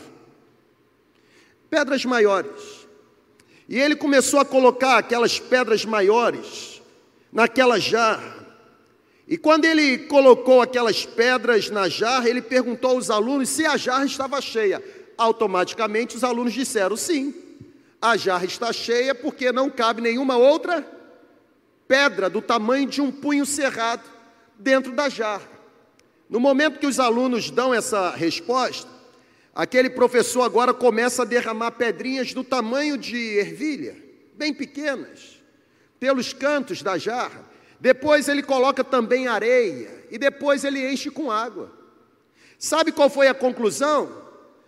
Pedras 1.68 2.04
maiores. 2.04 2.86
E 3.68 3.78
ele 3.78 3.94
começou 3.94 4.40
a 4.40 4.44
colocar 4.44 4.98
aquelas 4.98 5.38
pedras 5.38 5.84
maiores 5.84 6.82
naquela 7.32 7.78
jarra. 7.78 8.39
E 9.30 9.38
quando 9.38 9.64
ele 9.64 9.96
colocou 9.96 10.60
aquelas 10.60 11.06
pedras 11.06 11.70
na 11.70 11.88
jarra, 11.88 12.28
ele 12.28 12.42
perguntou 12.42 12.90
aos 12.90 13.10
alunos 13.10 13.48
se 13.48 13.64
a 13.64 13.76
jarra 13.76 14.04
estava 14.04 14.40
cheia. 14.40 14.82
Automaticamente 15.16 16.16
os 16.16 16.24
alunos 16.24 16.52
disseram 16.52 16.96
sim. 16.96 17.32
A 18.02 18.16
jarra 18.16 18.44
está 18.44 18.72
cheia 18.72 19.14
porque 19.14 19.52
não 19.52 19.70
cabe 19.70 20.02
nenhuma 20.02 20.36
outra 20.36 20.84
pedra 21.86 22.28
do 22.28 22.42
tamanho 22.42 22.88
de 22.88 23.00
um 23.00 23.12
punho 23.12 23.46
cerrado 23.46 24.02
dentro 24.58 24.90
da 24.92 25.08
jarra. 25.08 25.48
No 26.28 26.40
momento 26.40 26.80
que 26.80 26.86
os 26.86 26.98
alunos 26.98 27.52
dão 27.52 27.72
essa 27.72 28.10
resposta, 28.10 28.90
aquele 29.54 29.90
professor 29.90 30.42
agora 30.42 30.74
começa 30.74 31.22
a 31.22 31.24
derramar 31.24 31.70
pedrinhas 31.72 32.34
do 32.34 32.42
tamanho 32.42 32.98
de 32.98 33.38
ervilha, 33.38 33.96
bem 34.34 34.52
pequenas, 34.52 35.40
pelos 36.00 36.32
cantos 36.32 36.82
da 36.82 36.98
jarra. 36.98 37.49
Depois 37.80 38.28
ele 38.28 38.42
coloca 38.42 38.84
também 38.84 39.26
areia 39.26 40.04
e 40.10 40.18
depois 40.18 40.64
ele 40.64 40.92
enche 40.92 41.10
com 41.10 41.30
água. 41.30 41.72
Sabe 42.58 42.92
qual 42.92 43.08
foi 43.08 43.26
a 43.26 43.34
conclusão 43.34 44.12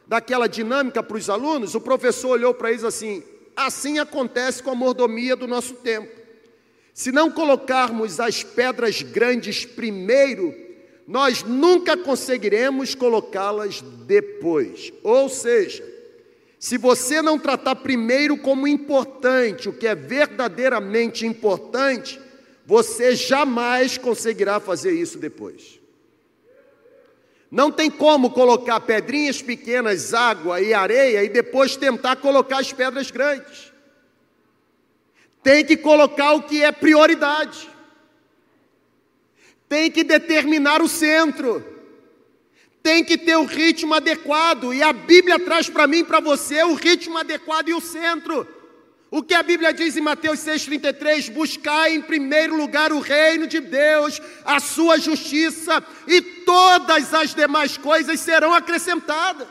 daquela 0.07 0.49
dinâmica 0.49 1.03
para 1.03 1.17
os 1.19 1.29
alunos? 1.29 1.75
O 1.75 1.81
professor 1.81 2.31
olhou 2.31 2.55
para 2.55 2.71
eles 2.71 2.85
assim: 2.85 3.23
assim 3.55 3.99
acontece 3.99 4.63
com 4.63 4.71
a 4.71 4.75
mordomia 4.75 5.37
do 5.37 5.47
nosso 5.47 5.75
tempo. 5.75 6.11
Se 6.95 7.13
não 7.13 7.31
colocarmos 7.31 8.19
as 8.19 8.43
pedras 8.43 9.03
grandes 9.03 9.65
primeiro, 9.65 10.55
nós 11.07 11.43
nunca 11.43 11.97
conseguiremos 11.97 12.95
colocá-las 12.95 13.83
depois. 14.07 14.93
Ou 15.03 15.29
seja, 15.29 15.85
se 16.59 16.79
você 16.79 17.21
não 17.21 17.39
tratar 17.39 17.77
primeiro 17.77 18.39
como 18.39 18.69
importante 18.69 19.69
o 19.69 19.73
que 19.73 19.87
é 19.87 19.95
verdadeiramente 19.95 21.27
importante, 21.27 22.21
você 22.65 23.17
jamais 23.17 23.99
conseguirá 23.99 24.61
fazer 24.61 24.93
isso 24.93 25.19
depois. 25.19 25.81
Não 27.51 27.71
tem 27.71 27.91
como 27.91 28.31
colocar 28.31 28.81
pedrinhas 28.81 29.43
pequenas, 29.43 30.15
água 30.15 30.61
e 30.61 30.73
areia 30.73 31.23
e 31.23 31.29
depois 31.29 31.77
tentar 31.77 32.17
colocar 32.17 32.61
as 32.61 32.73
pedras 32.73 33.11
grandes. 33.11 33.71
Tem 35.43 35.65
que 35.65 35.77
colocar 35.77 36.33
o 36.33 36.43
que 36.45 36.63
é 36.63 36.73
prioridade. 36.73 37.69
Tem 39.69 39.91
que 39.91 40.05
determinar 40.05 40.81
o 40.81 40.89
centro. 40.89 41.63
Tem 42.83 43.05
que 43.05 43.19
ter 43.19 43.37
o 43.37 43.45
ritmo 43.45 43.93
adequado. 43.93 44.73
E 44.73 44.83
a 44.83 44.93
Bíblia 44.93 45.39
traz 45.39 45.69
para 45.69 45.87
mim 45.87 45.99
e 45.99 46.05
para 46.05 46.21
você 46.21 46.63
o 46.63 46.75
ritmo 46.75 47.19
adequado 47.19 47.69
e 47.69 47.75
o 47.75 47.81
centro. 47.81 48.47
O 49.15 49.23
que 49.23 49.35
a 49.35 49.43
Bíblia 49.43 49.75
diz 49.75 49.95
em 49.95 50.01
Mateus 50.01 50.41
6,33? 50.41 51.31
Buscai 51.31 51.95
em 51.95 52.01
primeiro 52.01 52.57
lugar 52.57 52.95
o 52.95 52.99
reino 52.99 53.47
de 53.47 53.61
Deus, 53.61 54.19
a 54.43 54.59
sua 54.59 54.99
justiça, 54.99 55.85
e 56.07 56.23
todas 56.23 57.13
as 57.13 57.35
demais 57.35 57.77
coisas 57.77 58.19
serão 58.21 58.55
acrescentadas. 58.55 59.49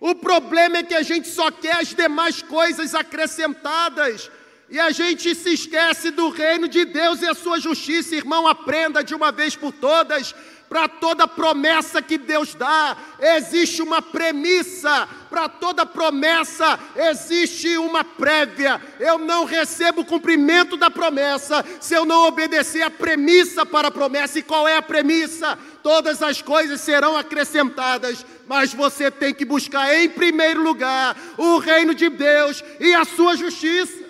O 0.00 0.12
problema 0.16 0.78
é 0.78 0.82
que 0.82 0.94
a 0.96 1.02
gente 1.02 1.28
só 1.28 1.52
quer 1.52 1.76
as 1.76 1.94
demais 1.94 2.42
coisas 2.42 2.96
acrescentadas, 2.96 4.28
e 4.68 4.80
a 4.80 4.90
gente 4.90 5.36
se 5.36 5.54
esquece 5.54 6.10
do 6.10 6.30
reino 6.30 6.66
de 6.66 6.84
Deus 6.84 7.22
e 7.22 7.26
a 7.26 7.34
sua 7.34 7.60
justiça. 7.60 8.16
Irmão, 8.16 8.48
aprenda 8.48 9.04
de 9.04 9.14
uma 9.14 9.30
vez 9.30 9.54
por 9.54 9.70
todas 9.70 10.34
para 10.74 10.88
toda 10.88 11.28
promessa 11.28 12.02
que 12.02 12.18
Deus 12.18 12.52
dá, 12.52 12.96
existe 13.36 13.80
uma 13.80 14.02
premissa. 14.02 15.08
Para 15.30 15.48
toda 15.48 15.86
promessa, 15.86 16.76
existe 16.96 17.78
uma 17.78 18.02
prévia. 18.02 18.82
Eu 18.98 19.16
não 19.16 19.44
recebo 19.44 20.00
o 20.00 20.04
cumprimento 20.04 20.76
da 20.76 20.90
promessa 20.90 21.64
se 21.80 21.94
eu 21.94 22.04
não 22.04 22.26
obedecer 22.26 22.82
a 22.82 22.90
premissa 22.90 23.64
para 23.64 23.86
a 23.86 23.92
promessa. 23.92 24.40
E 24.40 24.42
qual 24.42 24.66
é 24.66 24.76
a 24.76 24.82
premissa? 24.82 25.56
Todas 25.80 26.20
as 26.20 26.42
coisas 26.42 26.80
serão 26.80 27.16
acrescentadas, 27.16 28.26
mas 28.48 28.74
você 28.74 29.12
tem 29.12 29.32
que 29.32 29.44
buscar 29.44 29.94
em 29.94 30.08
primeiro 30.08 30.60
lugar 30.60 31.16
o 31.38 31.58
reino 31.58 31.94
de 31.94 32.08
Deus 32.08 32.64
e 32.80 32.92
a 32.96 33.04
sua 33.04 33.36
justiça. 33.36 34.02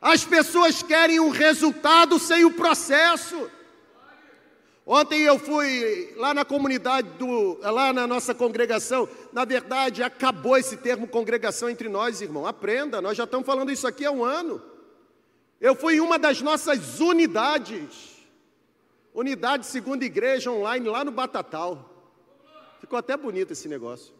As 0.00 0.24
pessoas 0.24 0.80
querem 0.80 1.18
um 1.18 1.30
resultado 1.30 2.20
sem 2.20 2.44
o 2.44 2.52
processo. 2.52 3.50
Ontem 4.88 5.22
eu 5.22 5.36
fui 5.36 6.14
lá 6.16 6.32
na 6.32 6.44
comunidade, 6.44 7.08
do, 7.18 7.58
lá 7.60 7.92
na 7.92 8.06
nossa 8.06 8.32
congregação. 8.32 9.08
Na 9.32 9.44
verdade, 9.44 10.00
acabou 10.00 10.56
esse 10.56 10.76
termo 10.76 11.08
congregação 11.08 11.68
entre 11.68 11.88
nós, 11.88 12.20
irmão. 12.20 12.46
Aprenda, 12.46 13.02
nós 13.02 13.16
já 13.16 13.24
estamos 13.24 13.44
falando 13.44 13.72
isso 13.72 13.84
aqui 13.84 14.04
há 14.04 14.12
um 14.12 14.24
ano. 14.24 14.62
Eu 15.60 15.74
fui 15.74 15.96
em 15.96 16.00
uma 16.00 16.20
das 16.20 16.40
nossas 16.40 17.00
unidades, 17.00 18.14
unidade 19.12 19.66
segunda 19.66 20.04
igreja 20.04 20.52
online, 20.52 20.88
lá 20.88 21.04
no 21.04 21.10
Batatal. 21.10 21.90
Ficou 22.78 22.96
até 22.96 23.16
bonito 23.16 23.54
esse 23.54 23.66
negócio. 23.66 24.14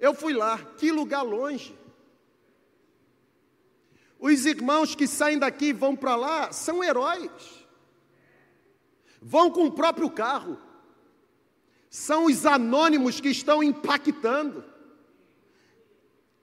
Eu 0.00 0.12
fui 0.12 0.32
lá, 0.32 0.58
que 0.76 0.90
lugar 0.90 1.22
longe. 1.22 1.72
Os 4.18 4.44
irmãos 4.44 4.96
que 4.96 5.06
saem 5.06 5.38
daqui 5.38 5.66
e 5.66 5.72
vão 5.72 5.94
para 5.94 6.16
lá 6.16 6.50
são 6.50 6.82
heróis 6.82 7.55
vão 9.26 9.50
com 9.50 9.66
o 9.66 9.72
próprio 9.72 10.08
carro. 10.08 10.56
São 11.90 12.26
os 12.26 12.46
anônimos 12.46 13.20
que 13.20 13.28
estão 13.28 13.60
impactando. 13.60 14.64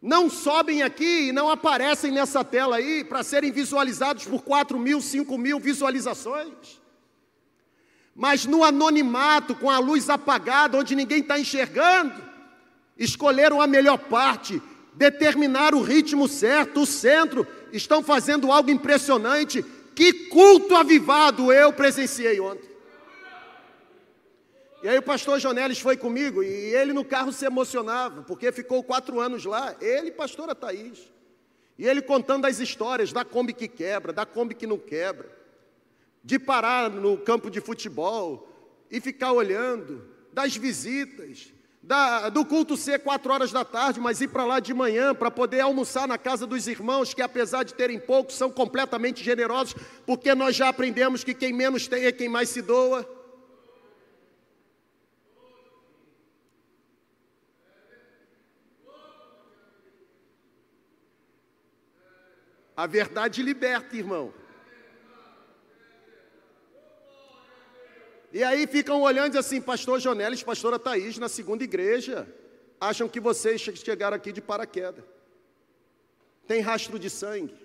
Não 0.01 0.29
sobem 0.29 0.83
aqui 0.83 1.29
e 1.29 1.31
não 1.31 1.49
aparecem 1.49 2.11
nessa 2.11 2.43
tela 2.43 2.75
aí 2.75 3.05
para 3.05 3.23
serem 3.23 3.53
visualizados 3.53 4.25
por 4.25 4.41
4 4.41 4.77
mil, 4.77 4.99
5 4.99 5.37
mil 5.37 5.61
visualizações. 5.61 6.81
Mas 8.13 8.45
no 8.45 8.65
anonimato, 8.65 9.55
com 9.55 9.71
a 9.71 9.79
luz 9.79 10.09
apagada, 10.09 10.77
onde 10.77 10.93
ninguém 10.93 11.21
está 11.21 11.39
enxergando, 11.39 12.21
escolheram 12.97 13.61
a 13.61 13.65
melhor 13.65 13.97
parte, 13.97 14.61
determinaram 14.93 15.77
o 15.77 15.83
ritmo 15.83 16.27
certo, 16.27 16.81
o 16.81 16.85
centro, 16.85 17.47
estão 17.71 18.03
fazendo 18.03 18.51
algo 18.51 18.69
impressionante. 18.69 19.63
Que 19.95 20.11
culto 20.27 20.75
avivado 20.75 21.51
eu 21.51 21.71
presenciei 21.71 22.41
ontem. 22.41 22.72
E 24.83 24.89
aí 24.89 24.97
o 24.97 25.01
pastor 25.01 25.39
Jonelis 25.39 25.79
foi 25.79 25.95
comigo 25.95 26.43
e 26.43 26.75
ele 26.75 26.91
no 26.91 27.05
carro 27.05 27.31
se 27.31 27.45
emocionava, 27.45 28.21
porque 28.23 28.51
ficou 28.51 28.83
quatro 28.83 29.17
anos 29.21 29.45
lá, 29.45 29.73
ele 29.79 30.09
e 30.09 30.11
pastora 30.11 30.53
Thaís. 30.53 31.09
E 31.79 31.87
ele 31.87 32.01
contando 32.01 32.45
as 32.45 32.59
histórias 32.59 33.13
da 33.13 33.23
Kombi 33.23 33.53
que 33.53 33.69
quebra, 33.69 34.11
da 34.11 34.25
Kombi 34.25 34.53
que 34.53 34.67
não 34.67 34.77
quebra, 34.77 35.31
de 36.21 36.37
parar 36.37 36.89
no 36.89 37.17
campo 37.17 37.49
de 37.49 37.61
futebol 37.61 38.45
e 38.91 38.99
ficar 38.99 39.31
olhando, 39.31 40.05
das 40.33 40.57
visitas, 40.57 41.53
da, 41.81 42.27
do 42.27 42.43
culto 42.43 42.75
ser 42.75 42.99
quatro 42.99 43.31
horas 43.31 43.53
da 43.53 43.63
tarde, 43.63 44.01
mas 44.01 44.19
ir 44.19 44.27
para 44.27 44.43
lá 44.43 44.59
de 44.59 44.73
manhã 44.73 45.15
para 45.15 45.31
poder 45.31 45.61
almoçar 45.61 46.09
na 46.09 46.17
casa 46.17 46.45
dos 46.45 46.67
irmãos, 46.67 47.13
que 47.13 47.21
apesar 47.21 47.63
de 47.63 47.73
terem 47.73 47.99
poucos, 47.99 48.35
são 48.35 48.51
completamente 48.51 49.23
generosos, 49.23 49.75
porque 50.05 50.35
nós 50.35 50.57
já 50.57 50.67
aprendemos 50.67 51.23
que 51.23 51.33
quem 51.33 51.53
menos 51.53 51.87
tem 51.87 52.03
é 52.03 52.11
quem 52.11 52.27
mais 52.27 52.49
se 52.49 52.61
doa. 52.61 53.22
A 62.75 62.87
verdade 62.87 63.43
liberta, 63.43 63.95
irmão. 63.95 64.33
E 68.31 68.43
aí 68.43 68.65
ficam 68.65 69.01
olhando 69.01 69.37
assim, 69.37 69.61
pastor 69.61 69.99
Jonelis, 69.99 70.41
pastora 70.41 70.79
Thaís, 70.79 71.19
na 71.19 71.29
segunda 71.29 71.63
igreja, 71.63 72.27
acham 72.81 73.07
que 73.07 73.19
vocês 73.19 73.61
chegaram 73.61 74.17
aqui 74.17 74.31
de 74.31 74.41
paraquedas. 74.41 75.05
Tem 76.47 76.59
rastro 76.59 76.97
de 76.97 77.11
sangue. 77.11 77.55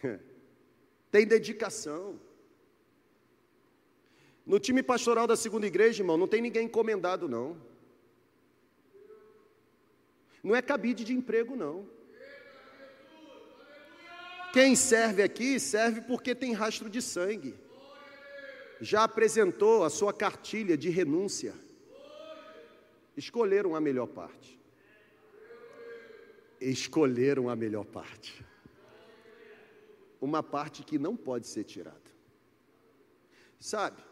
Tem 1.10 1.26
dedicação. 1.26 2.20
No 4.46 4.60
time 4.60 4.82
pastoral 4.82 5.26
da 5.26 5.36
segunda 5.36 5.66
igreja, 5.66 6.02
irmão, 6.02 6.16
não 6.16 6.28
tem 6.28 6.42
ninguém 6.42 6.66
encomendado, 6.66 7.28
não. 7.28 7.56
Não 10.44 10.54
é 10.54 10.60
cabide 10.60 11.04
de 11.04 11.14
emprego, 11.14 11.56
não. 11.56 11.88
Quem 14.52 14.76
serve 14.76 15.22
aqui, 15.22 15.58
serve 15.58 16.02
porque 16.02 16.34
tem 16.34 16.52
rastro 16.52 16.90
de 16.90 17.00
sangue. 17.00 17.54
Já 18.78 19.04
apresentou 19.04 19.84
a 19.84 19.90
sua 19.90 20.12
cartilha 20.12 20.76
de 20.76 20.90
renúncia. 20.90 21.54
Escolheram 23.16 23.74
a 23.74 23.80
melhor 23.80 24.06
parte. 24.06 24.60
Escolheram 26.60 27.48
a 27.48 27.56
melhor 27.56 27.86
parte. 27.86 28.44
Uma 30.20 30.42
parte 30.42 30.84
que 30.84 30.98
não 30.98 31.16
pode 31.16 31.46
ser 31.46 31.64
tirada. 31.64 32.12
Sabe? 33.58 34.02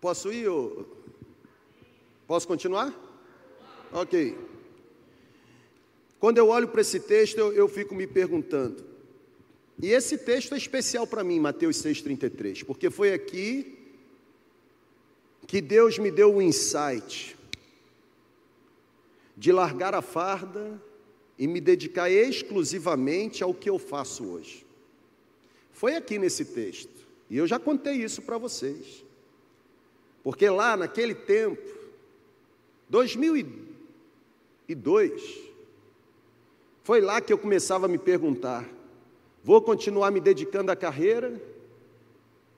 Posso 0.00 0.30
ir? 0.30 0.48
Posso 2.26 2.46
continuar? 2.46 3.01
Ok. 3.92 4.36
Quando 6.18 6.38
eu 6.38 6.48
olho 6.48 6.68
para 6.68 6.80
esse 6.80 7.00
texto, 7.00 7.38
eu, 7.38 7.52
eu 7.52 7.68
fico 7.68 7.94
me 7.94 8.06
perguntando. 8.06 8.84
E 9.82 9.90
esse 9.90 10.16
texto 10.16 10.54
é 10.54 10.56
especial 10.56 11.06
para 11.06 11.24
mim, 11.24 11.40
Mateus 11.40 11.76
6,33, 11.76 12.64
porque 12.64 12.88
foi 12.88 13.12
aqui 13.12 13.78
que 15.46 15.60
Deus 15.60 15.98
me 15.98 16.10
deu 16.10 16.36
o 16.36 16.40
insight 16.40 17.36
de 19.36 19.50
largar 19.50 19.94
a 19.94 20.00
farda 20.00 20.80
e 21.36 21.46
me 21.46 21.60
dedicar 21.60 22.08
exclusivamente 22.08 23.42
ao 23.42 23.52
que 23.52 23.68
eu 23.68 23.78
faço 23.78 24.24
hoje. 24.24 24.64
Foi 25.72 25.96
aqui 25.96 26.18
nesse 26.18 26.44
texto, 26.44 27.06
e 27.28 27.36
eu 27.36 27.46
já 27.46 27.58
contei 27.58 27.94
isso 27.94 28.22
para 28.22 28.38
vocês, 28.38 29.04
porque 30.22 30.48
lá 30.48 30.76
naquele 30.76 31.14
tempo, 31.14 31.68
2002, 34.74 35.52
foi 36.82 37.00
lá 37.00 37.20
que 37.20 37.32
eu 37.32 37.38
começava 37.38 37.86
a 37.86 37.88
me 37.88 37.98
perguntar: 37.98 38.68
vou 39.42 39.60
continuar 39.62 40.10
me 40.10 40.20
dedicando 40.20 40.70
à 40.70 40.76
carreira? 40.76 41.40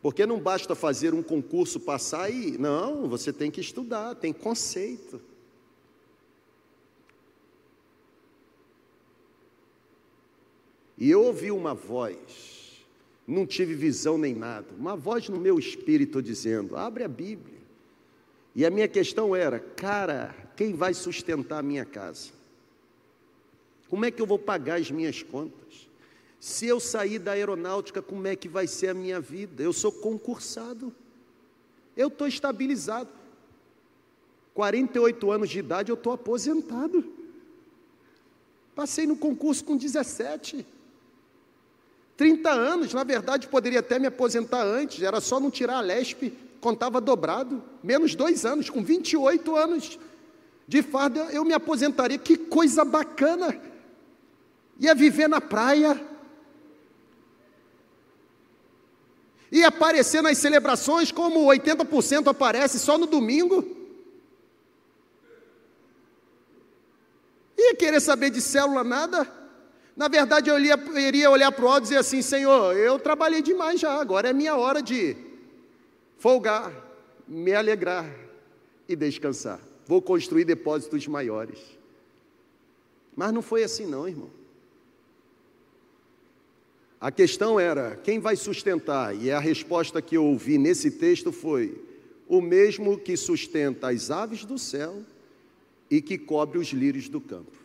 Porque 0.00 0.26
não 0.26 0.38
basta 0.38 0.74
fazer 0.74 1.14
um 1.14 1.22
concurso, 1.22 1.80
passar 1.80 2.30
e. 2.30 2.58
Não, 2.58 3.08
você 3.08 3.32
tem 3.32 3.50
que 3.50 3.60
estudar, 3.60 4.14
tem 4.14 4.32
conceito. 4.32 5.20
E 10.96 11.10
eu 11.10 11.22
ouvi 11.22 11.50
uma 11.50 11.74
voz, 11.74 12.84
não 13.26 13.46
tive 13.46 13.74
visão 13.74 14.16
nem 14.16 14.34
nada, 14.34 14.68
uma 14.78 14.94
voz 14.94 15.28
no 15.28 15.38
meu 15.38 15.58
espírito 15.58 16.22
dizendo: 16.22 16.76
abre 16.76 17.04
a 17.04 17.08
Bíblia. 17.08 17.54
E 18.54 18.64
a 18.64 18.70
minha 18.70 18.86
questão 18.86 19.34
era: 19.34 19.58
cara, 19.58 20.34
quem 20.56 20.74
vai 20.74 20.94
sustentar 20.94 21.58
a 21.58 21.62
minha 21.62 21.84
casa? 21.84 22.30
Como 23.88 24.04
é 24.04 24.10
que 24.10 24.20
eu 24.20 24.26
vou 24.26 24.38
pagar 24.38 24.80
as 24.80 24.90
minhas 24.90 25.22
contas? 25.22 25.88
Se 26.40 26.66
eu 26.66 26.78
sair 26.78 27.18
da 27.18 27.32
aeronáutica, 27.32 28.02
como 28.02 28.26
é 28.26 28.36
que 28.36 28.48
vai 28.48 28.66
ser 28.66 28.88
a 28.88 28.94
minha 28.94 29.20
vida? 29.20 29.62
Eu 29.62 29.72
sou 29.72 29.90
concursado. 29.90 30.94
Eu 31.96 32.08
estou 32.08 32.26
estabilizado. 32.26 33.08
48 34.52 35.30
anos 35.30 35.50
de 35.50 35.58
idade, 35.58 35.90
eu 35.90 35.94
estou 35.94 36.12
aposentado. 36.12 37.04
Passei 38.74 39.06
no 39.06 39.16
concurso 39.16 39.64
com 39.64 39.76
17. 39.76 40.66
30 42.16 42.50
anos, 42.50 42.94
na 42.94 43.02
verdade, 43.02 43.48
poderia 43.48 43.80
até 43.80 43.98
me 43.98 44.06
aposentar 44.06 44.62
antes, 44.64 45.02
era 45.02 45.20
só 45.20 45.40
não 45.40 45.50
tirar 45.50 45.78
a 45.78 45.80
LESP, 45.80 46.32
contava 46.60 47.00
dobrado. 47.00 47.62
Menos 47.82 48.14
dois 48.14 48.44
anos, 48.44 48.70
com 48.70 48.84
28 48.84 49.56
anos 49.56 49.98
de 50.66 50.82
farda, 50.82 51.28
eu 51.32 51.44
me 51.44 51.52
aposentaria. 51.52 52.18
Que 52.18 52.36
coisa 52.36 52.84
bacana! 52.84 53.72
ia 54.78 54.94
viver 54.94 55.28
na 55.28 55.40
praia, 55.40 56.00
ia 59.50 59.68
aparecer 59.68 60.22
nas 60.22 60.38
celebrações 60.38 61.12
como 61.12 61.46
80% 61.46 62.28
aparece 62.28 62.78
só 62.78 62.98
no 62.98 63.06
domingo. 63.06 63.64
Ia 67.56 67.76
querer 67.76 68.00
saber 68.00 68.30
de 68.30 68.40
célula 68.40 68.82
nada. 68.82 69.30
Na 69.96 70.08
verdade, 70.08 70.50
eu 70.50 70.58
iria, 70.58 70.76
iria 70.98 71.30
olhar 71.30 71.52
para 71.52 71.64
o 71.64 71.68
outro 71.68 71.82
e 71.82 71.84
dizer 71.84 71.98
assim: 71.98 72.20
Senhor, 72.20 72.76
eu 72.76 72.98
trabalhei 72.98 73.42
demais 73.42 73.80
já, 73.80 74.00
agora 74.00 74.28
é 74.28 74.32
minha 74.32 74.56
hora 74.56 74.82
de 74.82 75.16
folgar, 76.18 76.72
me 77.28 77.54
alegrar 77.54 78.04
e 78.88 78.96
descansar. 78.96 79.60
Vou 79.86 80.00
construir 80.00 80.44
depósitos 80.44 81.06
maiores. 81.06 81.58
Mas 83.14 83.32
não 83.32 83.42
foi 83.42 83.62
assim, 83.62 83.86
não, 83.86 84.08
irmão. 84.08 84.30
A 87.00 87.10
questão 87.10 87.60
era: 87.60 87.96
quem 87.96 88.18
vai 88.18 88.34
sustentar? 88.34 89.14
E 89.14 89.30
a 89.30 89.38
resposta 89.38 90.00
que 90.00 90.16
eu 90.16 90.24
ouvi 90.24 90.58
nesse 90.58 90.90
texto 90.90 91.30
foi: 91.30 91.80
o 92.26 92.40
mesmo 92.40 92.98
que 92.98 93.16
sustenta 93.16 93.88
as 93.88 94.10
aves 94.10 94.44
do 94.44 94.58
céu 94.58 95.02
e 95.90 96.00
que 96.00 96.16
cobre 96.16 96.58
os 96.58 96.68
lírios 96.68 97.08
do 97.08 97.20
campo. 97.20 97.63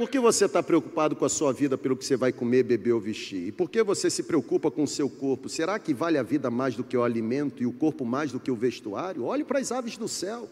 Por 0.00 0.08
que 0.08 0.18
você 0.18 0.46
está 0.46 0.62
preocupado 0.62 1.14
com 1.14 1.26
a 1.26 1.28
sua 1.28 1.52
vida 1.52 1.76
pelo 1.76 1.94
que 1.94 2.06
você 2.06 2.16
vai 2.16 2.32
comer, 2.32 2.62
beber 2.62 2.92
ou 2.92 3.00
vestir? 3.00 3.48
E 3.48 3.52
por 3.52 3.68
que 3.68 3.82
você 3.82 4.08
se 4.08 4.22
preocupa 4.22 4.70
com 4.70 4.84
o 4.84 4.88
seu 4.88 5.10
corpo? 5.10 5.46
Será 5.46 5.78
que 5.78 5.92
vale 5.92 6.16
a 6.16 6.22
vida 6.22 6.50
mais 6.50 6.74
do 6.74 6.82
que 6.82 6.96
o 6.96 7.04
alimento 7.04 7.62
e 7.62 7.66
o 7.66 7.72
corpo 7.74 8.02
mais 8.02 8.32
do 8.32 8.40
que 8.40 8.50
o 8.50 8.56
vestuário? 8.56 9.24
Olhe 9.24 9.44
para 9.44 9.58
as 9.58 9.70
aves 9.70 9.98
do 9.98 10.08
céu. 10.08 10.48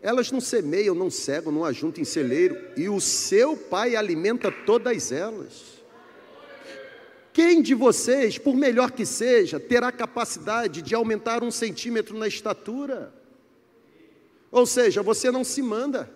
Elas 0.00 0.30
não 0.30 0.40
semeiam, 0.40 0.94
não 0.94 1.10
cegam, 1.10 1.50
não 1.50 1.64
ajuntam 1.64 2.00
em 2.00 2.04
celeiro, 2.04 2.56
e 2.76 2.88
o 2.88 3.00
seu 3.00 3.56
pai 3.56 3.96
alimenta 3.96 4.52
todas 4.52 5.10
elas. 5.10 5.82
Quem 7.32 7.60
de 7.60 7.74
vocês, 7.74 8.38
por 8.38 8.54
melhor 8.54 8.92
que 8.92 9.04
seja, 9.04 9.58
terá 9.58 9.90
capacidade 9.90 10.80
de 10.80 10.94
aumentar 10.94 11.42
um 11.42 11.50
centímetro 11.50 12.16
na 12.16 12.28
estatura? 12.28 13.12
Ou 14.48 14.64
seja, 14.64 15.02
você 15.02 15.28
não 15.28 15.42
se 15.42 15.60
manda, 15.60 16.08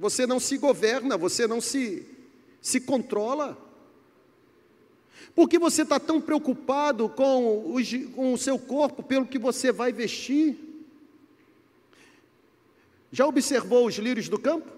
você 0.00 0.26
não 0.26 0.40
se 0.40 0.56
governa, 0.56 1.18
você 1.18 1.46
não 1.46 1.60
se, 1.60 2.06
se 2.58 2.80
controla. 2.80 3.56
Por 5.34 5.46
que 5.46 5.58
você 5.58 5.82
está 5.82 6.00
tão 6.00 6.22
preocupado 6.22 7.06
com 7.10 7.74
o, 7.76 7.76
com 8.14 8.32
o 8.32 8.38
seu 8.38 8.58
corpo, 8.58 9.02
pelo 9.02 9.26
que 9.26 9.38
você 9.38 9.70
vai 9.70 9.92
vestir? 9.92 10.58
Já 13.12 13.26
observou 13.26 13.86
os 13.86 13.96
lírios 13.96 14.26
do 14.26 14.38
campo? 14.38 14.72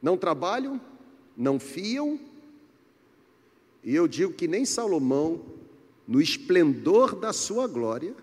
Não 0.00 0.16
trabalham, 0.16 0.80
não 1.36 1.60
fiam, 1.60 2.18
e 3.84 3.94
eu 3.94 4.08
digo 4.08 4.32
que 4.32 4.48
nem 4.48 4.64
Salomão, 4.64 5.42
no 6.06 6.22
esplendor 6.22 7.14
da 7.14 7.34
sua 7.34 7.66
glória, 7.66 8.14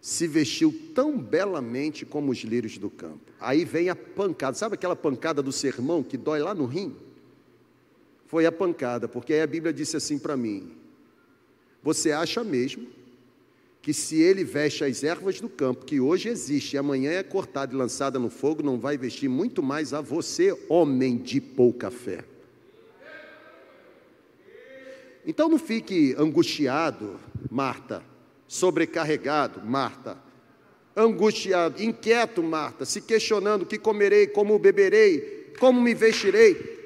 se 0.00 0.28
vestiu 0.28 0.72
tão 0.94 1.18
belamente 1.18 2.06
como 2.06 2.30
os 2.30 2.38
lírios 2.38 2.78
do 2.78 2.88
campo. 2.88 3.31
Aí 3.42 3.64
vem 3.64 3.88
a 3.88 3.96
pancada, 3.96 4.56
sabe 4.56 4.74
aquela 4.74 4.94
pancada 4.94 5.42
do 5.42 5.50
sermão 5.50 6.02
que 6.02 6.16
dói 6.16 6.40
lá 6.40 6.54
no 6.54 6.64
rim? 6.64 6.96
Foi 8.26 8.46
a 8.46 8.52
pancada, 8.52 9.08
porque 9.08 9.34
aí 9.34 9.42
a 9.42 9.46
Bíblia 9.46 9.72
disse 9.72 9.96
assim 9.96 10.18
para 10.18 10.36
mim: 10.36 10.72
Você 11.82 12.12
acha 12.12 12.44
mesmo 12.44 12.86
que 13.82 13.92
se 13.92 14.20
ele 14.22 14.44
veste 14.44 14.84
as 14.84 15.02
ervas 15.02 15.40
do 15.40 15.48
campo, 15.48 15.84
que 15.84 16.00
hoje 16.00 16.28
existe 16.28 16.74
e 16.74 16.78
amanhã 16.78 17.10
é 17.10 17.22
cortada 17.22 17.74
e 17.74 17.76
lançada 17.76 18.16
no 18.18 18.30
fogo, 18.30 18.62
não 18.62 18.78
vai 18.78 18.96
vestir 18.96 19.28
muito 19.28 19.60
mais 19.60 19.92
a 19.92 20.00
você, 20.00 20.56
homem 20.68 21.16
de 21.16 21.40
pouca 21.40 21.90
fé? 21.90 22.24
Então 25.26 25.48
não 25.48 25.58
fique 25.58 26.14
angustiado, 26.16 27.18
Marta, 27.50 28.04
sobrecarregado, 28.46 29.60
Marta, 29.64 30.16
angustiado, 30.96 31.82
inquieto, 31.82 32.42
Marta, 32.42 32.84
se 32.84 33.00
questionando: 33.00 33.66
que 33.66 33.78
comerei, 33.78 34.26
como 34.26 34.58
beberei, 34.58 35.52
como 35.58 35.80
me 35.80 35.94
vestirei. 35.94 36.80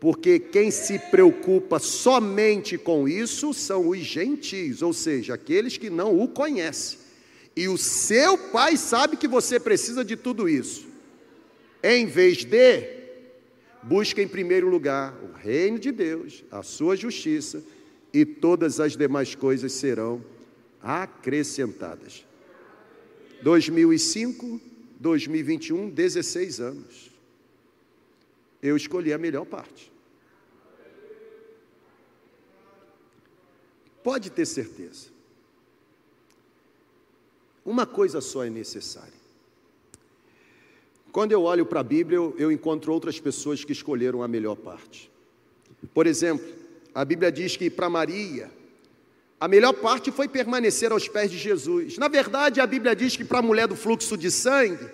Porque 0.00 0.38
quem 0.38 0.70
se 0.70 0.98
preocupa 1.10 1.80
somente 1.80 2.78
com 2.78 3.08
isso 3.08 3.52
são 3.52 3.88
os 3.88 3.98
gentios, 3.98 4.80
ou 4.80 4.92
seja, 4.92 5.34
aqueles 5.34 5.76
que 5.76 5.90
não 5.90 6.20
o 6.20 6.28
conhecem. 6.28 7.00
E 7.56 7.66
o 7.66 7.76
seu 7.76 8.38
pai 8.38 8.76
sabe 8.76 9.16
que 9.16 9.26
você 9.26 9.58
precisa 9.58 10.04
de 10.04 10.14
tudo 10.14 10.48
isso. 10.48 10.86
Em 11.82 12.06
vez 12.06 12.44
de, 12.44 12.98
busca 13.82 14.22
em 14.22 14.28
primeiro 14.28 14.68
lugar 14.68 15.18
o 15.22 15.36
reino 15.36 15.78
de 15.78 15.90
Deus, 15.90 16.44
a 16.52 16.62
sua 16.62 16.94
justiça 16.94 17.60
e 18.12 18.24
todas 18.24 18.78
as 18.78 18.96
demais 18.96 19.34
coisas 19.34 19.72
serão 19.72 20.24
acrescentadas. 20.80 22.24
2005, 23.42 24.60
2021, 24.98 25.90
16 25.90 26.60
anos. 26.60 27.10
Eu 28.62 28.76
escolhi 28.76 29.12
a 29.12 29.18
melhor 29.18 29.44
parte. 29.44 29.92
Pode 34.02 34.30
ter 34.30 34.46
certeza. 34.46 35.08
Uma 37.64 37.86
coisa 37.86 38.20
só 38.20 38.44
é 38.44 38.50
necessária. 38.50 39.18
Quando 41.12 41.32
eu 41.32 41.42
olho 41.42 41.66
para 41.66 41.80
a 41.80 41.84
Bíblia, 41.84 42.16
eu, 42.16 42.34
eu 42.38 42.50
encontro 42.50 42.92
outras 42.92 43.20
pessoas 43.20 43.64
que 43.64 43.72
escolheram 43.72 44.22
a 44.22 44.28
melhor 44.28 44.56
parte. 44.56 45.10
Por 45.92 46.06
exemplo, 46.06 46.46
a 46.94 47.04
Bíblia 47.04 47.30
diz 47.30 47.56
que 47.56 47.70
para 47.70 47.90
Maria, 47.90 48.50
a 49.40 49.46
melhor 49.46 49.72
parte 49.72 50.10
foi 50.10 50.26
permanecer 50.26 50.90
aos 50.90 51.06
pés 51.06 51.30
de 51.30 51.38
Jesus. 51.38 51.96
Na 51.96 52.08
verdade, 52.08 52.60
a 52.60 52.66
Bíblia 52.66 52.96
diz 52.96 53.16
que 53.16 53.24
para 53.24 53.38
a 53.38 53.42
mulher 53.42 53.68
do 53.68 53.76
fluxo 53.76 54.16
de 54.16 54.30
sangue, 54.30 54.88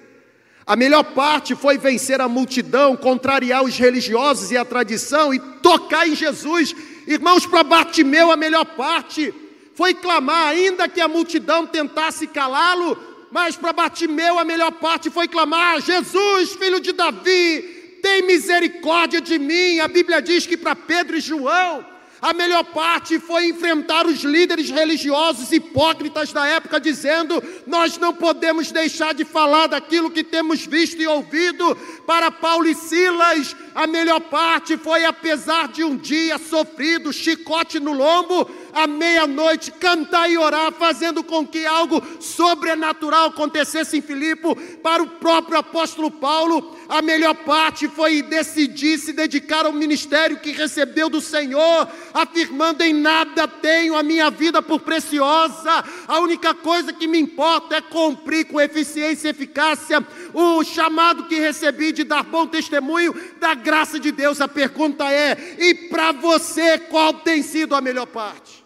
a 0.67 0.77
melhor 0.77 1.03
parte 1.03 1.55
foi 1.55 1.79
vencer 1.79 2.21
a 2.21 2.29
multidão, 2.29 2.97
contrariar 2.97 3.65
os 3.65 3.79
religiosos 3.79 4.51
e 4.51 4.57
a 4.57 4.65
tradição 4.65 5.33
e 5.33 5.39
tocar 5.39 6.07
em 6.07 6.15
Jesus. 6.15 6.75
Irmãos, 7.07 7.47
para 7.47 7.63
Bartimeu, 7.63 8.31
a 8.31 8.37
melhor 8.37 8.65
parte 8.65 9.33
foi 9.75 9.95
clamar, 9.95 10.49
ainda 10.49 10.89
que 10.89 11.01
a 11.01 11.09
multidão 11.09 11.67
tentasse 11.67 12.27
calá-lo, 12.27 12.99
mas 13.31 13.57
para 13.57 13.73
Bartimeu, 13.73 14.39
a 14.39 14.45
melhor 14.45 14.73
parte 14.73 15.11
foi 15.11 15.27
clamar: 15.27 15.81
Jesus, 15.81 16.53
filho 16.53 16.81
de 16.81 16.93
Davi, 16.93 17.99
tem 18.03 18.23
misericórdia 18.27 19.21
de 19.21 19.39
mim. 19.39 19.81
A 19.81 19.89
Bíblia 19.89 20.21
diz 20.21 20.47
que 20.47 20.57
para 20.57 20.77
Pedro 20.77 21.17
e 21.17 21.21
João, 21.21 21.85
a 22.25 22.33
melhor 22.33 22.65
parte 22.65 23.19
foi 23.19 23.51
enfrentar 23.51 24.07
os 24.07 24.25
líderes 24.25 24.71
religiosos 24.71 25.53
hipócritas 25.53 26.33
da 26.33 26.47
época, 26.47 26.81
dizendo: 26.81 27.43
Nós 27.67 27.99
não 27.99 28.15
podemos 28.15 28.73
deixar 28.73 29.13
de 29.13 29.27
falar 29.27 29.67
daquilo 29.67 30.11
que 30.11 30.25
temos 30.25 30.65
visto 30.65 31.03
e 31.03 31.07
ouvido. 31.07 31.77
Para 32.07 32.31
Paulo 32.31 32.67
e 32.67 32.75
Silas, 32.75 33.55
a 33.75 33.87
melhor 33.87 34.21
parte 34.21 34.75
foi, 34.79 35.05
apesar 35.05 35.69
de 35.69 35.85
um 35.85 35.99
dia 35.99 36.39
sofrido, 36.39 37.13
chicote 37.13 37.79
no 37.79 37.93
lombo, 37.93 38.51
à 38.75 38.87
meia-noite, 38.87 39.71
cantar 39.73 40.31
e 40.31 40.37
orar, 40.37 40.73
fazendo 40.73 41.23
com 41.23 41.47
que 41.47 41.65
algo 41.65 42.03
sobrenatural 42.21 43.29
acontecesse 43.29 43.97
em 43.97 44.03
Filipe. 44.03 44.35
Para 44.83 45.03
o 45.03 45.07
próprio 45.07 45.59
apóstolo 45.59 46.11
Paulo, 46.11 46.77
a 46.89 47.01
melhor 47.01 47.35
parte 47.35 47.89
foi 47.89 48.23
decidir 48.23 48.99
se 48.99 49.13
dedicar 49.13 49.65
ao 49.65 49.73
ministério 49.73 50.41
que 50.41 50.53
recebeu 50.53 51.09
do 51.09 51.21
Senhor, 51.21 51.89
afirmando: 52.13 52.83
em 52.83 52.93
nada 52.93 53.47
tenho 53.47 53.97
a 53.97 54.03
minha 54.03 54.31
vida 54.31 54.61
por 54.61 54.81
preciosa, 54.81 55.85
a 56.07 56.19
única 56.21 56.55
coisa 56.55 56.93
que 56.93 57.07
me 57.07 57.19
importa 57.19 57.77
é 57.77 57.81
cumprir 57.81 58.47
com 58.47 58.61
eficiência 58.61 59.29
e 59.29 59.31
eficácia 59.31 60.05
o 60.33 60.65
chamado 60.65 61.25
que 61.25 61.39
recebi 61.39 61.93
de 61.93 62.05
dar 62.05 62.25
bom 62.25 62.47
testemunho 62.47 63.15
da 63.39 63.55
graça 63.55 63.99
de 63.99 64.11
Deus. 64.11 64.41
A 64.41 64.49
pergunta 64.49 65.11
é: 65.11 65.57
e 65.59 65.75
para 65.89 66.13
você, 66.13 66.79
qual 66.79 67.15
tem 67.15 67.43
sido 67.43 67.75
a 67.75 67.81
melhor 67.81 68.07
parte? 68.07 68.64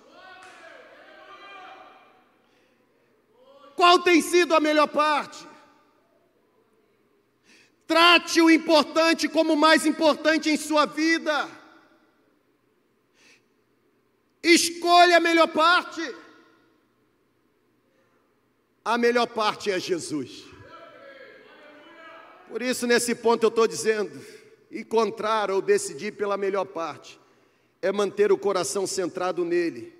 Qual 3.79 4.01
tem 4.01 4.21
sido 4.21 4.57
a 4.57 4.59
melhor 4.59 4.89
parte? 4.89 5.47
Trate 7.87 8.41
o 8.43 8.51
importante 8.51 9.29
como 9.29 9.53
o 9.53 9.57
mais 9.57 9.87
importante 9.87 10.51
em 10.51 10.57
sua 10.57 10.85
vida. 10.85 11.49
Escolha 14.43 15.19
a 15.19 15.21
melhor 15.21 15.47
parte. 15.47 16.03
A 18.85 18.99
melhor 18.99 19.29
parte 19.29 19.71
é 19.71 19.79
Jesus. 19.79 20.43
Por 22.49 22.61
isso, 22.61 22.85
nesse 22.85 23.15
ponto, 23.15 23.45
eu 23.45 23.49
estou 23.49 23.69
dizendo: 23.69 24.21
encontrar 24.73 25.53
ou 25.53 25.63
decidir 25.63 26.17
pela 26.17 26.37
melhor 26.37 26.65
parte 26.65 27.21
é 27.81 27.93
manter 27.93 28.33
o 28.33 28.37
coração 28.37 28.89
centrado 28.89 29.45
nele 29.45 29.98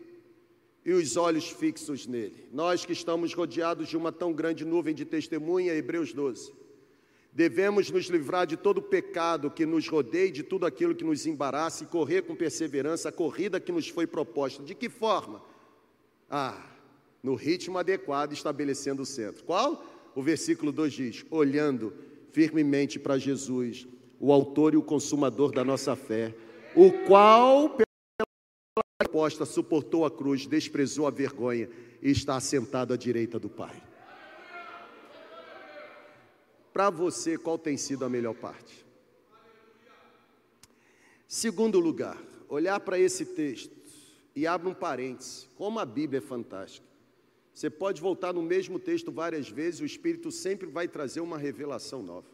e 0.89 0.93
os 0.95 1.19
olhos 1.19 1.51
fixos 1.51 2.07
nele. 2.07 2.49
Nós 2.51 2.87
que 2.87 2.95
estamos 2.95 3.35
rodeados 3.35 3.91
de 3.91 3.97
uma 3.97 4.11
tão 4.11 4.33
grande 4.33 4.65
nuvem 4.65 4.95
de 4.95 5.05
testemunha, 5.05 5.75
Hebreus 5.75 6.15
12. 6.15 6.51
Devemos 7.31 7.91
nos 7.91 8.07
livrar 8.07 8.47
de 8.47 8.57
todo 8.57 8.81
pecado 8.81 9.51
que 9.51 9.67
nos 9.67 9.87
rodeie, 9.87 10.31
de 10.31 10.43
tudo 10.43 10.65
aquilo 10.65 10.95
que 10.95 11.05
nos 11.05 11.27
embaraça 11.27 11.85
e 11.85 11.87
correr 11.87 12.23
com 12.23 12.35
perseverança 12.35 13.11
a 13.11 13.13
corrida 13.13 13.61
que 13.61 13.71
nos 13.71 13.87
foi 13.87 14.07
proposta. 14.07 14.63
De 14.63 14.75
que 14.75 14.89
forma? 14.89 15.43
Ah, 16.31 16.59
no 17.23 17.35
ritmo 17.35 17.77
adequado, 17.77 18.33
estabelecendo 18.33 19.03
o 19.03 19.07
centro. 19.07 19.45
Qual? 19.45 19.85
O 20.15 20.23
versículo 20.23 20.73
2 20.73 20.93
diz: 20.95 21.27
olhando 21.31 21.93
firmemente 22.33 22.99
para 22.99 23.19
Jesus, 23.19 23.87
o 24.19 24.33
autor 24.33 24.73
e 24.73 24.79
o 24.79 24.83
consumador 24.83 25.53
da 25.53 25.63
nossa 25.63 25.95
fé, 25.95 26.35
o 26.75 26.91
qual, 27.07 27.77
proposta, 28.99 29.47
suportou 29.47 30.05
a 30.05 30.11
cruz, 30.11 30.45
desprezou 30.45 31.07
a 31.07 31.11
vergonha 31.11 31.71
e 32.03 32.11
está 32.11 32.35
assentado 32.35 32.93
à 32.93 32.97
direita 32.97 33.39
do 33.39 33.49
Pai. 33.49 33.81
Para 36.73 36.91
você, 36.91 37.39
qual 37.39 37.57
tem 37.57 37.77
sido 37.77 38.05
a 38.05 38.09
melhor 38.09 38.35
parte? 38.35 38.85
Segundo 41.29 41.79
lugar, 41.79 42.21
olhar 42.49 42.81
para 42.81 42.99
esse 42.99 43.25
texto 43.25 43.73
e 44.35 44.49
abre 44.49 44.69
um 44.69 44.75
parêntese, 44.75 45.47
como 45.55 45.79
a 45.79 45.85
Bíblia 45.85 46.19
é 46.19 46.21
fantástica. 46.21 46.89
Você 47.55 47.71
pode 47.71 48.01
voltar 48.01 48.33
no 48.33 48.43
mesmo 48.43 48.81
texto 48.81 49.13
várias 49.13 49.49
vezes, 49.49 49.81
o 49.81 49.87
Espírito 49.87 50.33
sempre 50.33 50.67
vai 50.67 50.89
trazer 50.89 51.21
uma 51.21 51.39
revelação 51.39 52.03
nova. 52.03 52.27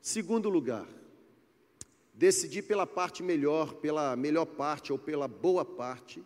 Segundo 0.00 0.48
lugar, 0.48 0.86
decidir 2.14 2.62
pela 2.62 2.86
parte 2.86 3.22
melhor, 3.22 3.74
pela 3.74 4.14
melhor 4.14 4.46
parte 4.46 4.92
ou 4.92 4.98
pela 4.98 5.26
boa 5.26 5.64
parte, 5.64 6.22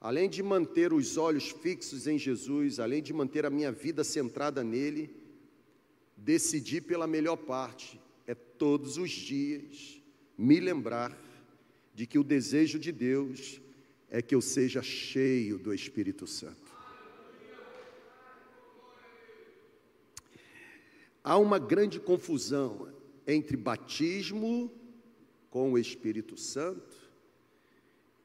além 0.00 0.30
de 0.30 0.42
manter 0.42 0.92
os 0.92 1.18
olhos 1.18 1.50
fixos 1.50 2.06
em 2.06 2.18
Jesus, 2.18 2.80
além 2.80 3.02
de 3.02 3.12
manter 3.12 3.44
a 3.44 3.50
minha 3.50 3.70
vida 3.70 4.02
centrada 4.02 4.64
nele, 4.64 5.14
decidir 6.16 6.82
pela 6.82 7.06
melhor 7.06 7.36
parte 7.36 8.00
é 8.26 8.34
todos 8.34 8.96
os 8.96 9.10
dias 9.10 10.00
me 10.38 10.58
lembrar 10.58 11.16
de 11.94 12.06
que 12.06 12.18
o 12.18 12.24
desejo 12.24 12.78
de 12.78 12.92
Deus 12.92 13.60
é 14.08 14.22
que 14.22 14.34
eu 14.34 14.40
seja 14.40 14.82
cheio 14.82 15.58
do 15.58 15.74
Espírito 15.74 16.26
Santo. 16.26 16.70
Há 21.22 21.36
uma 21.36 21.58
grande 21.58 22.00
confusão 22.00 22.88
entre 23.26 23.56
batismo 23.56 24.72
com 25.50 25.72
o 25.72 25.78
Espírito 25.78 26.36
Santo 26.36 26.96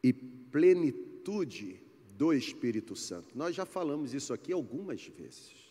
e 0.02 0.14
plenitude 0.14 1.82
do 2.16 2.32
Espírito 2.32 2.96
Santo. 2.96 3.36
Nós 3.36 3.56
já 3.56 3.66
falamos 3.66 4.14
isso 4.14 4.32
aqui 4.32 4.54
algumas 4.54 5.06
vezes. 5.08 5.66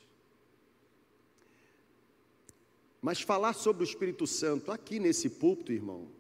Mas 3.01 3.21
falar 3.21 3.53
sobre 3.53 3.83
o 3.83 3.85
Espírito 3.85 4.27
Santo 4.27 4.73
aqui 4.73 4.99
nesse 4.99 5.31
púlpito, 5.31 5.73
irmão, 5.73 6.11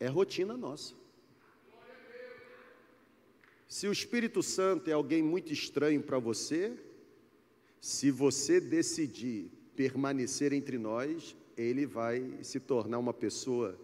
é 0.00 0.08
rotina 0.08 0.56
nossa. 0.56 0.94
Se 3.68 3.86
o 3.86 3.92
Espírito 3.92 4.42
Santo 4.42 4.88
é 4.88 4.92
alguém 4.92 5.22
muito 5.22 5.52
estranho 5.52 6.02
para 6.02 6.18
você, 6.18 6.76
se 7.80 8.10
você 8.10 8.60
decidir 8.60 9.50
permanecer 9.76 10.52
entre 10.52 10.78
nós, 10.78 11.36
ele 11.56 11.84
vai 11.86 12.38
se 12.42 12.60
tornar 12.60 12.98
uma 12.98 13.12
pessoa 13.12 13.78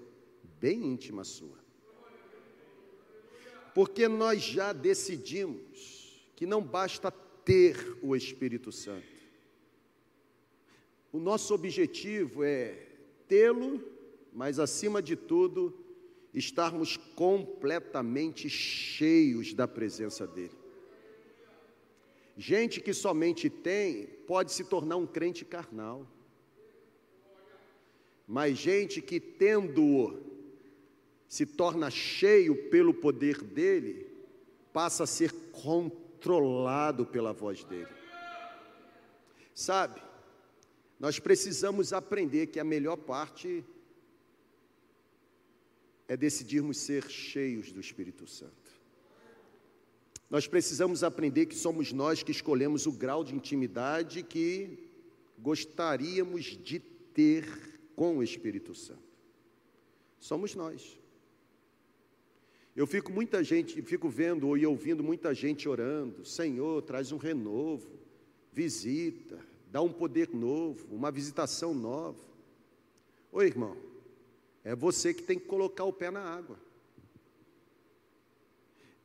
bem 0.60 0.84
íntima 0.84 1.24
sua. 1.24 1.58
Porque 3.74 4.06
nós 4.06 4.42
já 4.42 4.72
decidimos 4.72 6.20
que 6.36 6.44
não 6.44 6.62
basta 6.62 7.10
ter 7.10 7.96
o 8.02 8.14
Espírito 8.14 8.70
Santo. 8.70 9.06
O 11.12 11.18
nosso 11.18 11.54
objetivo 11.54 12.44
é 12.44 12.86
tê-lo, 13.26 13.82
mas 14.32 14.58
acima 14.58 15.02
de 15.02 15.16
tudo, 15.16 15.76
estarmos 16.32 16.96
completamente 16.96 18.48
cheios 18.48 19.52
da 19.54 19.66
presença 19.66 20.26
dEle. 20.26 20.58
Gente 22.36 22.80
que 22.80 22.94
somente 22.94 23.50
tem 23.50 24.06
pode 24.26 24.52
se 24.52 24.64
tornar 24.64 24.96
um 24.96 25.06
crente 25.06 25.44
carnal, 25.44 26.06
mas 28.26 28.56
gente 28.56 29.02
que 29.02 29.18
tendo-o 29.18 30.29
se 31.30 31.46
torna 31.46 31.88
cheio 31.92 32.68
pelo 32.70 32.92
poder 32.92 33.40
dele, 33.40 34.04
passa 34.72 35.04
a 35.04 35.06
ser 35.06 35.32
controlado 35.52 37.06
pela 37.06 37.32
voz 37.32 37.62
dele. 37.62 37.86
Sabe, 39.54 40.02
nós 40.98 41.20
precisamos 41.20 41.92
aprender 41.92 42.48
que 42.48 42.58
a 42.58 42.64
melhor 42.64 42.96
parte 42.96 43.64
é 46.08 46.16
decidirmos 46.16 46.78
ser 46.78 47.08
cheios 47.08 47.70
do 47.70 47.78
Espírito 47.78 48.26
Santo. 48.26 48.52
Nós 50.28 50.48
precisamos 50.48 51.04
aprender 51.04 51.46
que 51.46 51.54
somos 51.54 51.92
nós 51.92 52.24
que 52.24 52.32
escolhemos 52.32 52.86
o 52.86 52.92
grau 52.92 53.22
de 53.22 53.36
intimidade 53.36 54.24
que 54.24 54.90
gostaríamos 55.38 56.44
de 56.44 56.80
ter 56.80 57.46
com 57.94 58.18
o 58.18 58.22
Espírito 58.22 58.74
Santo. 58.74 58.98
Somos 60.18 60.56
nós. 60.56 60.99
Eu 62.74 62.86
fico 62.86 63.12
muita 63.12 63.42
gente, 63.42 63.82
fico 63.82 64.08
vendo 64.08 64.56
e 64.56 64.64
ouvindo 64.64 65.02
muita 65.02 65.34
gente 65.34 65.68
orando, 65.68 66.24
Senhor, 66.24 66.82
traz 66.82 67.10
um 67.10 67.16
renovo, 67.16 67.90
visita, 68.52 69.38
dá 69.70 69.82
um 69.82 69.92
poder 69.92 70.30
novo, 70.32 70.86
uma 70.94 71.10
visitação 71.10 71.74
nova. 71.74 72.20
Oi, 73.32 73.46
irmão, 73.46 73.76
é 74.62 74.74
você 74.74 75.12
que 75.12 75.22
tem 75.22 75.38
que 75.38 75.46
colocar 75.46 75.84
o 75.84 75.92
pé 75.92 76.10
na 76.10 76.22
água. 76.22 76.58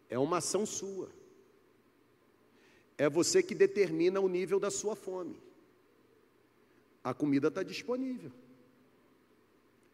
É 0.09 0.20
uma 0.20 0.38
ação 0.38 0.66
sua. 0.66 1.09
É 2.97 3.09
você 3.09 3.41
que 3.41 3.55
determina 3.55 4.20
o 4.20 4.30
nível 4.30 4.59
da 4.59 4.70
sua 4.70 4.95
fome. 4.95 5.41
A 7.03 7.13
comida 7.13 7.47
está 7.47 7.63
disponível. 7.63 8.32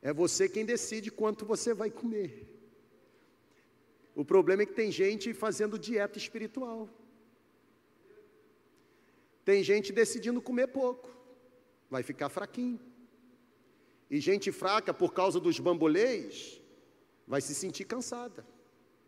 É 0.02 0.14
você 0.14 0.50
quem 0.50 0.66
decide 0.66 1.10
quanto 1.10 1.46
você 1.46 1.74
vai 1.74 1.90
comer. 1.90 2.51
O 4.16 4.26
problema 4.26 4.64
é 4.64 4.66
que 4.66 4.74
tem 4.74 4.92
gente 4.92 5.34
fazendo 5.34 5.80
dieta 5.80 6.18
espiritual. 6.18 6.90
Tem 9.44 9.64
gente 9.64 9.92
decidindo 9.92 10.42
comer 10.42 10.68
pouco, 10.68 11.10
vai 11.90 12.04
ficar 12.04 12.30
fraquinho. 12.30 12.80
E 14.10 14.20
gente 14.20 14.52
fraca, 14.52 14.94
por 14.94 15.14
causa 15.14 15.40
dos 15.40 15.60
bambolês, 15.60 16.62
vai 17.26 17.40
se 17.40 17.56
sentir 17.56 17.86
cansada, 17.86 18.46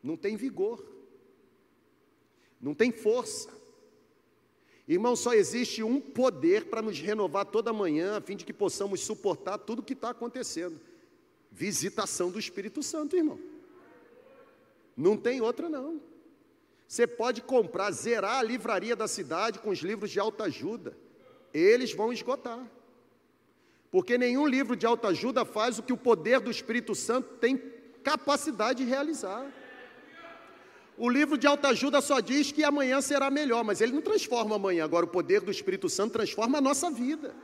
não 0.01 0.15
tem 0.15 0.35
vigor, 0.37 0.83
não 2.59 2.73
tem 2.73 2.91
força. 2.91 3.49
Irmão, 4.87 5.15
só 5.15 5.33
existe 5.33 5.83
um 5.83 5.99
poder 5.99 6.65
para 6.65 6.81
nos 6.81 6.99
renovar 6.99 7.45
toda 7.45 7.71
manhã, 7.71 8.17
a 8.17 8.21
fim 8.21 8.35
de 8.35 8.45
que 8.45 8.53
possamos 8.53 9.01
suportar 9.01 9.57
tudo 9.57 9.79
o 9.79 9.83
que 9.83 9.93
está 9.93 10.09
acontecendo: 10.09 10.79
visitação 11.51 12.31
do 12.31 12.39
Espírito 12.39 12.81
Santo, 12.81 13.15
irmão. 13.15 13.39
Não 14.95 15.17
tem 15.17 15.41
outra, 15.41 15.69
não. 15.69 16.01
Você 16.87 17.07
pode 17.07 17.41
comprar, 17.41 17.91
zerar 17.91 18.39
a 18.39 18.43
livraria 18.43 18.95
da 18.95 19.07
cidade 19.07 19.59
com 19.59 19.69
os 19.69 19.79
livros 19.79 20.11
de 20.11 20.19
autoajuda. 20.19 20.95
Eles 21.53 21.93
vão 21.93 22.13
esgotar. 22.13 22.59
Porque 23.89 24.17
nenhum 24.17 24.47
livro 24.47 24.75
de 24.75 24.85
autoajuda 24.85 25.45
faz 25.45 25.79
o 25.79 25.83
que 25.83 25.93
o 25.93 25.97
poder 25.97 26.39
do 26.39 26.51
Espírito 26.51 26.93
Santo 26.95 27.35
tem 27.35 27.57
capacidade 28.03 28.83
de 28.83 28.89
realizar. 28.89 29.51
O 30.97 31.09
livro 31.09 31.37
de 31.37 31.47
autoajuda 31.47 32.01
só 32.01 32.19
diz 32.19 32.51
que 32.51 32.63
amanhã 32.63 33.01
será 33.01 33.31
melhor, 33.31 33.63
mas 33.63 33.81
ele 33.81 33.93
não 33.93 34.01
transforma 34.01 34.55
amanhã. 34.55 34.83
Agora, 34.83 35.05
o 35.05 35.09
poder 35.09 35.41
do 35.41 35.49
Espírito 35.49 35.89
Santo 35.89 36.13
transforma 36.13 36.59
a 36.59 36.61
nossa 36.61 36.91
vida. 36.91 37.35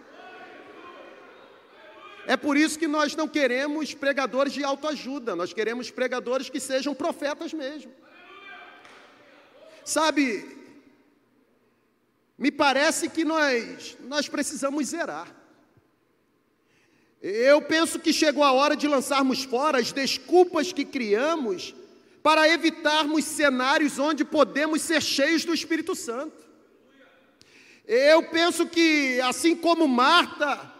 É 2.30 2.38
por 2.38 2.56
isso 2.56 2.78
que 2.78 2.88
nós 2.88 3.16
não 3.16 3.28
queremos 3.28 3.96
pregadores 3.96 4.54
de 4.54 4.64
autoajuda, 4.64 5.36
nós 5.36 5.52
queremos 5.52 5.90
pregadores 5.90 6.48
que 6.48 6.60
sejam 6.60 6.94
profetas 6.94 7.52
mesmo. 7.52 7.92
Sabe, 9.84 10.46
me 12.38 12.52
parece 12.52 13.10
que 13.10 13.26
nós, 13.26 13.98
nós 14.02 14.30
precisamos 14.30 14.90
zerar. 14.90 15.28
Eu 17.20 17.64
penso 17.64 17.98
que 17.98 18.14
chegou 18.14 18.44
a 18.44 18.52
hora 18.52 18.76
de 18.76 18.88
lançarmos 18.88 19.44
fora 19.44 19.80
as 19.80 19.92
desculpas 19.92 20.72
que 20.72 20.86
criamos 20.86 21.74
para 22.22 22.48
evitarmos 22.48 23.26
cenários 23.26 23.98
onde 23.98 24.24
podemos 24.24 24.84
ser 24.84 25.02
cheios 25.02 25.44
do 25.46 25.54
Espírito 25.56 25.96
Santo. 25.96 26.48
Eu 27.88 28.22
penso 28.30 28.68
que, 28.68 29.20
assim 29.22 29.56
como 29.56 29.88
Marta, 29.88 30.78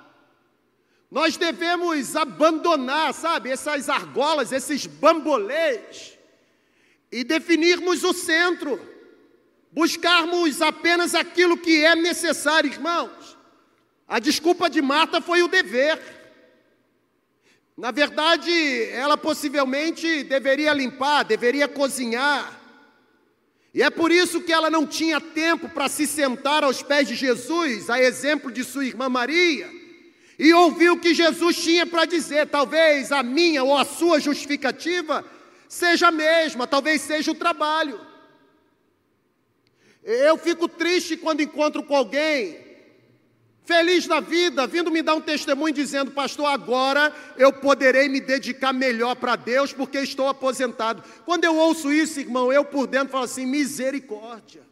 nós 1.12 1.38
devemos 1.38 2.16
abandonar, 2.16 3.14
sabe, 3.14 3.50
essas 3.50 3.90
argolas, 3.90 4.52
esses 4.52 4.86
bambolês, 4.86 6.18
e 7.12 7.24
definirmos 7.24 8.04
o 8.04 8.14
centro, 8.14 8.80
buscarmos 9.72 10.62
apenas 10.62 11.16
aquilo 11.16 11.58
que 11.58 11.84
é 11.84 11.96
necessário, 11.96 12.72
irmãos. 12.72 13.36
A 14.08 14.20
desculpa 14.20 14.70
de 14.70 14.82
Marta 14.82 15.20
foi 15.20 15.42
o 15.42 15.48
dever. 15.48 16.00
Na 17.76 17.90
verdade, 17.90 18.52
ela 18.92 19.18
possivelmente 19.18 20.24
deveria 20.24 20.74
limpar, 20.74 21.24
deveria 21.24 21.68
cozinhar. 21.68 22.60
E 23.74 23.82
é 23.82 23.90
por 23.90 24.12
isso 24.12 24.42
que 24.42 24.54
ela 24.54 24.70
não 24.70 24.86
tinha 24.86 25.20
tempo 25.20 25.70
para 25.70 25.88
se 25.88 26.06
sentar 26.06 26.64
aos 26.64 26.84
pés 26.84 27.08
de 27.08 27.16
Jesus, 27.16 27.90
a 27.90 28.00
exemplo 28.00 28.52
de 28.52 28.64
sua 28.64 28.86
irmã 28.86 29.10
Maria 29.10 29.79
e 30.40 30.54
ouviu 30.54 30.94
o 30.94 31.00
que 31.00 31.14
Jesus 31.14 31.62
tinha 31.62 31.86
para 31.86 32.06
dizer. 32.06 32.48
Talvez 32.48 33.12
a 33.12 33.22
minha 33.22 33.62
ou 33.62 33.78
a 33.78 33.84
sua 33.84 34.22
justificativa 34.22 35.26
seja 35.68 36.08
a 36.08 36.12
mesma, 36.12 36.66
talvez 36.66 37.02
seja 37.02 37.32
o 37.32 37.36
trabalho. 37.36 38.00
Eu 40.02 40.38
fico 40.38 40.70
triste 40.70 41.18
quando 41.18 41.42
encontro 41.42 41.84
com 41.84 41.94
alguém 41.94 42.70
feliz 43.66 44.08
na 44.08 44.20
vida, 44.20 44.66
vindo 44.66 44.90
me 44.90 45.04
dar 45.04 45.14
um 45.14 45.22
testemunho 45.22 45.72
dizendo, 45.74 46.10
pastor, 46.10 46.48
agora 46.48 47.14
eu 47.38 47.54
poderei 47.54 48.10
me 48.10 48.20
dedicar 48.20 48.74
melhor 48.74 49.16
para 49.16 49.36
Deus 49.36 49.74
porque 49.74 50.00
estou 50.00 50.28
aposentado. 50.28 51.04
Quando 51.26 51.44
eu 51.44 51.56
ouço 51.56 51.92
isso, 51.92 52.20
irmão, 52.20 52.52
eu 52.52 52.64
por 52.64 52.88
dentro 52.88 53.10
falo 53.10 53.26
assim: 53.26 53.46
misericórdia. 53.46 54.69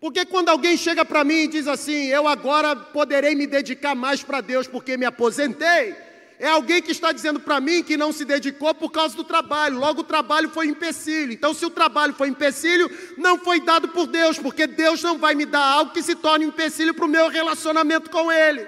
Porque 0.00 0.24
quando 0.26 0.50
alguém 0.50 0.76
chega 0.76 1.04
para 1.04 1.24
mim 1.24 1.44
e 1.44 1.48
diz 1.48 1.66
assim, 1.66 2.06
eu 2.06 2.28
agora 2.28 2.76
poderei 2.76 3.34
me 3.34 3.46
dedicar 3.46 3.94
mais 3.94 4.22
para 4.22 4.40
Deus 4.40 4.68
porque 4.68 4.96
me 4.96 5.06
aposentei, 5.06 5.94
é 6.38 6.48
alguém 6.48 6.82
que 6.82 6.92
está 6.92 7.12
dizendo 7.12 7.40
para 7.40 7.60
mim 7.60 7.82
que 7.82 7.96
não 7.96 8.12
se 8.12 8.24
dedicou 8.24 8.74
por 8.74 8.90
causa 8.90 9.16
do 9.16 9.24
trabalho, 9.24 9.78
logo 9.78 10.02
o 10.02 10.04
trabalho 10.04 10.50
foi 10.50 10.66
empecilho. 10.66 11.32
Então, 11.32 11.54
se 11.54 11.64
o 11.64 11.70
trabalho 11.70 12.12
foi 12.12 12.28
empecilho, 12.28 12.90
não 13.16 13.38
foi 13.38 13.58
dado 13.58 13.88
por 13.88 14.06
Deus, 14.06 14.38
porque 14.38 14.66
Deus 14.66 15.02
não 15.02 15.16
vai 15.16 15.34
me 15.34 15.46
dar 15.46 15.64
algo 15.64 15.92
que 15.92 16.02
se 16.02 16.14
torne 16.14 16.44
empecilho 16.44 16.92
para 16.92 17.06
o 17.06 17.08
meu 17.08 17.28
relacionamento 17.28 18.10
com 18.10 18.30
Ele. 18.30 18.66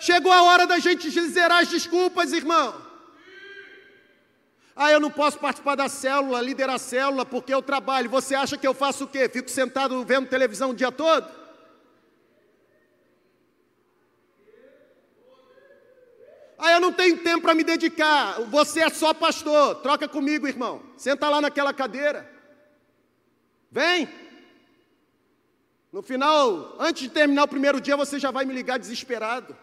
Chegou 0.00 0.32
a 0.32 0.42
hora 0.42 0.66
da 0.66 0.80
gente 0.80 1.08
zerar 1.10 1.62
as 1.62 1.68
desculpas, 1.68 2.32
irmão. 2.32 2.87
Ah, 4.80 4.92
eu 4.92 5.00
não 5.00 5.10
posso 5.10 5.40
participar 5.40 5.74
da 5.74 5.88
célula, 5.88 6.40
liderar 6.40 6.76
a 6.76 6.78
célula, 6.78 7.26
porque 7.26 7.52
eu 7.52 7.60
trabalho. 7.60 8.08
Você 8.10 8.36
acha 8.36 8.56
que 8.56 8.64
eu 8.64 8.72
faço 8.72 9.04
o 9.04 9.08
quê? 9.08 9.28
Fico 9.28 9.50
sentado 9.50 10.04
vendo 10.04 10.28
televisão 10.28 10.70
o 10.70 10.74
dia 10.74 10.92
todo? 10.92 11.28
Ah, 16.56 16.70
eu 16.70 16.78
não 16.78 16.92
tenho 16.92 17.18
tempo 17.24 17.42
para 17.42 17.56
me 17.56 17.64
dedicar. 17.64 18.40
Você 18.42 18.78
é 18.78 18.88
só 18.88 19.12
pastor. 19.12 19.74
Troca 19.82 20.06
comigo, 20.06 20.46
irmão. 20.46 20.80
Senta 20.96 21.28
lá 21.28 21.40
naquela 21.40 21.74
cadeira. 21.74 22.30
Vem. 23.72 24.08
No 25.90 26.02
final, 26.02 26.76
antes 26.78 27.02
de 27.02 27.08
terminar 27.08 27.42
o 27.42 27.48
primeiro 27.48 27.80
dia, 27.80 27.96
você 27.96 28.16
já 28.16 28.30
vai 28.30 28.44
me 28.44 28.54
ligar 28.54 28.78
desesperado. 28.78 29.56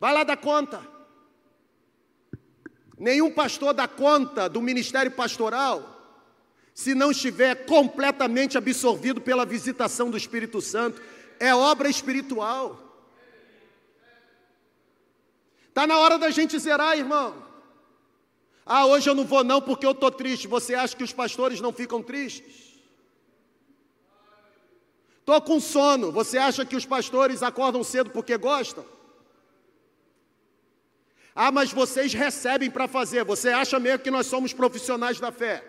Vai 0.00 0.14
lá 0.14 0.24
dar 0.24 0.38
conta. 0.38 0.91
Nenhum 3.02 3.32
pastor 3.32 3.74
dá 3.74 3.88
conta 3.88 4.48
do 4.48 4.62
ministério 4.62 5.10
pastoral 5.10 5.88
se 6.72 6.94
não 6.94 7.10
estiver 7.10 7.66
completamente 7.66 8.56
absorvido 8.56 9.20
pela 9.20 9.44
visitação 9.44 10.08
do 10.08 10.16
Espírito 10.16 10.60
Santo. 10.60 11.02
É 11.40 11.52
obra 11.52 11.88
espiritual. 11.88 12.80
Está 15.68 15.84
na 15.84 15.98
hora 15.98 16.16
da 16.16 16.30
gente 16.30 16.56
zerar, 16.60 16.96
irmão. 16.96 17.34
Ah, 18.64 18.86
hoje 18.86 19.10
eu 19.10 19.16
não 19.16 19.24
vou 19.24 19.42
não 19.42 19.60
porque 19.60 19.84
eu 19.84 19.90
estou 19.90 20.12
triste. 20.12 20.46
Você 20.46 20.72
acha 20.72 20.94
que 20.94 21.02
os 21.02 21.12
pastores 21.12 21.60
não 21.60 21.72
ficam 21.72 22.04
tristes? 22.04 22.78
Estou 25.18 25.40
com 25.40 25.58
sono. 25.58 26.12
Você 26.12 26.38
acha 26.38 26.64
que 26.64 26.76
os 26.76 26.86
pastores 26.86 27.42
acordam 27.42 27.82
cedo 27.82 28.10
porque 28.10 28.36
gostam? 28.36 28.84
Ah, 31.34 31.50
mas 31.50 31.72
vocês 31.72 32.12
recebem 32.12 32.70
para 32.70 32.86
fazer. 32.86 33.24
Você 33.24 33.48
acha 33.48 33.78
mesmo 33.78 34.00
que 34.00 34.10
nós 34.10 34.26
somos 34.26 34.52
profissionais 34.52 35.18
da 35.18 35.32
fé? 35.32 35.64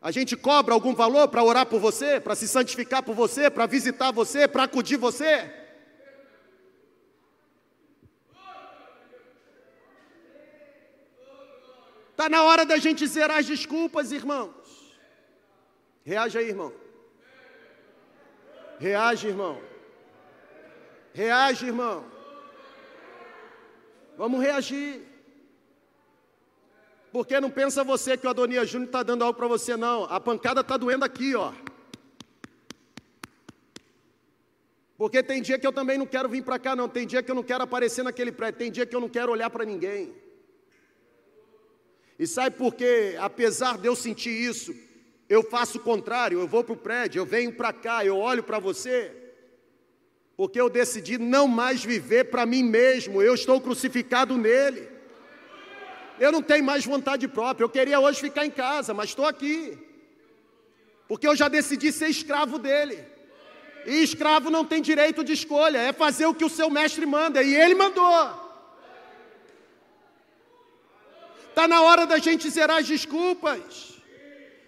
A 0.00 0.10
gente 0.10 0.36
cobra 0.36 0.74
algum 0.74 0.94
valor 0.94 1.28
para 1.28 1.44
orar 1.44 1.66
por 1.66 1.78
você, 1.78 2.18
para 2.18 2.34
se 2.34 2.48
santificar 2.48 3.02
por 3.02 3.14
você, 3.14 3.50
para 3.50 3.66
visitar 3.66 4.10
você, 4.10 4.48
para 4.48 4.64
acudir 4.64 4.96
você? 4.96 5.48
Está 12.10 12.28
na 12.28 12.42
hora 12.42 12.66
da 12.66 12.76
gente 12.78 13.06
zerar 13.06 13.38
as 13.38 13.46
desculpas, 13.46 14.10
irmãos. 14.12 14.52
Reage 16.04 16.38
aí, 16.38 16.48
irmão. 16.48 16.72
Reage, 18.78 19.28
irmão. 19.28 19.60
Reage, 21.14 21.66
irmão. 21.66 22.19
Vamos 24.20 24.42
reagir. 24.42 25.00
Porque 27.10 27.40
não 27.40 27.50
pensa 27.50 27.82
você 27.82 28.18
que 28.18 28.26
o 28.26 28.28
Adonias 28.28 28.68
Júnior 28.68 28.88
está 28.88 29.02
dando 29.02 29.24
algo 29.24 29.34
para 29.34 29.48
você, 29.48 29.78
não. 29.78 30.04
A 30.04 30.20
pancada 30.20 30.60
está 30.60 30.76
doendo 30.76 31.06
aqui, 31.06 31.34
ó. 31.34 31.54
Porque 34.98 35.22
tem 35.22 35.40
dia 35.40 35.58
que 35.58 35.66
eu 35.66 35.72
também 35.72 35.96
não 35.96 36.04
quero 36.04 36.28
vir 36.28 36.44
para 36.44 36.58
cá, 36.58 36.76
não. 36.76 36.86
Tem 36.86 37.06
dia 37.06 37.22
que 37.22 37.30
eu 37.30 37.34
não 37.34 37.42
quero 37.42 37.64
aparecer 37.64 38.02
naquele 38.02 38.30
prédio. 38.30 38.58
Tem 38.58 38.70
dia 38.70 38.84
que 38.84 38.94
eu 38.94 39.00
não 39.00 39.08
quero 39.08 39.32
olhar 39.32 39.48
para 39.48 39.64
ninguém. 39.64 40.14
E 42.18 42.26
sabe 42.26 42.54
por 42.58 42.74
quê? 42.74 43.16
Apesar 43.18 43.78
de 43.78 43.86
eu 43.86 43.96
sentir 43.96 44.38
isso, 44.38 44.74
eu 45.30 45.42
faço 45.42 45.78
o 45.78 45.80
contrário, 45.80 46.38
eu 46.38 46.46
vou 46.46 46.62
para 46.62 46.74
o 46.74 46.76
prédio, 46.76 47.20
eu 47.20 47.24
venho 47.24 47.54
para 47.54 47.72
cá, 47.72 48.04
eu 48.04 48.18
olho 48.18 48.42
para 48.42 48.58
você, 48.58 49.19
porque 50.40 50.58
eu 50.58 50.70
decidi 50.70 51.18
não 51.18 51.46
mais 51.46 51.84
viver 51.84 52.30
para 52.30 52.46
mim 52.46 52.62
mesmo, 52.62 53.20
eu 53.20 53.34
estou 53.34 53.60
crucificado 53.60 54.38
nele. 54.38 54.88
Eu 56.18 56.32
não 56.32 56.40
tenho 56.40 56.64
mais 56.64 56.82
vontade 56.82 57.28
própria, 57.28 57.62
eu 57.62 57.68
queria 57.68 58.00
hoje 58.00 58.22
ficar 58.22 58.46
em 58.46 58.50
casa, 58.50 58.94
mas 58.94 59.10
estou 59.10 59.26
aqui, 59.26 59.76
porque 61.06 61.28
eu 61.28 61.36
já 61.36 61.46
decidi 61.46 61.92
ser 61.92 62.08
escravo 62.08 62.58
dele. 62.58 63.04
E 63.84 64.02
escravo 64.02 64.48
não 64.48 64.64
tem 64.64 64.80
direito 64.80 65.22
de 65.22 65.34
escolha, 65.34 65.76
é 65.76 65.92
fazer 65.92 66.24
o 66.24 66.32
que 66.32 66.46
o 66.46 66.48
seu 66.48 66.70
mestre 66.70 67.04
manda, 67.04 67.42
e 67.42 67.54
ele 67.54 67.74
mandou. 67.74 68.50
Está 71.50 71.68
na 71.68 71.82
hora 71.82 72.06
da 72.06 72.16
gente 72.16 72.48
zerar 72.48 72.78
as 72.78 72.86
desculpas. 72.86 73.89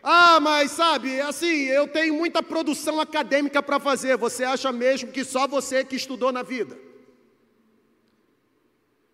Ah, 0.03 0.41
mas 0.41 0.73
sabe, 0.73 1.21
assim, 1.21 1.67
eu 1.67 1.87
tenho 1.87 2.15
muita 2.15 2.43
produção 2.43 3.01
acadêmica 3.01 3.63
para 3.63 3.79
fazer. 3.79 4.17
Você 4.17 4.43
acha 4.43 4.73
mesmo 4.73 5.13
que 5.13 5.25
só 5.25 5.47
você 5.47 5.85
que 5.85 5.95
estudou 5.95 6.33
na 6.33 6.43
vida? 6.43 6.77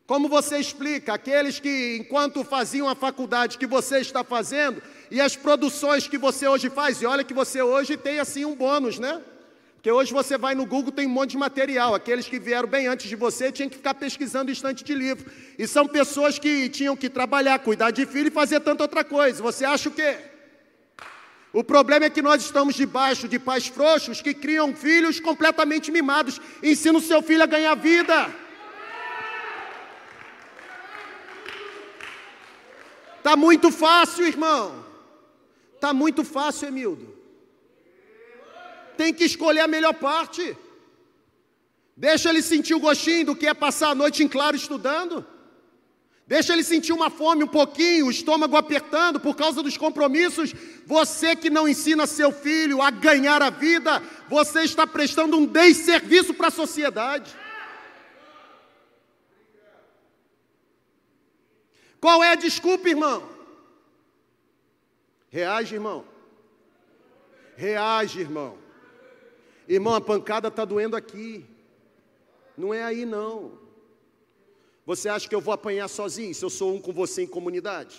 Como 0.07 0.26
você 0.26 0.57
explica 0.57 1.12
aqueles 1.12 1.61
que, 1.61 1.99
enquanto 2.01 2.43
faziam 2.43 2.89
a 2.89 2.95
faculdade 2.95 3.59
que 3.59 3.66
você 3.66 3.99
está 3.99 4.24
fazendo, 4.24 4.82
e 5.11 5.20
as 5.20 5.36
produções 5.36 6.09
que 6.09 6.16
você 6.16 6.49
hoje 6.49 6.70
faz, 6.70 7.03
e 7.03 7.07
olha 7.07 7.22
que 7.22 7.34
você 7.34 7.61
hoje 7.61 7.95
tem 7.99 8.18
assim 8.18 8.47
um 8.47 8.57
bônus, 8.57 8.99
né? 8.99 9.20
Porque 9.74 9.93
hoje 9.93 10.11
você 10.11 10.39
vai 10.39 10.55
no 10.55 10.64
Google, 10.64 10.91
tem 10.91 11.07
um 11.07 11.11
monte 11.11 11.32
de 11.32 11.36
material. 11.36 11.95
Aqueles 11.95 12.26
que 12.26 12.39
vieram 12.39 12.66
bem 12.66 12.86
antes 12.86 13.09
de 13.09 13.14
você 13.14 13.53
tinham 13.53 13.68
que 13.68 13.76
ficar 13.76 13.95
pesquisando 13.95 14.51
estante 14.51 14.82
de 14.82 14.95
livro. 14.95 15.30
E 15.59 15.66
são 15.68 15.86
pessoas 15.86 16.39
que 16.39 16.68
tinham 16.70 16.97
que 16.97 17.09
trabalhar, 17.09 17.59
cuidar 17.59 17.91
de 17.91 18.05
filho 18.07 18.28
e 18.28 18.30
fazer 18.30 18.61
tanta 18.61 18.82
outra 18.82 19.05
coisa. 19.05 19.43
Você 19.43 19.64
acha 19.64 19.89
o 19.89 19.93
quê? 19.93 20.16
O 21.53 21.64
problema 21.64 22.07
é 22.07 22.11
que 22.11 22.20
nós 22.20 22.42
estamos 22.42 22.74
debaixo 22.74 23.26
de 23.26 23.38
pais 23.38 23.66
frouxos 23.66 24.20
que 24.20 24.34
criam 24.34 24.74
filhos 24.74 25.18
completamente 25.18 25.90
mimados. 25.90 26.40
Ensina 26.62 26.99
o 26.99 27.03
seu 27.03 27.22
filho 27.22 27.42
a 27.42 27.46
ganhar 27.46 27.74
vida. 27.74 28.34
Tá 33.22 33.34
muito 33.36 33.70
fácil, 33.70 34.26
irmão. 34.26 34.84
Tá 35.80 35.94
muito 35.94 36.22
fácil, 36.24 36.68
Emildo. 36.68 37.16
Tem 38.96 39.14
que 39.14 39.24
escolher 39.24 39.61
a 39.61 39.68
melhor 39.68 39.94
parte. 39.94 40.57
Deixa 41.96 42.28
ele 42.28 42.42
sentir 42.42 42.74
o 42.74 42.80
gostinho 42.80 43.26
do 43.26 43.36
que 43.36 43.46
é 43.46 43.55
passar 43.55 43.90
a 43.90 43.94
noite 43.94 44.22
em 44.22 44.28
claro 44.28 44.57
estudando. 44.57 45.26
Deixa 46.28 46.52
ele 46.52 46.62
sentir 46.62 46.92
uma 46.92 47.08
fome 47.08 47.42
um 47.42 47.48
pouquinho, 47.48 48.06
o 48.06 48.10
estômago 48.10 48.54
apertando 48.54 49.18
por 49.18 49.34
causa 49.34 49.62
dos 49.62 49.78
compromissos. 49.78 50.52
Você 50.84 51.34
que 51.34 51.48
não 51.48 51.66
ensina 51.66 52.06
seu 52.06 52.30
filho 52.30 52.82
a 52.82 52.90
ganhar 52.90 53.40
a 53.40 53.48
vida, 53.48 54.02
você 54.28 54.60
está 54.60 54.86
prestando 54.86 55.38
um 55.38 55.46
desserviço 55.46 56.34
para 56.34 56.48
a 56.48 56.50
sociedade. 56.50 57.34
Qual 61.98 62.22
é 62.22 62.32
a 62.32 62.34
desculpa, 62.34 62.90
irmão? 62.90 63.26
Reage, 65.30 65.76
irmão. 65.76 66.04
Reage, 67.56 68.20
irmão. 68.20 68.58
Irmão, 69.66 69.94
a 69.94 70.00
pancada 70.00 70.48
está 70.48 70.66
doendo 70.66 70.94
aqui. 70.94 71.46
Não 72.54 72.74
é 72.74 72.84
aí, 72.84 73.06
não. 73.06 73.66
Você 74.89 75.07
acha 75.07 75.28
que 75.28 75.34
eu 75.34 75.41
vou 75.43 75.53
apanhar 75.53 75.86
sozinho 75.86 76.34
se 76.34 76.43
eu 76.43 76.49
sou 76.49 76.74
um 76.74 76.80
com 76.80 76.95
você 76.95 77.20
em 77.20 77.26
comunidade? 77.26 77.95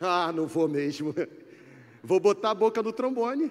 Ah, 0.00 0.30
não 0.32 0.46
vou 0.46 0.68
mesmo. 0.68 1.12
Vou 2.04 2.20
botar 2.20 2.50
a 2.50 2.54
boca 2.54 2.80
no 2.80 2.92
trombone. 2.92 3.50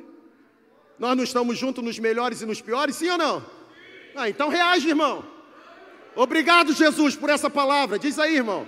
Nós 0.98 1.18
não 1.18 1.26
estamos 1.26 1.58
juntos 1.58 1.84
nos 1.84 2.00
melhores 2.00 2.42
e 2.42 2.46
nos 2.46 2.62
piores, 2.62 2.96
sim 2.96 3.10
ou 3.10 3.18
não? 3.18 3.46
Ah, 4.16 4.30
então 4.30 4.48
reage, 4.48 4.88
irmão. 4.88 5.28
Obrigado, 6.16 6.72
Jesus, 6.72 7.18
por 7.18 7.30
essa 7.30 7.50
palavra. 7.50 8.00
Diz 8.00 8.18
aí, 8.18 8.38
irmão. 8.38 8.66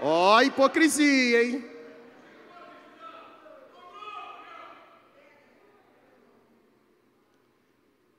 Ó, 0.00 0.36
oh, 0.36 0.42
hipocrisia, 0.42 1.44
hein? 1.44 1.64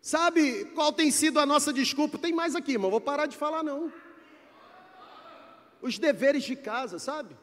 Sabe 0.01 0.63
qual 0.73 0.93
tem 0.93 1.11
sido 1.11 1.41
a 1.41 1.45
nossa 1.45 1.73
desculpa? 1.73 2.17
Tem 2.17 2.31
mais 2.31 2.55
aqui, 2.55 2.71
irmão. 2.71 2.89
Vou 2.89 3.01
parar 3.01 3.25
de 3.25 3.35
falar, 3.35 3.61
não 3.63 3.91
os 5.81 5.97
deveres 5.97 6.43
de 6.43 6.55
casa, 6.55 6.99
sabe? 6.99 7.35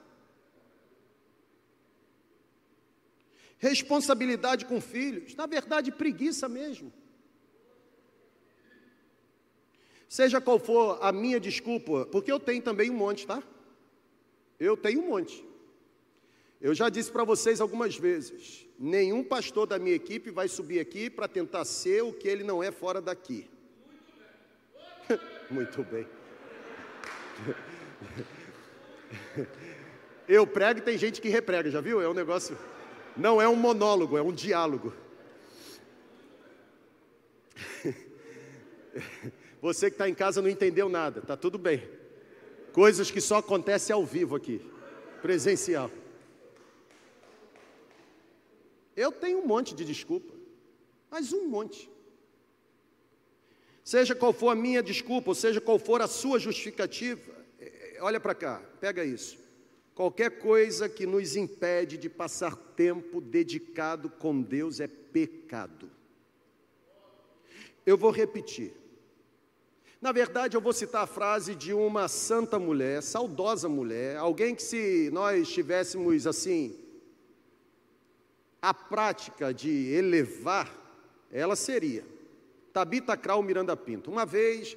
Responsabilidade 3.59 4.66
com 4.66 4.80
filhos, 4.80 5.34
na 5.34 5.47
verdade, 5.47 5.91
preguiça 5.91 6.49
mesmo. 6.49 6.93
Seja 10.09 10.41
qual 10.41 10.59
for 10.59 10.99
a 11.03 11.11
minha 11.11 11.41
desculpa, 11.41 12.07
porque 12.07 12.30
eu 12.30 12.39
tenho 12.39 12.62
também 12.62 12.91
um 12.91 12.95
monte, 12.95 13.26
tá? 13.26 13.43
Eu 14.59 14.76
tenho 14.76 15.01
um 15.03 15.09
monte. 15.09 15.45
Eu 16.61 16.74
já 16.74 16.89
disse 16.89 17.11
para 17.11 17.24
vocês 17.24 17.61
algumas 17.61 17.97
vezes: 17.97 18.66
nenhum 18.78 19.22
pastor 19.24 19.66
da 19.66 19.78
minha 19.78 19.95
equipe 19.95 20.30
vai 20.30 20.49
subir 20.49 20.80
aqui 20.80 21.11
para 21.11 21.28
tentar 21.28 21.64
ser 21.64 22.03
o 22.03 22.12
que 22.12 22.28
ele 22.28 22.45
não 22.45 22.62
é 22.62 22.70
fora 22.70 23.01
daqui. 23.01 23.49
Muito 25.51 25.82
bem. 25.84 26.07
Eu 30.29 30.47
prego 30.47 30.81
e 30.81 30.83
tem 30.83 30.99
gente 30.99 31.21
que 31.21 31.29
reprega, 31.29 31.71
já 31.71 31.81
viu? 31.81 32.01
É 32.01 32.09
um 32.09 32.15
negócio. 32.15 32.59
Não 33.17 33.41
é 33.41 33.49
um 33.49 33.57
monólogo, 33.57 34.19
é 34.19 34.23
um 34.23 34.33
diálogo. 34.33 34.93
Você 39.63 39.89
que 39.89 39.95
está 39.95 40.09
em 40.09 40.15
casa 40.15 40.43
não 40.43 40.49
entendeu 40.49 40.89
nada, 40.89 41.21
tá 41.21 41.37
tudo 41.37 41.59
bem. 41.59 41.89
Coisas 42.73 43.11
que 43.11 43.21
só 43.21 43.39
acontecem 43.39 43.95
ao 43.95 44.05
vivo 44.05 44.37
aqui, 44.37 44.61
presencial. 45.23 45.91
Eu 48.97 49.13
tenho 49.13 49.41
um 49.41 49.47
monte 49.47 49.75
de 49.75 49.85
desculpa, 49.85 50.33
mas 51.11 51.33
um 51.33 51.49
monte. 51.49 51.91
Seja 53.85 54.15
qual 54.15 54.33
for 54.33 54.51
a 54.51 54.55
minha 54.55 54.83
desculpa, 54.83 55.31
ou 55.31 55.35
seja 55.35 55.61
qual 55.61 55.79
for 55.79 56.03
a 56.03 56.09
sua 56.09 56.39
justificativa, 56.39 57.36
olha 58.01 58.21
para 58.21 58.35
cá, 58.35 58.63
pega 58.81 59.05
isso. 59.05 59.39
Qualquer 59.95 60.39
coisa 60.39 60.89
que 60.89 61.07
nos 61.07 61.37
impede 61.37 61.97
de 61.97 62.09
passar 62.09 62.55
tempo 62.55 63.21
dedicado 63.21 64.11
com 64.11 64.43
Deus 64.43 64.79
é 64.79 64.87
pecado. 64.87 65.91
Eu 67.85 67.97
vou 67.97 68.11
repetir. 68.11 68.75
Na 70.01 70.13
verdade, 70.13 70.57
eu 70.57 70.61
vou 70.61 70.73
citar 70.73 71.05
a 71.05 71.07
frase 71.07 71.55
de 71.55 71.73
uma 71.73 72.09
santa 72.09 72.59
mulher, 72.59 73.03
saudosa 73.03 73.69
mulher, 73.69 74.17
alguém 74.19 74.55
que, 74.55 74.63
se 74.63 75.11
nós 75.11 75.49
tivéssemos 75.49 76.27
assim, 76.27 76.79
a 78.61 78.75
prática 78.75 79.55
de 79.55 79.93
elevar, 79.95 80.71
ela 81.31 81.57
seria 81.57 82.05
Tabita 82.73 83.17
Krau 83.17 83.43
Miranda 83.43 83.75
Pinto. 83.75 84.11
Uma 84.11 84.27
vez 84.27 84.77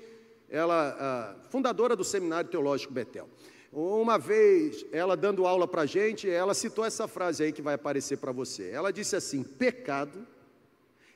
ela, 0.50 1.38
fundadora 1.50 1.96
do 1.96 2.04
Seminário 2.04 2.50
Teológico 2.50 2.94
Betel. 2.94 3.30
Uma 3.72 4.18
vez, 4.18 4.86
ela 4.92 5.16
dando 5.16 5.46
aula 5.46 5.68
para 5.68 5.84
a 5.84 5.86
gente, 5.86 6.28
ela 6.30 6.56
citou 6.56 6.84
essa 6.84 7.08
frase 7.08 7.44
aí 7.44 7.52
que 7.52 7.62
vai 7.62 7.76
aparecer 7.76 8.18
para 8.18 8.32
você. 8.32 8.72
Ela 8.72 8.92
disse 8.92 9.16
assim: 9.16 9.44
pecado 9.44 10.26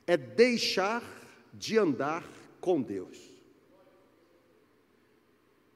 é 0.06 0.16
deixar 0.16 1.02
de 1.52 1.76
andar 1.76 2.24
com 2.60 2.80
Deus. 2.80 3.18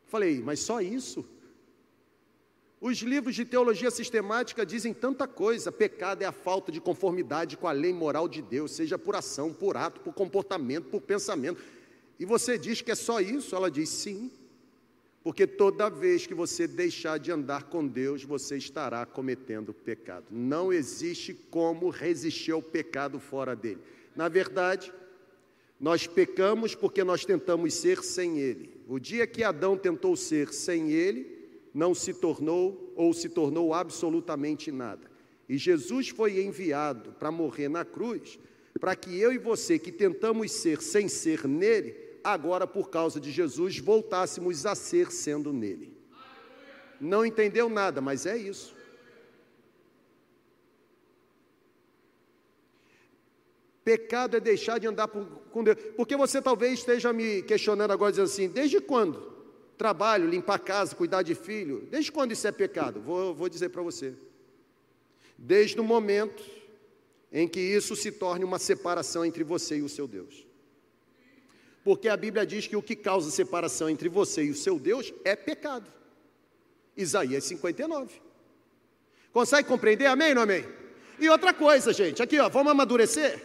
Falei, 0.06 0.40
mas 0.40 0.61
só 0.61 0.80
isso? 0.80 1.24
Os 2.80 2.98
livros 2.98 3.34
de 3.34 3.44
teologia 3.44 3.90
sistemática 3.90 4.64
dizem 4.64 4.94
tanta 4.94 5.26
coisa. 5.26 5.72
Pecado 5.72 6.22
é 6.22 6.26
a 6.26 6.32
falta 6.32 6.70
de 6.70 6.80
conformidade 6.80 7.56
com 7.56 7.66
a 7.66 7.72
lei 7.72 7.92
moral 7.92 8.28
de 8.28 8.40
Deus, 8.40 8.70
seja 8.70 8.96
por 8.96 9.16
ação, 9.16 9.52
por 9.52 9.76
ato, 9.76 10.00
por 10.00 10.14
comportamento, 10.14 10.88
por 10.88 11.00
pensamento. 11.00 11.61
E 12.18 12.24
você 12.24 12.58
diz 12.58 12.80
que 12.80 12.90
é 12.90 12.94
só 12.94 13.20
isso? 13.20 13.54
Ela 13.54 13.70
diz 13.70 13.88
sim. 13.88 14.30
Porque 15.22 15.46
toda 15.46 15.88
vez 15.90 16.26
que 16.26 16.34
você 16.34 16.66
deixar 16.66 17.18
de 17.18 17.30
andar 17.30 17.64
com 17.64 17.86
Deus, 17.86 18.24
você 18.24 18.56
estará 18.56 19.04
cometendo 19.04 19.74
pecado. 19.74 20.26
Não 20.30 20.72
existe 20.72 21.34
como 21.34 21.90
resistir 21.90 22.52
ao 22.52 22.62
pecado 22.62 23.20
fora 23.20 23.54
dele. 23.54 23.80
Na 24.16 24.28
verdade, 24.28 24.92
nós 25.78 26.06
pecamos 26.06 26.74
porque 26.74 27.04
nós 27.04 27.24
tentamos 27.24 27.74
ser 27.74 28.02
sem 28.02 28.38
ele. 28.38 28.70
O 28.88 28.98
dia 28.98 29.26
que 29.26 29.44
Adão 29.44 29.76
tentou 29.76 30.16
ser 30.16 30.52
sem 30.52 30.90
ele, 30.90 31.38
não 31.74 31.94
se 31.94 32.14
tornou 32.14 32.92
ou 32.96 33.12
se 33.12 33.28
tornou 33.28 33.74
absolutamente 33.74 34.72
nada. 34.72 35.08
E 35.48 35.56
Jesus 35.56 36.08
foi 36.08 36.42
enviado 36.42 37.12
para 37.12 37.30
morrer 37.30 37.68
na 37.68 37.84
cruz, 37.84 38.38
para 38.80 38.96
que 38.96 39.18
eu 39.18 39.32
e 39.32 39.38
você 39.38 39.78
que 39.78 39.92
tentamos 39.92 40.50
ser 40.52 40.82
sem 40.82 41.06
ser 41.06 41.46
nele, 41.46 42.07
agora 42.22 42.66
por 42.66 42.90
causa 42.90 43.20
de 43.20 43.30
Jesus 43.30 43.78
voltássemos 43.78 44.66
a 44.66 44.74
ser 44.74 45.10
sendo 45.10 45.52
nele. 45.52 45.96
Não 47.00 47.24
entendeu 47.24 47.68
nada, 47.68 48.00
mas 48.00 48.26
é 48.26 48.36
isso. 48.36 48.76
Pecado 53.84 54.36
é 54.36 54.40
deixar 54.40 54.78
de 54.78 54.86
andar 54.86 55.08
com 55.08 55.64
Deus. 55.64 55.78
Porque 55.96 56.16
você 56.16 56.42
talvez 56.42 56.80
esteja 56.80 57.12
me 57.12 57.42
questionando 57.42 57.90
agora, 57.90 58.12
dizendo 58.12 58.26
assim: 58.26 58.48
desde 58.48 58.80
quando? 58.80 59.32
Trabalho, 59.78 60.28
limpar 60.28 60.58
casa, 60.58 60.94
cuidar 60.94 61.22
de 61.22 61.34
filho. 61.34 61.86
Desde 61.90 62.12
quando 62.12 62.32
isso 62.32 62.46
é 62.46 62.52
pecado? 62.52 63.00
Vou, 63.00 63.34
vou 63.34 63.48
dizer 63.48 63.68
para 63.70 63.80
você. 63.80 64.12
Desde 65.38 65.80
o 65.80 65.84
momento 65.84 66.42
em 67.32 67.46
que 67.46 67.60
isso 67.60 67.94
se 67.94 68.10
torne 68.10 68.44
uma 68.44 68.58
separação 68.58 69.24
entre 69.24 69.44
você 69.44 69.76
e 69.76 69.82
o 69.82 69.88
seu 69.88 70.08
Deus. 70.08 70.47
Porque 71.89 72.07
a 72.07 72.18
Bíblia 72.18 72.45
diz 72.45 72.66
que 72.66 72.76
o 72.76 72.82
que 72.82 72.95
causa 72.95 73.30
separação 73.30 73.89
entre 73.89 74.11
você 74.11 74.45
e 74.45 74.51
o 74.51 74.55
seu 74.55 74.78
Deus 74.78 75.11
é 75.24 75.34
pecado. 75.34 75.86
Isaías 76.95 77.45
59. 77.45 78.12
Consegue 79.32 79.66
compreender? 79.66 80.05
Amém 80.05 80.34
ou 80.34 80.43
amém? 80.43 80.66
E 81.18 81.30
outra 81.30 81.55
coisa, 81.55 81.91
gente, 81.95 82.22
aqui 82.22 82.39
ó, 82.39 82.51
vamos 82.51 82.72
amadurecer. 82.72 83.43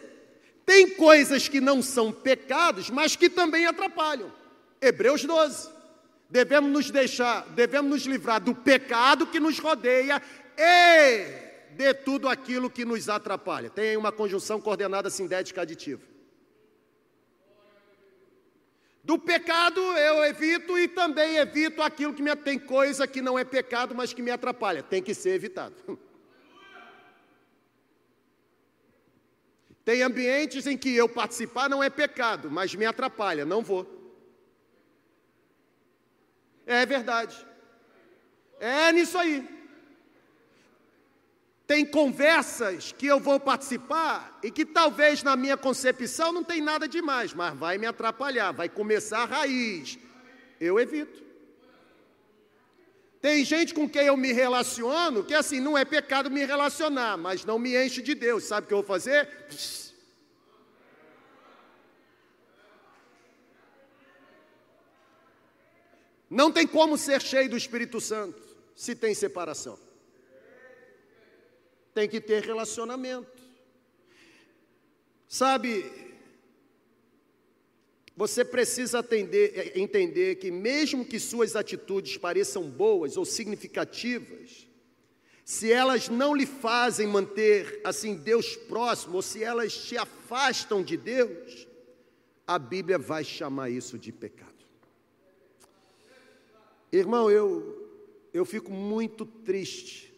Tem 0.66 0.90
coisas 0.90 1.48
que 1.48 1.62
não 1.62 1.82
são 1.82 2.12
pecados, 2.12 2.90
mas 2.90 3.16
que 3.16 3.30
também 3.30 3.66
atrapalham. 3.66 4.30
Hebreus 4.82 5.24
12. 5.24 5.70
Devemos 6.30 6.70
nos 6.70 6.92
deixar, 6.92 7.48
devemos 7.52 7.92
nos 7.92 8.06
livrar 8.06 8.42
do 8.42 8.54
pecado 8.54 9.26
que 9.26 9.40
nos 9.40 9.58
rodeia 9.58 10.22
e 10.58 11.26
de 11.78 11.94
tudo 11.94 12.28
aquilo 12.28 12.70
que 12.70 12.84
nos 12.84 13.08
atrapalha. 13.08 13.70
Tem 13.70 13.96
uma 13.96 14.12
conjunção 14.12 14.60
coordenada 14.60 15.10
sindética 15.10 15.62
aditiva. 15.62 16.12
Do 19.04 19.20
pecado 19.20 19.82
eu 19.82 20.24
evito 20.24 20.78
e 20.80 20.88
também 20.88 21.36
evito 21.36 21.82
aquilo 21.82 22.14
que 22.14 22.22
me 22.22 22.34
tem 22.38 22.58
coisa 22.58 23.06
que 23.06 23.22
não 23.22 23.38
é 23.38 23.44
pecado, 23.44 23.94
mas 23.94 24.14
que 24.14 24.22
me 24.22 24.32
atrapalha. 24.32 24.82
Tem 24.82 25.04
que 25.04 25.14
ser 25.14 25.32
evitado. 25.32 25.76
Tem 29.84 30.02
ambientes 30.02 30.66
em 30.66 30.78
que 30.78 30.96
eu 30.96 31.10
participar 31.10 31.70
não 31.70 31.84
é 31.84 31.90
pecado, 31.90 32.50
mas 32.50 32.74
me 32.74 32.86
atrapalha, 32.86 33.44
não 33.44 33.62
vou. 33.62 33.86
É 36.66 36.86
verdade. 36.86 37.46
É 38.62 38.94
nisso 38.94 39.18
aí. 39.18 39.46
Tem 41.74 41.84
conversas 41.84 42.92
que 42.92 43.08
eu 43.08 43.20
vou 43.20 43.40
participar 43.40 44.40
e 44.44 44.52
que 44.52 44.64
talvez 44.64 45.24
na 45.24 45.36
minha 45.36 45.58
concepção 45.58 46.32
não 46.32 46.44
tem 46.44 46.62
nada 46.62 46.88
demais, 46.88 47.34
mas 47.34 47.58
vai 47.58 47.80
me 47.80 47.88
atrapalhar, 47.88 48.52
vai 48.52 48.70
começar 48.70 49.24
a 49.24 49.26
raiz. 49.26 49.98
Eu 50.62 50.80
evito. 50.80 51.24
Tem 53.20 53.44
gente 53.44 53.74
com 53.74 53.90
quem 53.90 54.04
eu 54.04 54.16
me 54.16 54.32
relaciono 54.32 55.24
que 55.24 55.34
assim, 55.34 55.60
não 55.60 55.76
é 55.76 55.84
pecado 55.84 56.30
me 56.30 56.46
relacionar, 56.46 57.18
mas 57.18 57.44
não 57.44 57.58
me 57.58 57.76
enche 57.76 58.04
de 58.04 58.14
Deus. 58.14 58.44
Sabe 58.44 58.66
o 58.66 58.68
que 58.68 58.74
eu 58.76 58.84
vou 58.84 58.86
fazer? 58.86 59.28
Não 66.30 66.52
tem 66.52 66.68
como 66.68 67.00
ser 67.00 67.20
cheio 67.20 67.50
do 67.50 67.58
Espírito 67.58 68.00
Santo 68.00 68.40
se 68.76 68.94
tem 68.94 69.16
separação. 69.16 69.83
Tem 71.94 72.10
que 72.10 72.20
ter 72.20 72.44
relacionamento. 72.44 73.42
Sabe, 75.28 75.92
você 78.16 78.46
precisa 78.46 79.00
atender, 79.00 79.54
é, 79.56 79.80
entender 79.80 80.36
que, 80.36 80.52
mesmo 80.52 81.04
que 81.04 81.20
suas 81.20 81.56
atitudes 81.56 82.18
pareçam 82.18 82.70
boas 82.70 83.18
ou 83.18 83.26
significativas, 83.26 84.68
se 85.44 85.72
elas 85.72 86.08
não 86.08 86.36
lhe 86.36 86.46
fazem 86.46 87.08
manter 87.08 87.82
assim 87.84 88.16
Deus 88.16 88.56
próximo, 88.56 89.16
ou 89.16 89.22
se 89.22 89.44
elas 89.44 89.76
te 89.76 89.98
afastam 89.98 90.84
de 90.84 90.96
Deus, 90.96 91.68
a 92.46 92.60
Bíblia 92.60 92.98
vai 92.98 93.24
chamar 93.24 93.70
isso 93.70 93.98
de 93.98 94.12
pecado. 94.12 94.54
Irmão, 96.92 97.32
eu, 97.32 97.90
eu 98.32 98.46
fico 98.46 98.72
muito 98.72 99.26
triste. 99.26 100.13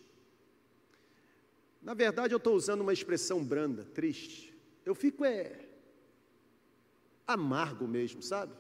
Na 1.86 1.94
verdade, 1.94 2.34
eu 2.34 2.38
estou 2.38 2.56
usando 2.56 2.82
uma 2.82 2.92
expressão 2.92 3.44
branda, 3.44 3.86
triste. 3.86 4.52
Eu 4.84 4.96
fico 4.96 5.24
é 5.24 5.70
amargo 7.28 7.88
mesmo, 7.88 8.24
sabe? 8.24 8.54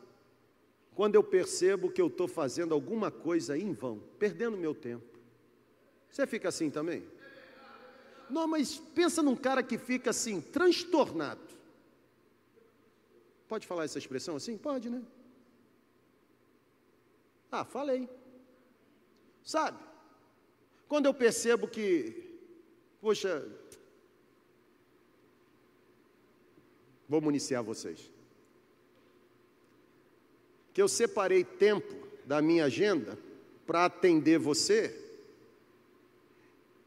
Quando 0.93 1.15
eu 1.15 1.23
percebo 1.23 1.91
que 1.91 1.99
eu 1.99 2.05
estou 2.05 2.27
fazendo 2.27 2.71
alguma 2.71 3.09
coisa 3.09 3.57
em 3.57 3.73
vão, 3.73 3.99
perdendo 4.19 4.55
meu 4.55 4.75
tempo. 4.75 5.17
Você 6.07 6.27
fica 6.27 6.49
assim 6.49 6.69
também? 6.69 7.03
Não, 8.29 8.47
mas 8.47 8.77
pensa 8.77 9.23
num 9.23 9.35
cara 9.35 9.63
que 9.63 9.79
fica 9.79 10.11
assim, 10.11 10.39
transtornado. 10.39 11.41
Pode 13.47 13.65
falar 13.65 13.85
essa 13.85 13.97
expressão 13.97 14.35
assim? 14.35 14.55
Pode, 14.55 14.87
né? 14.87 15.01
Ah, 17.51 17.65
falei. 17.65 18.07
Sabe? 19.43 19.83
Quando 20.87 21.07
eu 21.07 21.13
percebo 21.13 21.67
que, 21.67 22.24
poxa, 23.05 23.47
vou 27.07 27.21
municiar 27.21 27.61
vocês 27.63 28.11
que 30.73 30.81
eu 30.81 30.87
separei 30.87 31.43
tempo 31.43 31.93
da 32.25 32.41
minha 32.41 32.65
agenda 32.65 33.15
para 33.67 33.85
atender 33.85 34.39
você 34.39 34.99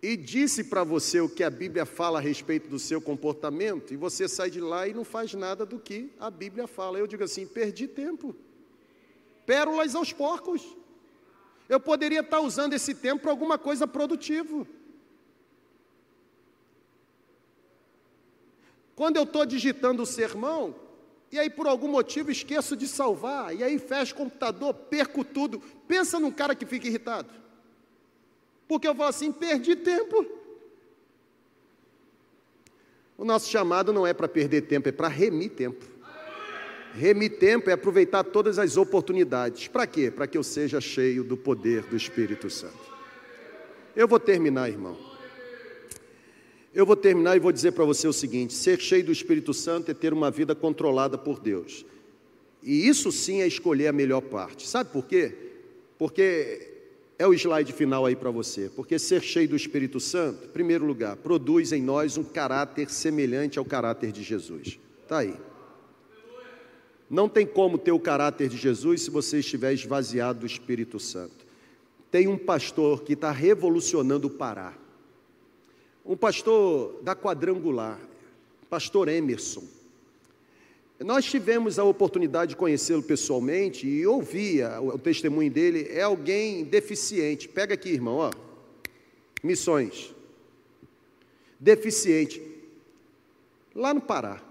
e 0.03 0.17
disse 0.17 0.65
para 0.65 0.83
você 0.83 1.21
o 1.21 1.29
que 1.29 1.45
a 1.45 1.51
Bíblia 1.51 1.87
fala 1.87 2.19
a 2.19 2.21
respeito 2.21 2.69
do 2.69 2.81
seu 2.81 3.01
comportamento, 3.01 3.95
e 3.95 3.97
você 3.97 4.27
sai 4.27 4.51
de 4.51 4.61
lá 4.61 4.89
e 4.89 4.95
não 4.95 5.05
faz 5.05 5.35
nada 5.35 5.65
do 5.65 5.79
que 5.79 6.11
a 6.19 6.31
Bíblia 6.31 6.67
fala. 6.67 6.99
Eu 6.99 7.07
digo 7.07 7.23
assim: 7.23 7.47
perdi 7.47 7.87
tempo. 7.87 8.35
Pérolas 9.47 9.95
aos 9.95 10.13
porcos. 10.13 10.67
Eu 11.69 11.79
poderia 11.79 12.21
estar 12.21 12.41
usando 12.41 12.73
esse 12.73 12.93
tempo 12.93 13.23
para 13.23 13.31
alguma 13.31 13.57
coisa 13.57 13.87
produtiva. 13.87 14.67
Quando 18.99 19.17
eu 19.17 19.23
estou 19.23 19.47
digitando 19.47 20.03
o 20.03 20.07
sermão, 20.07 20.75
e 21.31 21.39
aí 21.39 21.49
por 21.49 21.69
algum 21.69 21.87
motivo 21.87 22.33
esqueço 22.33 22.77
de 22.77 22.89
salvar, 22.89 23.55
e 23.55 23.63
aí 23.63 23.79
fecho 23.79 24.13
o 24.13 24.17
computador, 24.17 24.75
perco 24.75 25.23
tudo. 25.23 25.61
Pensa 25.87 26.19
num 26.19 26.33
cara 26.33 26.53
que 26.53 26.67
fica 26.67 26.89
irritado. 26.89 27.33
Porque 28.67 28.89
eu 28.89 28.97
falo 28.97 29.11
assim, 29.11 29.31
perdi 29.31 29.77
tempo. 29.77 30.27
O 33.17 33.25
nosso 33.25 33.49
chamado 33.49 33.93
não 33.93 34.05
é 34.05 34.13
para 34.13 34.27
perder 34.27 34.63
tempo, 34.63 34.89
é 34.89 34.93
para 34.93 35.07
remir 35.07 35.51
tempo. 35.51 35.87
Remir 36.93 37.39
tempo 37.39 37.71
é 37.71 37.75
aproveitar 37.75 38.25
todas 38.25 38.59
as 38.59 38.77
oportunidades. 38.77 39.69
Para 39.69 39.87
quê? 39.87 40.11
Para 40.11 40.27
que 40.27 40.37
eu 40.37 40.43
seja 40.43 40.81
cheio 40.81 41.23
do 41.23 41.37
poder 41.37 41.85
do 41.85 41.97
Espírito 41.97 42.51
Santo. 42.51 42.93
Eu 43.95 44.09
vou 44.09 44.19
terminar, 44.19 44.69
irmão. 44.69 45.08
Eu 46.75 46.85
vou 46.85 46.97
terminar 46.97 47.37
e 47.37 47.41
vou 47.41 47.53
dizer 47.53 47.73
para 47.73 47.85
você 47.85 48.07
o 48.07 48.13
seguinte: 48.13 48.53
ser 48.53 48.81
cheio 48.81 49.05
do 49.05 49.13
Espírito 49.13 49.55
Santo 49.55 49.91
é 49.91 49.95
ter 49.95 50.13
uma 50.13 50.31
vida 50.31 50.55
controlada 50.55 51.17
por 51.17 51.41
Deus. 51.41 51.85
E 52.63 52.87
isso 52.87 53.11
sim 53.11 53.41
é 53.41 53.47
escolher 53.47 53.89
a 53.89 53.93
melhor 53.93 54.21
parte. 54.21 54.67
Sabe 54.67 54.91
por 54.91 55.07
quê? 55.07 55.35
Porque 55.97 56.73
é 57.19 57.27
o 57.27 57.33
slide 57.33 57.73
final 57.73 58.05
aí 58.05 58.15
para 58.15 58.31
você. 58.31 58.71
Porque 58.75 58.99
ser 58.99 59.23
cheio 59.23 59.49
do 59.49 59.57
Espírito 59.57 59.99
Santo, 59.99 60.45
em 60.45 60.49
primeiro 60.49 60.85
lugar, 60.85 61.17
produz 61.17 61.73
em 61.73 61.83
nós 61.83 62.17
um 62.17 62.25
caráter 62.25 62.91
semelhante 62.91 63.59
ao 63.59 63.65
caráter 63.65 64.13
de 64.13 64.23
Jesus. 64.23 64.79
Está 65.03 65.19
aí. 65.19 65.35
Não 67.09 67.29
tem 67.29 67.47
como 67.47 67.79
ter 67.79 67.93
o 67.93 67.99
caráter 67.99 68.49
de 68.49 68.59
Jesus 68.59 69.03
se 69.03 69.11
você 69.11 69.39
estiver 69.39 69.73
esvaziado 69.73 70.41
do 70.41 70.47
Espírito 70.47 71.01
Santo. 71.01 71.47
Tem 72.11 72.29
um 72.29 72.37
pastor 72.37 73.03
que 73.03 73.15
está 73.15 73.31
revolucionando 73.31 74.27
o 74.27 74.31
Pará 74.31 74.75
um 76.09 76.17
pastor 76.17 77.03
da 77.03 77.15
quadrangular, 77.15 78.01
pastor 78.71 79.09
Emerson. 79.09 79.63
Nós 80.99 81.27
tivemos 81.27 81.79
a 81.79 81.85
oportunidade 81.85 82.51
de 82.51 82.57
conhecê-lo 82.57 83.03
pessoalmente 83.03 83.87
e 83.87 84.07
ouvia 84.07 84.81
o 84.81 84.99
testemunho 84.99 85.51
dele. 85.51 85.87
É 85.91 86.03
alguém 86.03 86.65
deficiente. 86.65 87.47
Pega 87.47 87.75
aqui, 87.75 87.91
irmão, 87.91 88.17
ó. 88.17 88.31
Missões. 89.45 90.13
Deficiente. 91.61 92.43
Lá 93.75 93.93
no 93.93 94.01
Pará. 94.01 94.43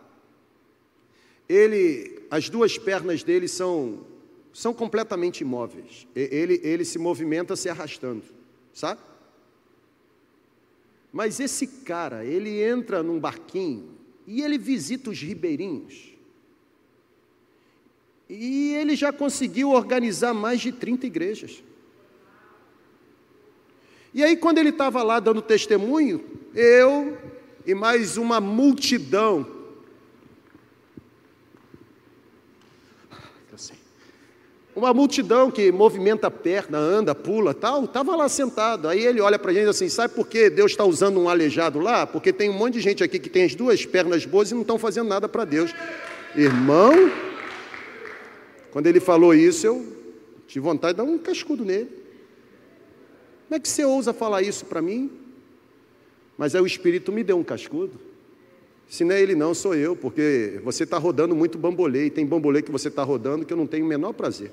Ele, 1.49 2.21
as 2.29 2.49
duas 2.49 2.77
pernas 2.77 3.23
dele 3.23 3.47
são, 3.47 4.05
são 4.53 4.73
completamente 4.73 5.41
imóveis. 5.41 6.07
Ele, 6.15 6.61
ele 6.63 6.85
se 6.85 6.99
movimenta 6.99 7.55
se 7.55 7.67
arrastando, 7.67 8.23
sabe? 8.71 9.01
Mas 11.11 11.39
esse 11.39 11.67
cara, 11.67 12.25
ele 12.25 12.61
entra 12.61 13.01
num 13.01 13.19
barquinho 13.19 13.97
e 14.25 14.41
ele 14.41 14.57
visita 14.57 15.09
os 15.09 15.21
ribeirinhos. 15.21 16.13
E 18.29 18.73
ele 18.75 18.95
já 18.95 19.13
conseguiu 19.13 19.69
organizar 19.69 20.33
mais 20.33 20.59
de 20.59 20.71
30 20.71 21.07
igrejas. 21.07 21.63
E 24.13 24.23
aí, 24.23 24.35
quando 24.35 24.57
ele 24.57 24.69
estava 24.69 25.01
lá 25.03 25.19
dando 25.19 25.41
testemunho, 25.41 26.23
eu 26.53 27.17
e 27.65 27.73
mais 27.73 28.17
uma 28.17 28.41
multidão. 28.41 29.56
Uma 34.77 34.93
multidão 34.93 35.49
que 35.49 35.71
movimenta 35.71 36.27
a 36.27 36.29
perna, 36.29 36.77
anda, 36.77 37.15
pula, 37.15 37.51
tal, 37.51 37.85
estava 37.85 38.15
lá 38.15 38.29
sentado. 38.29 38.87
Aí 38.87 39.03
ele 39.03 39.19
olha 39.19 39.39
para 39.39 39.49
a 39.49 39.53
gente 39.55 39.67
assim: 39.67 39.89
sabe 39.89 40.13
por 40.13 40.27
que 40.27 40.51
Deus 40.51 40.69
está 40.69 40.85
usando 40.85 41.19
um 41.19 41.27
aleijado 41.27 41.79
lá? 41.79 42.05
Porque 42.05 42.31
tem 42.31 42.47
um 42.47 42.53
monte 42.53 42.75
de 42.75 42.81
gente 42.81 43.03
aqui 43.03 43.17
que 43.17 43.27
tem 43.27 43.43
as 43.43 43.55
duas 43.55 43.87
pernas 43.87 44.23
boas 44.27 44.51
e 44.51 44.53
não 44.53 44.61
estão 44.61 44.77
fazendo 44.77 45.07
nada 45.07 45.27
para 45.27 45.45
Deus. 45.45 45.73
Irmão, 46.35 46.91
quando 48.69 48.85
ele 48.85 48.99
falou 48.99 49.33
isso, 49.33 49.65
eu 49.65 49.83
tive 50.47 50.63
vontade 50.63 50.93
de 50.93 50.97
dar 50.97 51.11
um 51.11 51.17
cascudo 51.17 51.65
nele. 51.65 51.89
Como 53.47 53.55
é 53.55 53.59
que 53.59 53.67
você 53.67 53.83
ousa 53.83 54.13
falar 54.13 54.43
isso 54.43 54.63
para 54.63 54.79
mim? 54.79 55.09
Mas 56.37 56.53
aí 56.53 56.61
o 56.61 56.67
Espírito 56.67 57.11
me 57.11 57.23
deu 57.23 57.39
um 57.39 57.43
cascudo. 57.43 57.99
Se 58.87 59.03
não 59.03 59.15
é 59.15 59.21
ele, 59.23 59.33
não, 59.33 59.55
sou 59.55 59.73
eu, 59.73 59.95
porque 59.95 60.61
você 60.63 60.83
está 60.83 60.99
rodando 60.99 61.35
muito 61.35 61.57
bambolê, 61.57 62.05
e 62.05 62.09
tem 62.11 62.27
bambolê 62.27 62.61
que 62.61 62.71
você 62.71 62.89
está 62.89 63.01
rodando 63.01 63.43
que 63.43 63.51
eu 63.51 63.57
não 63.57 63.65
tenho 63.65 63.83
o 63.83 63.87
menor 63.87 64.13
prazer. 64.13 64.51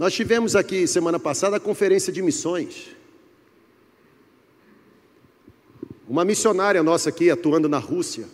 Nós 0.00 0.14
tivemos 0.14 0.56
aqui 0.56 0.86
semana 0.86 1.20
passada 1.20 1.58
a 1.58 1.60
conferência 1.60 2.10
de 2.10 2.22
missões. 2.22 2.88
Uma 6.08 6.24
missionária 6.24 6.82
nossa 6.82 7.10
aqui 7.10 7.30
atuando 7.30 7.68
na 7.68 7.76
Rússia. 7.76 8.26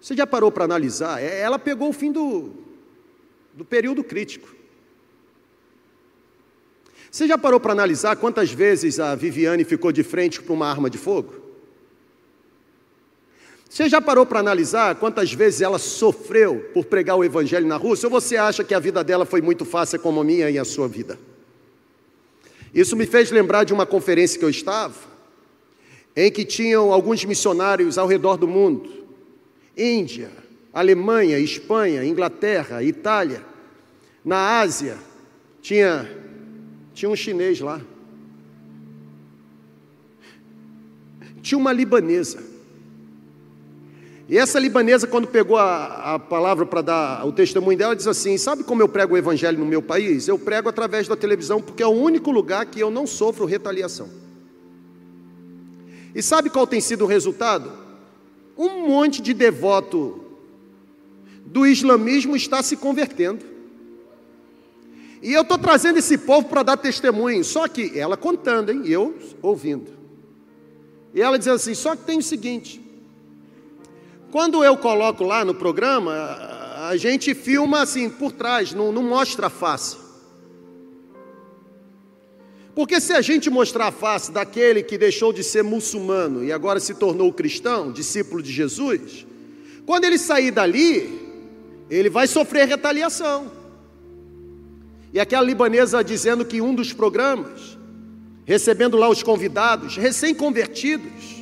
Você 0.00 0.16
já 0.16 0.26
parou 0.26 0.50
para 0.50 0.64
analisar? 0.64 1.22
É, 1.22 1.40
ela 1.40 1.58
pegou 1.58 1.90
o 1.90 1.92
fim 1.92 2.10
do, 2.10 2.54
do 3.52 3.62
período 3.62 4.02
crítico. 4.02 4.48
Você 7.10 7.28
já 7.28 7.36
parou 7.36 7.60
para 7.60 7.72
analisar 7.72 8.16
quantas 8.16 8.50
vezes 8.50 8.98
a 8.98 9.14
Viviane 9.14 9.64
ficou 9.64 9.92
de 9.92 10.02
frente 10.02 10.40
para 10.40 10.54
uma 10.54 10.66
arma 10.66 10.88
de 10.88 10.96
fogo? 10.96 11.47
Você 13.68 13.88
já 13.88 14.00
parou 14.00 14.24
para 14.24 14.40
analisar 14.40 14.94
quantas 14.94 15.32
vezes 15.32 15.60
ela 15.60 15.78
sofreu 15.78 16.70
por 16.72 16.86
pregar 16.86 17.16
o 17.16 17.24
Evangelho 17.24 17.66
na 17.66 17.76
Rússia? 17.76 18.06
Ou 18.06 18.10
você 18.10 18.36
acha 18.36 18.64
que 18.64 18.74
a 18.74 18.78
vida 18.78 19.04
dela 19.04 19.26
foi 19.26 19.42
muito 19.42 19.64
fácil 19.64 20.00
como 20.00 20.20
a 20.20 20.24
minha 20.24 20.48
e 20.50 20.58
a 20.58 20.64
sua 20.64 20.88
vida? 20.88 21.18
Isso 22.74 22.96
me 22.96 23.06
fez 23.06 23.30
lembrar 23.30 23.64
de 23.64 23.72
uma 23.72 23.84
conferência 23.84 24.38
que 24.38 24.44
eu 24.44 24.50
estava, 24.50 24.94
em 26.16 26.30
que 26.30 26.44
tinham 26.44 26.92
alguns 26.92 27.24
missionários 27.24 27.98
ao 27.98 28.06
redor 28.06 28.36
do 28.36 28.48
mundo 28.48 28.98
Índia, 29.78 30.30
Alemanha, 30.72 31.38
Espanha, 31.38 32.04
Inglaterra, 32.04 32.82
Itália. 32.82 33.44
Na 34.24 34.58
Ásia, 34.58 34.98
tinha, 35.62 36.10
tinha 36.92 37.08
um 37.08 37.14
chinês 37.14 37.60
lá. 37.60 37.80
Tinha 41.40 41.56
uma 41.56 41.72
libanesa. 41.72 42.42
E 44.28 44.36
essa 44.36 44.58
libanesa, 44.58 45.06
quando 45.06 45.26
pegou 45.26 45.56
a, 45.56 46.14
a 46.14 46.18
palavra 46.18 46.66
para 46.66 46.82
dar 46.82 47.26
o 47.26 47.32
testemunho 47.32 47.78
dela, 47.78 47.96
diz 47.96 48.06
assim: 48.06 48.36
Sabe 48.36 48.62
como 48.62 48.82
eu 48.82 48.88
prego 48.88 49.14
o 49.14 49.18
evangelho 49.18 49.58
no 49.58 49.64
meu 49.64 49.80
país? 49.80 50.28
Eu 50.28 50.38
prego 50.38 50.68
através 50.68 51.08
da 51.08 51.16
televisão, 51.16 51.62
porque 51.62 51.82
é 51.82 51.86
o 51.86 51.90
único 51.90 52.30
lugar 52.30 52.66
que 52.66 52.78
eu 52.78 52.90
não 52.90 53.06
sofro 53.06 53.46
retaliação. 53.46 54.10
E 56.14 56.22
sabe 56.22 56.50
qual 56.50 56.66
tem 56.66 56.80
sido 56.80 57.04
o 57.04 57.06
resultado? 57.06 57.88
um 58.58 58.88
monte 58.88 59.22
de 59.22 59.32
devoto 59.32 60.24
do 61.46 61.64
islamismo 61.64 62.34
está 62.34 62.60
se 62.60 62.76
convertendo. 62.76 63.44
E 65.22 65.32
eu 65.32 65.42
estou 65.42 65.56
trazendo 65.56 65.98
esse 65.98 66.18
povo 66.18 66.48
para 66.48 66.64
dar 66.64 66.76
testemunho, 66.76 67.44
só 67.44 67.68
que 67.68 67.96
ela 67.98 68.16
contando, 68.16 68.70
hein, 68.70 68.82
eu 68.84 69.16
ouvindo. 69.40 69.92
E 71.14 71.22
ela 71.22 71.38
diz 71.38 71.48
assim: 71.48 71.74
só 71.74 71.94
que 71.94 72.02
tem 72.02 72.18
o 72.18 72.22
seguinte, 72.22 72.80
quando 74.30 74.62
eu 74.62 74.76
coloco 74.76 75.24
lá 75.24 75.44
no 75.44 75.54
programa, 75.54 76.12
a 76.88 76.96
gente 76.96 77.34
filma 77.34 77.82
assim 77.82 78.10
por 78.10 78.32
trás, 78.32 78.72
não, 78.72 78.92
não 78.92 79.02
mostra 79.02 79.46
a 79.46 79.50
face. 79.50 79.96
Porque 82.74 83.00
se 83.00 83.12
a 83.12 83.20
gente 83.20 83.50
mostrar 83.50 83.88
a 83.88 83.92
face 83.92 84.30
daquele 84.30 84.82
que 84.82 84.96
deixou 84.96 85.32
de 85.32 85.42
ser 85.42 85.64
muçulmano 85.64 86.44
e 86.44 86.52
agora 86.52 86.78
se 86.78 86.94
tornou 86.94 87.32
cristão, 87.32 87.90
discípulo 87.90 88.40
de 88.40 88.52
Jesus, 88.52 89.26
quando 89.84 90.04
ele 90.04 90.18
sair 90.18 90.50
dali, 90.50 91.28
ele 91.90 92.08
vai 92.08 92.26
sofrer 92.26 92.68
retaliação. 92.68 93.50
E 95.12 95.18
aquela 95.18 95.42
libanesa 95.42 96.04
dizendo 96.04 96.44
que 96.44 96.60
um 96.60 96.74
dos 96.74 96.92
programas, 96.92 97.76
recebendo 98.44 98.96
lá 98.96 99.08
os 99.08 99.22
convidados, 99.22 99.96
recém-convertidos, 99.96 101.37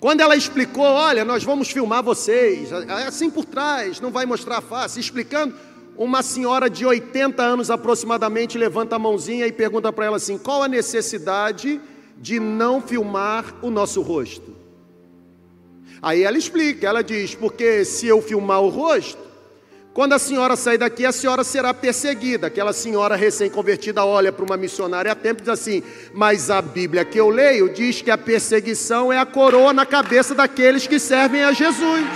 quando 0.00 0.22
ela 0.22 0.34
explicou, 0.34 0.82
olha, 0.82 1.26
nós 1.26 1.44
vamos 1.44 1.70
filmar 1.70 2.02
vocês, 2.02 2.72
assim 3.06 3.30
por 3.30 3.44
trás, 3.44 4.00
não 4.00 4.10
vai 4.10 4.24
mostrar 4.24 4.58
a 4.58 4.62
face, 4.62 4.98
explicando, 4.98 5.54
uma 5.94 6.22
senhora 6.22 6.70
de 6.70 6.86
80 6.86 7.42
anos 7.42 7.70
aproximadamente 7.70 8.56
levanta 8.56 8.96
a 8.96 8.98
mãozinha 8.98 9.46
e 9.46 9.52
pergunta 9.52 9.92
para 9.92 10.06
ela 10.06 10.16
assim: 10.16 10.38
qual 10.38 10.62
a 10.62 10.68
necessidade 10.68 11.78
de 12.16 12.40
não 12.40 12.80
filmar 12.80 13.54
o 13.60 13.70
nosso 13.70 14.00
rosto? 14.00 14.56
Aí 16.00 16.22
ela 16.22 16.38
explica, 16.38 16.86
ela 16.88 17.04
diz: 17.04 17.34
porque 17.34 17.84
se 17.84 18.06
eu 18.06 18.22
filmar 18.22 18.62
o 18.62 18.70
rosto, 18.70 19.29
quando 19.92 20.12
a 20.12 20.18
senhora 20.18 20.56
sair 20.56 20.78
daqui, 20.78 21.04
a 21.04 21.12
senhora 21.12 21.42
será 21.42 21.74
perseguida. 21.74 22.46
Aquela 22.46 22.72
senhora 22.72 23.16
recém-convertida 23.16 24.04
olha 24.04 24.32
para 24.32 24.44
uma 24.44 24.56
missionária 24.56 25.10
a 25.10 25.14
tempo 25.14 25.40
e 25.40 25.42
diz 25.42 25.48
assim: 25.48 25.82
Mas 26.14 26.50
a 26.50 26.62
Bíblia 26.62 27.04
que 27.04 27.18
eu 27.18 27.28
leio 27.28 27.72
diz 27.72 28.00
que 28.00 28.10
a 28.10 28.18
perseguição 28.18 29.12
é 29.12 29.18
a 29.18 29.26
coroa 29.26 29.72
na 29.72 29.84
cabeça 29.84 30.34
daqueles 30.34 30.86
que 30.86 30.98
servem 30.98 31.42
a 31.42 31.52
Jesus. 31.52 32.06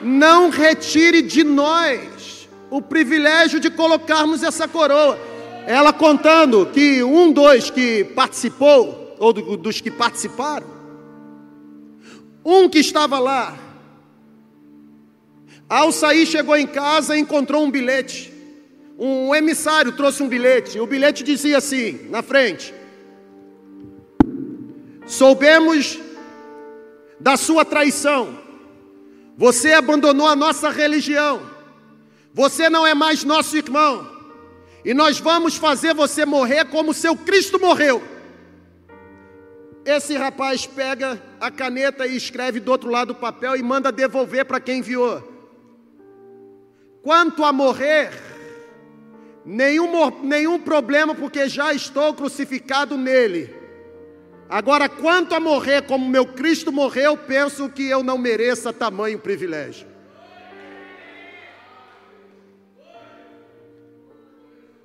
não 0.00 0.50
retire 0.50 1.22
de 1.22 1.42
nós 1.42 2.48
o 2.70 2.80
privilégio 2.80 3.58
de 3.58 3.70
colocarmos 3.70 4.42
essa 4.42 4.68
coroa. 4.68 5.18
Ela 5.66 5.92
contando 5.92 6.66
que 6.66 7.02
um 7.02 7.32
dos 7.32 7.70
que 7.70 8.04
participou, 8.04 9.16
ou 9.18 9.32
dos 9.32 9.80
que 9.80 9.90
participaram, 9.90 10.66
um 12.44 12.68
que 12.68 12.78
estava 12.78 13.18
lá, 13.18 13.54
ao 15.68 15.92
sair 15.92 16.26
chegou 16.26 16.56
em 16.56 16.66
casa 16.66 17.16
e 17.16 17.20
encontrou 17.20 17.64
um 17.64 17.70
bilhete. 17.70 18.32
Um 18.98 19.34
emissário 19.34 19.92
trouxe 19.92 20.22
um 20.22 20.28
bilhete. 20.28 20.80
O 20.80 20.86
bilhete 20.86 21.22
dizia 21.22 21.58
assim, 21.58 22.08
na 22.10 22.22
frente: 22.22 22.74
Soubemos 25.06 25.98
da 27.20 27.36
sua 27.36 27.64
traição 27.64 28.48
você 29.38 29.72
abandonou 29.72 30.26
a 30.26 30.34
nossa 30.34 30.68
religião. 30.68 31.40
Você 32.34 32.68
não 32.68 32.84
é 32.84 32.92
mais 32.92 33.22
nosso 33.22 33.56
irmão. 33.56 34.04
E 34.84 34.92
nós 34.92 35.20
vamos 35.20 35.54
fazer 35.54 35.94
você 35.94 36.26
morrer 36.26 36.64
como 36.64 36.92
seu 36.92 37.14
Cristo 37.14 37.60
morreu. 37.60 38.02
Esse 39.84 40.16
rapaz 40.16 40.66
pega 40.66 41.22
a 41.40 41.52
caneta 41.52 42.04
e 42.04 42.16
escreve 42.16 42.58
do 42.58 42.72
outro 42.72 42.90
lado 42.90 43.14
do 43.14 43.20
papel 43.20 43.54
e 43.54 43.62
manda 43.62 43.92
devolver 43.92 44.44
para 44.44 44.58
quem 44.58 44.80
enviou. 44.80 45.37
Quanto 47.08 47.42
a 47.42 47.54
morrer, 47.54 48.10
nenhum, 49.42 50.10
nenhum 50.22 50.60
problema, 50.60 51.14
porque 51.14 51.48
já 51.48 51.72
estou 51.72 52.12
crucificado 52.12 52.98
nele. 52.98 53.48
Agora, 54.46 54.90
quanto 54.90 55.34
a 55.34 55.40
morrer 55.40 55.86
como 55.86 56.06
meu 56.06 56.26
Cristo 56.26 56.70
morreu, 56.70 57.16
penso 57.16 57.70
que 57.70 57.88
eu 57.88 58.02
não 58.02 58.18
mereça 58.18 58.74
tamanho 58.74 59.18
privilégio. 59.18 59.88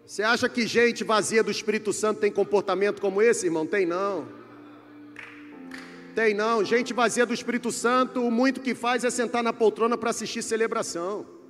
Você 0.05 0.23
acha 0.23 0.47
que 0.47 0.65
gente 0.65 1.03
vazia 1.03 1.43
do 1.43 1.51
Espírito 1.51 1.91
Santo 1.91 2.21
tem 2.21 2.31
comportamento 2.31 3.01
como 3.01 3.21
esse, 3.21 3.47
irmão? 3.47 3.67
Tem 3.67 3.85
não. 3.85 4.29
Tem 6.15 6.33
não. 6.33 6.63
Gente 6.63 6.93
vazia 6.93 7.25
do 7.25 7.33
Espírito 7.33 7.69
Santo, 7.69 8.25
o 8.25 8.31
muito 8.31 8.61
que 8.61 8.73
faz 8.73 9.03
é 9.03 9.09
sentar 9.09 9.43
na 9.43 9.51
poltrona 9.51 9.97
para 9.97 10.11
assistir 10.11 10.41
celebração. 10.41 11.42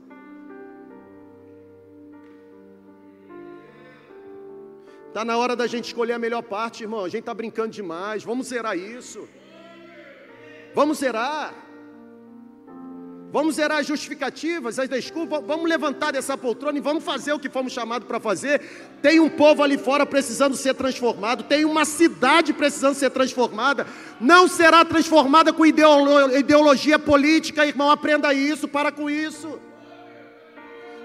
Está 5.14 5.24
na 5.24 5.38
hora 5.38 5.56
da 5.56 5.68
gente 5.68 5.86
escolher 5.86 6.14
a 6.14 6.18
melhor 6.18 6.42
parte, 6.42 6.82
irmão. 6.82 7.06
A 7.06 7.08
gente 7.08 7.20
está 7.20 7.36
brincando 7.36 7.70
demais. 7.70 8.24
Vamos 8.24 8.48
zerar 8.48 8.76
isso. 8.76 9.30
Vamos 10.74 10.98
zerar. 10.98 11.54
Vamos 13.32 13.54
zerar 13.58 13.78
as 13.78 13.86
justificativas, 13.86 14.80
as 14.80 14.90
desculpas, 14.90 15.44
vamos 15.46 15.70
levantar 15.70 16.12
dessa 16.12 16.36
poltrona 16.36 16.80
e 16.80 16.82
vamos 16.82 17.04
fazer 17.04 17.32
o 17.32 17.40
que 17.40 17.48
fomos 17.48 17.74
chamados 17.74 18.08
para 18.08 18.20
fazer. 18.20 18.60
Tem 19.04 19.20
um 19.20 19.30
povo 19.30 19.62
ali 19.62 19.78
fora 19.78 20.04
precisando 20.04 20.56
ser 20.56 20.74
transformado, 20.74 21.44
tem 21.44 21.64
uma 21.64 21.86
cidade 21.86 22.52
precisando 22.52 22.96
ser 22.96 23.12
transformada. 23.12 23.86
Não 24.20 24.48
será 24.48 24.84
transformada 24.84 25.54
com 25.54 25.64
ideologia 25.64 26.98
política, 26.98 27.68
irmão. 27.68 27.92
Aprenda 27.92 28.34
isso, 28.34 28.68
para 28.68 28.92
com 28.92 29.08
isso. 29.12 29.60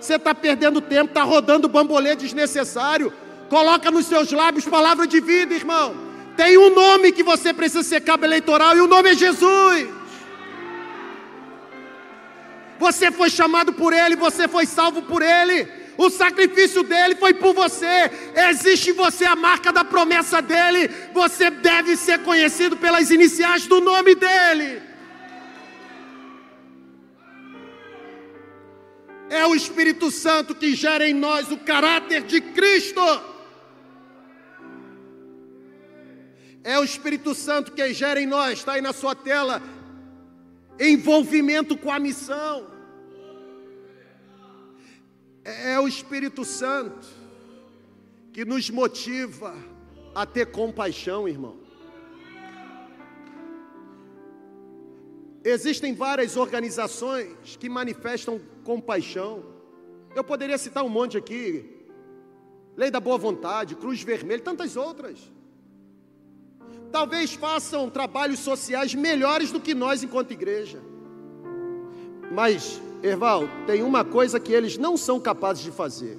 Você 0.00 0.14
está 0.14 0.34
perdendo 0.34 0.80
tempo, 0.80 1.10
está 1.10 1.24
rodando 1.24 1.68
bambolê 1.68 2.16
desnecessário. 2.16 3.12
Coloca 3.48 3.90
nos 3.90 4.06
seus 4.06 4.30
lábios 4.30 4.66
palavra 4.66 5.06
de 5.06 5.20
vida, 5.20 5.54
irmão. 5.54 5.94
Tem 6.36 6.56
um 6.58 6.70
nome 6.74 7.12
que 7.12 7.22
você 7.22 7.52
precisa 7.52 7.82
ser 7.82 8.00
cabo 8.00 8.24
eleitoral 8.24 8.76
e 8.76 8.80
o 8.80 8.86
nome 8.86 9.10
é 9.10 9.14
Jesus. 9.14 9.88
Você 12.78 13.10
foi 13.10 13.28
chamado 13.28 13.72
por 13.72 13.92
Ele, 13.92 14.14
você 14.14 14.46
foi 14.46 14.64
salvo 14.66 15.02
por 15.02 15.22
Ele. 15.22 15.68
O 15.96 16.10
sacrifício 16.10 16.84
dele 16.84 17.16
foi 17.16 17.34
por 17.34 17.52
você. 17.52 18.08
Existe 18.50 18.90
em 18.90 18.92
você 18.92 19.24
a 19.24 19.34
marca 19.34 19.72
da 19.72 19.84
promessa 19.84 20.40
dele. 20.40 20.88
Você 21.12 21.50
deve 21.50 21.96
ser 21.96 22.20
conhecido 22.20 22.76
pelas 22.76 23.10
iniciais 23.10 23.66
do 23.66 23.80
nome 23.80 24.14
dele. 24.14 24.80
É 29.28 29.44
o 29.44 29.56
Espírito 29.56 30.08
Santo 30.08 30.54
que 30.54 30.72
gera 30.72 31.06
em 31.08 31.14
nós 31.14 31.50
o 31.50 31.58
caráter 31.58 32.22
de 32.22 32.40
Cristo. 32.40 33.02
É 36.68 36.78
o 36.78 36.84
Espírito 36.84 37.34
Santo 37.34 37.72
que 37.72 37.94
gera 37.94 38.20
em 38.20 38.26
nós, 38.26 38.58
está 38.58 38.72
aí 38.72 38.82
na 38.82 38.92
sua 38.92 39.14
tela, 39.14 39.62
envolvimento 40.78 41.78
com 41.78 41.90
a 41.90 41.98
missão. 41.98 42.66
É 45.42 45.80
o 45.80 45.88
Espírito 45.88 46.44
Santo 46.44 47.06
que 48.34 48.44
nos 48.44 48.68
motiva 48.68 49.56
a 50.14 50.26
ter 50.26 50.44
compaixão, 50.50 51.26
irmão. 51.26 51.56
Existem 55.42 55.94
várias 55.94 56.36
organizações 56.36 57.56
que 57.58 57.70
manifestam 57.70 58.38
compaixão. 58.62 59.42
Eu 60.14 60.22
poderia 60.22 60.58
citar 60.58 60.84
um 60.84 60.90
monte 60.90 61.16
aqui. 61.16 61.64
Lei 62.76 62.90
da 62.90 63.00
Boa 63.00 63.16
Vontade, 63.16 63.74
Cruz 63.74 64.02
Vermelha, 64.02 64.42
tantas 64.42 64.76
outras 64.76 65.37
talvez 66.90 67.34
façam 67.34 67.88
trabalhos 67.90 68.40
sociais 68.40 68.94
melhores 68.94 69.50
do 69.50 69.60
que 69.60 69.74
nós 69.74 70.02
enquanto 70.02 70.32
igreja. 70.32 70.80
Mas, 72.30 72.80
Erval, 73.02 73.44
tem 73.66 73.82
uma 73.82 74.04
coisa 74.04 74.38
que 74.40 74.52
eles 74.52 74.76
não 74.76 74.96
são 74.96 75.20
capazes 75.20 75.62
de 75.62 75.70
fazer. 75.70 76.18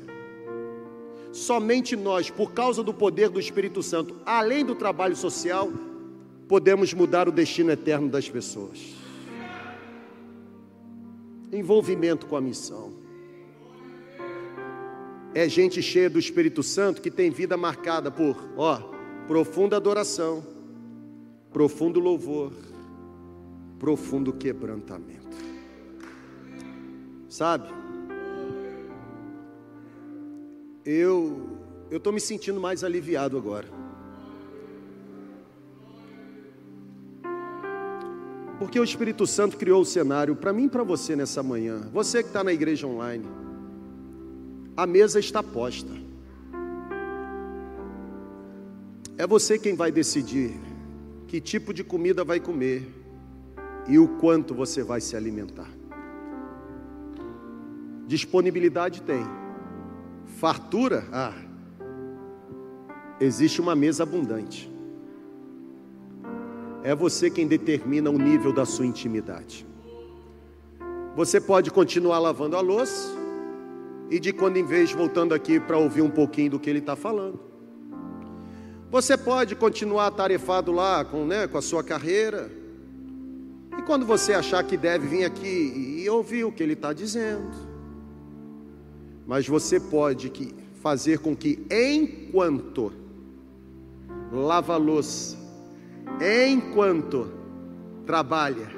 Somente 1.31 1.95
nós, 1.95 2.29
por 2.29 2.53
causa 2.53 2.83
do 2.83 2.93
poder 2.93 3.29
do 3.29 3.39
Espírito 3.39 3.83
Santo, 3.83 4.15
além 4.25 4.65
do 4.65 4.73
trabalho 4.73 5.15
social, 5.15 5.71
podemos 6.47 6.93
mudar 6.93 7.27
o 7.27 7.31
destino 7.31 7.71
eterno 7.71 8.09
das 8.09 8.27
pessoas. 8.27 8.79
Envolvimento 11.51 12.25
com 12.25 12.35
a 12.35 12.41
missão. 12.41 12.93
É 15.33 15.47
gente 15.47 15.81
cheia 15.81 16.09
do 16.09 16.17
Espírito 16.17 16.63
Santo 16.63 17.01
que 17.01 17.11
tem 17.11 17.29
vida 17.29 17.55
marcada 17.55 18.09
por, 18.09 18.35
ó, 18.57 18.79
profunda 19.27 19.77
adoração 19.77 20.43
profundo 21.51 21.99
louvor, 21.99 22.51
profundo 23.77 24.33
quebrantamento. 24.33 25.37
Sabe? 27.27 27.69
Eu 30.85 31.59
eu 31.91 31.97
estou 31.97 32.13
me 32.13 32.19
sentindo 32.19 32.59
mais 32.59 32.83
aliviado 32.83 33.35
agora. 33.35 33.67
Porque 38.59 38.79
o 38.79 38.83
Espírito 38.83 39.25
Santo 39.25 39.57
criou 39.57 39.81
o 39.81 39.85
cenário 39.85 40.35
para 40.35 40.53
mim 40.53 40.65
e 40.65 40.69
para 40.69 40.83
você 40.83 41.15
nessa 41.15 41.41
manhã. 41.41 41.89
Você 41.91 42.21
que 42.21 42.29
está 42.29 42.43
na 42.43 42.53
igreja 42.53 42.85
online. 42.85 43.25
A 44.77 44.85
mesa 44.85 45.19
está 45.19 45.41
posta. 45.41 45.91
É 49.17 49.25
você 49.25 49.57
quem 49.57 49.75
vai 49.75 49.91
decidir 49.91 50.68
que 51.29 51.39
tipo 51.39 51.71
de 51.71 51.83
comida 51.83 52.23
vai 52.23 52.39
comer 52.39 52.89
e 53.87 53.99
o 53.99 54.07
quanto 54.17 54.55
você 54.55 54.81
vai 54.81 54.99
se 54.99 55.15
alimentar. 55.15 55.69
Disponibilidade 58.07 59.03
tem, 59.03 59.23
fartura, 60.25 61.07
ah, 61.11 61.35
existe 63.19 63.61
uma 63.61 63.75
mesa 63.75 64.01
abundante. 64.01 64.71
É 66.83 66.95
você 66.95 67.29
quem 67.29 67.45
determina 67.45 68.09
o 68.09 68.17
nível 68.17 68.51
da 68.51 68.65
sua 68.65 68.87
intimidade. 68.87 69.67
Você 71.15 71.39
pode 71.39 71.69
continuar 71.69 72.17
lavando 72.17 72.57
a 72.57 72.61
louça 72.61 73.07
e 74.09 74.19
de 74.19 74.33
quando 74.33 74.57
em 74.57 74.65
vez 74.65 74.91
voltando 74.93 75.35
aqui 75.35 75.59
para 75.59 75.77
ouvir 75.77 76.01
um 76.01 76.09
pouquinho 76.09 76.51
do 76.51 76.59
que 76.59 76.71
ele 76.71 76.79
está 76.79 76.95
falando. 76.95 77.48
Você 78.91 79.15
pode 79.15 79.55
continuar 79.55 80.07
atarefado 80.07 80.71
lá 80.71 81.05
com, 81.05 81.23
né, 81.23 81.47
com 81.47 81.57
a 81.57 81.61
sua 81.61 81.83
carreira. 81.83 82.49
E 83.77 83.81
quando 83.83 84.05
você 84.05 84.33
achar 84.33 84.63
que 84.63 84.75
deve 84.75 85.07
vir 85.07 85.25
aqui 85.25 86.01
e 86.03 86.09
ouvir 86.09 86.43
o 86.43 86.51
que 86.51 86.63
ele 86.63 86.73
está 86.73 86.91
dizendo. 86.91 87.51
Mas 89.27 89.47
você 89.47 89.79
pode 89.79 90.31
fazer 90.81 91.19
com 91.19 91.35
que, 91.35 91.63
enquanto 91.69 92.91
lava 94.31 94.73
a 94.73 94.77
louça, 94.77 95.37
enquanto 96.19 97.31
trabalha, 98.07 98.69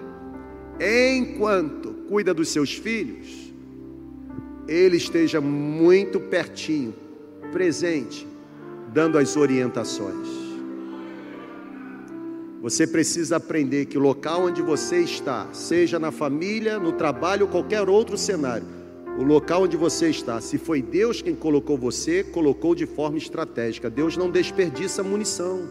enquanto 0.79 1.93
cuida 2.09 2.33
dos 2.33 2.49
seus 2.49 2.73
filhos, 2.73 3.53
ele 4.67 4.97
esteja 4.97 5.39
muito 5.39 6.19
pertinho, 6.19 6.93
presente, 7.51 8.27
dando 8.93 9.17
as 9.17 9.37
orientações. 9.37 10.27
Você 12.61 12.85
precisa 12.85 13.37
aprender 13.37 13.85
que 13.85 13.97
o 13.97 14.01
local 14.01 14.45
onde 14.45 14.61
você 14.61 14.99
está, 14.99 15.47
seja 15.51 15.97
na 15.97 16.11
família, 16.11 16.77
no 16.77 16.91
trabalho 16.91 17.45
ou 17.45 17.51
qualquer 17.51 17.89
outro 17.89 18.17
cenário, 18.17 18.67
o 19.17 19.23
local 19.23 19.63
onde 19.63 19.75
você 19.75 20.09
está, 20.09 20.39
se 20.39 20.57
foi 20.57 20.81
Deus 20.81 21.21
quem 21.21 21.35
colocou 21.35 21.77
você, 21.77 22.23
colocou 22.23 22.75
de 22.75 22.85
forma 22.85 23.17
estratégica. 23.17 23.89
Deus 23.89 24.15
não 24.15 24.29
desperdiça 24.29 25.01
munição. 25.01 25.67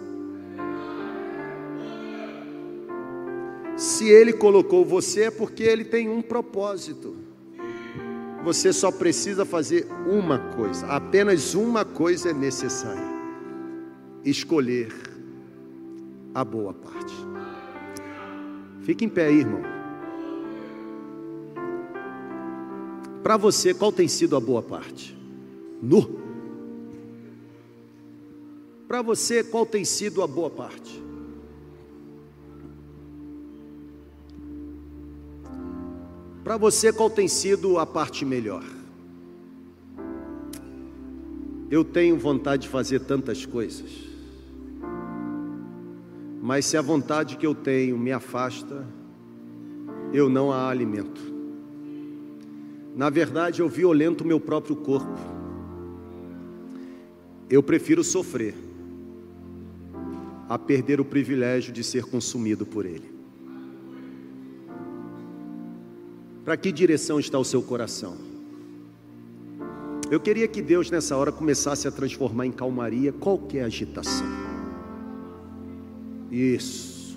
Se 3.76 4.08
Ele 4.08 4.32
colocou 4.32 4.84
você, 4.84 5.24
é 5.24 5.30
porque 5.30 5.62
Ele 5.62 5.84
tem 5.84 6.08
um 6.08 6.20
propósito. 6.20 7.16
Você 8.42 8.72
só 8.72 8.90
precisa 8.90 9.44
fazer 9.44 9.86
uma 10.06 10.38
coisa, 10.38 10.86
apenas 10.86 11.54
uma 11.54 11.84
coisa 11.84 12.30
é 12.30 12.32
necessária: 12.32 13.02
escolher 14.24 14.92
a 16.34 16.44
boa 16.44 16.72
parte. 16.72 17.14
Fique 18.82 19.04
em 19.04 19.08
pé 19.08 19.26
aí, 19.26 19.40
irmão. 19.40 19.62
Para 23.22 23.36
você, 23.36 23.74
qual 23.74 23.92
tem 23.92 24.08
sido 24.08 24.34
a 24.34 24.40
boa 24.40 24.62
parte? 24.62 25.16
Nu. 25.82 26.18
Para 28.88 29.02
você, 29.02 29.44
qual 29.44 29.66
tem 29.66 29.84
sido 29.84 30.22
a 30.22 30.26
boa 30.26 30.50
parte? 30.50 31.09
Para 36.42 36.56
você, 36.56 36.92
qual 36.92 37.10
tem 37.10 37.28
sido 37.28 37.78
a 37.78 37.84
parte 37.84 38.24
melhor? 38.24 38.64
Eu 41.70 41.84
tenho 41.84 42.16
vontade 42.16 42.62
de 42.62 42.68
fazer 42.68 43.00
tantas 43.00 43.46
coisas, 43.46 43.90
mas 46.42 46.64
se 46.64 46.76
a 46.76 46.82
vontade 46.82 47.36
que 47.36 47.46
eu 47.46 47.54
tenho 47.54 47.96
me 47.96 48.10
afasta, 48.10 48.86
eu 50.12 50.28
não 50.28 50.50
a 50.50 50.68
alimento. 50.68 51.20
Na 52.96 53.08
verdade, 53.08 53.60
eu 53.60 53.68
violento 53.68 54.24
o 54.24 54.26
meu 54.26 54.40
próprio 54.40 54.74
corpo. 54.74 55.18
Eu 57.48 57.62
prefiro 57.62 58.02
sofrer 58.02 58.54
a 60.48 60.58
perder 60.58 61.00
o 61.00 61.04
privilégio 61.04 61.72
de 61.72 61.84
ser 61.84 62.04
consumido 62.04 62.66
por 62.66 62.84
ele. 62.84 63.09
Para 66.50 66.56
que 66.56 66.72
direção 66.72 67.20
está 67.20 67.38
o 67.38 67.44
seu 67.44 67.62
coração? 67.62 68.16
Eu 70.10 70.18
queria 70.18 70.48
que 70.48 70.60
Deus 70.60 70.90
nessa 70.90 71.16
hora 71.16 71.30
começasse 71.30 71.86
a 71.86 71.92
transformar 71.92 72.44
em 72.44 72.50
calmaria 72.50 73.12
qualquer 73.12 73.62
agitação. 73.62 74.26
Isso. 76.28 77.16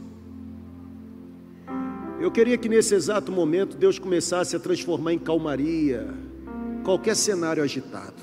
Eu 2.21 2.29
queria 2.29 2.59
que 2.59 2.69
nesse 2.69 2.93
exato 2.93 3.31
momento 3.31 3.75
Deus 3.75 3.97
começasse 3.97 4.55
a 4.55 4.59
transformar 4.59 5.13
em 5.13 5.17
calmaria 5.17 6.13
qualquer 6.83 7.15
cenário 7.15 7.63
agitado. 7.63 8.21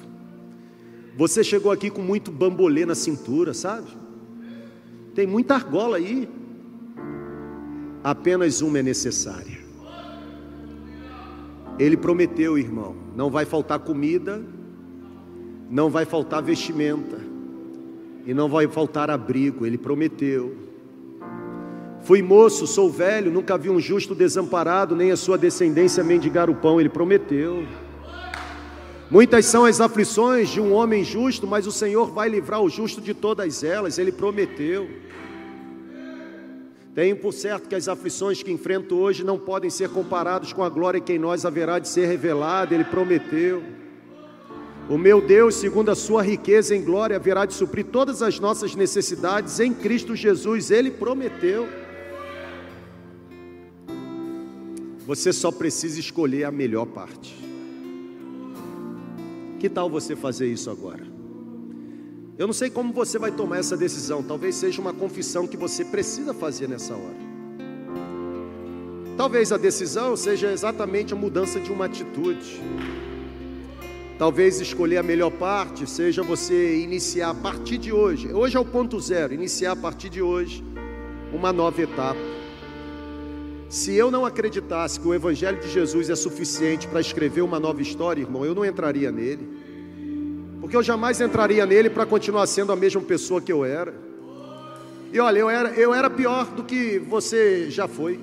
Você 1.17 1.43
chegou 1.43 1.73
aqui 1.73 1.91
com 1.91 2.03
muito 2.03 2.31
bambolê 2.31 2.87
na 2.87 2.95
cintura, 2.95 3.53
sabe? 3.53 3.89
Tem 5.13 5.27
muita 5.27 5.55
argola 5.55 5.97
aí. 5.97 6.29
Apenas 8.05 8.61
uma 8.61 8.79
é 8.79 8.83
necessária. 8.85 9.60
Ele 11.81 11.97
prometeu, 11.97 12.59
irmão, 12.59 12.95
não 13.17 13.31
vai 13.31 13.47
faltar 13.47 13.79
comida, 13.79 14.45
não 15.71 15.89
vai 15.89 16.05
faltar 16.05 16.43
vestimenta, 16.43 17.19
e 18.27 18.35
não 18.35 18.51
vai 18.51 18.69
faltar 18.69 19.09
abrigo, 19.09 19.65
ele 19.65 19.79
prometeu. 19.79 20.55
Fui 22.03 22.21
moço, 22.21 22.67
sou 22.67 22.91
velho, 22.91 23.33
nunca 23.33 23.57
vi 23.57 23.71
um 23.71 23.81
justo 23.81 24.15
desamparado, 24.15 24.95
nem 24.95 25.11
a 25.11 25.17
sua 25.17 25.39
descendência 25.39 26.05
mendigar 26.05 26.51
o 26.51 26.55
pão, 26.55 26.79
ele 26.79 26.91
prometeu. 26.91 27.67
Muitas 29.11 29.47
são 29.47 29.65
as 29.65 29.81
aflições 29.81 30.51
de 30.51 30.61
um 30.61 30.75
homem 30.75 31.03
justo, 31.03 31.47
mas 31.47 31.67
o 31.67 31.73
Senhor 31.73 32.13
vai 32.13 32.29
livrar 32.29 32.61
o 32.61 32.69
justo 32.69 33.01
de 33.01 33.15
todas 33.15 33.65
elas, 33.65 33.97
ele 33.97 34.13
prometeu. 34.13 34.87
Tenho 37.01 37.17
por 37.17 37.33
certo 37.33 37.67
que 37.67 37.75
as 37.75 37.89
aflições 37.89 38.43
que 38.43 38.53
enfrento 38.53 38.95
hoje 38.95 39.25
não 39.25 39.39
podem 39.39 39.71
ser 39.71 39.89
comparadas 39.89 40.53
com 40.53 40.63
a 40.63 40.69
glória 40.69 41.01
que 41.01 41.15
em 41.15 41.19
nós 41.19 41.47
haverá 41.47 41.79
de 41.79 41.89
ser 41.89 42.05
revelada, 42.05 42.75
Ele 42.75 42.85
prometeu. 42.85 43.63
O 44.87 44.99
meu 44.99 45.19
Deus, 45.19 45.55
segundo 45.55 45.91
a 45.91 45.95
sua 45.95 46.23
riqueza 46.23 46.77
em 46.77 46.85
glória, 46.85 47.17
haverá 47.17 47.47
de 47.47 47.55
suprir 47.55 47.87
todas 47.87 48.21
as 48.21 48.39
nossas 48.39 48.75
necessidades 48.75 49.59
em 49.61 49.73
Cristo 49.73 50.15
Jesus, 50.15 50.71
Ele 50.71 50.91
prometeu. 50.91 51.67
Você 55.07 55.33
só 55.33 55.51
precisa 55.51 55.99
escolher 55.99 56.45
a 56.45 56.51
melhor 56.53 56.85
parte. 56.85 57.35
Que 59.59 59.71
tal 59.71 59.89
você 59.89 60.15
fazer 60.15 60.49
isso 60.49 60.69
agora? 60.69 61.10
Eu 62.41 62.47
não 62.47 62.55
sei 62.55 62.71
como 62.71 62.91
você 62.91 63.19
vai 63.19 63.31
tomar 63.31 63.59
essa 63.59 63.77
decisão, 63.77 64.23
talvez 64.23 64.55
seja 64.55 64.81
uma 64.81 64.95
confissão 64.95 65.47
que 65.47 65.59
você 65.59 65.85
precisa 65.85 66.33
fazer 66.33 66.67
nessa 66.67 66.95
hora. 66.95 67.21
Talvez 69.15 69.53
a 69.53 69.59
decisão 69.59 70.17
seja 70.17 70.51
exatamente 70.51 71.13
a 71.13 71.17
mudança 71.17 71.61
de 71.61 71.71
uma 71.71 71.85
atitude. 71.85 72.59
Talvez 74.19 74.59
escolher 74.59 74.97
a 74.97 75.03
melhor 75.03 75.31
parte 75.33 75.87
seja 75.87 76.23
você 76.23 76.79
iniciar 76.79 77.29
a 77.29 77.35
partir 77.35 77.77
de 77.77 77.93
hoje. 77.93 78.33
Hoje 78.33 78.57
é 78.57 78.61
o 78.61 78.65
ponto 78.65 78.99
zero, 78.99 79.35
iniciar 79.35 79.73
a 79.73 79.77
partir 79.77 80.09
de 80.09 80.23
hoje 80.23 80.65
uma 81.35 81.53
nova 81.53 81.83
etapa. 81.83 82.19
Se 83.69 83.95
eu 83.95 84.11
não 84.11 84.25
acreditasse 84.25 84.99
que 84.99 85.07
o 85.07 85.13
Evangelho 85.13 85.61
de 85.61 85.71
Jesus 85.71 86.09
é 86.09 86.17
suficiente 86.17 86.89
para 86.89 87.03
escrever 87.03 87.43
uma 87.43 87.61
nova 87.61 87.83
história, 87.83 88.23
irmão, 88.23 88.47
eu 88.47 88.55
não 88.55 88.65
entraria 88.65 89.13
nele 89.13 89.60
porque 90.71 90.77
eu 90.77 90.83
jamais 90.85 91.21
entraria 91.21 91.67
nele 91.67 91.91
para 91.91 92.07
continuar 92.07 92.47
sendo 92.47 92.71
a 92.71 92.77
mesma 92.77 93.03
pessoa 93.03 93.41
que 93.41 93.51
eu 93.51 93.65
era. 93.65 93.93
E 95.13 95.19
olha, 95.19 95.41
eu 95.41 95.51
era, 95.51 95.71
eu 95.71 95.93
era 95.93 96.09
pior 96.09 96.47
do 96.47 96.63
que 96.63 96.97
você 96.97 97.69
já 97.69 97.89
foi. 97.89 98.21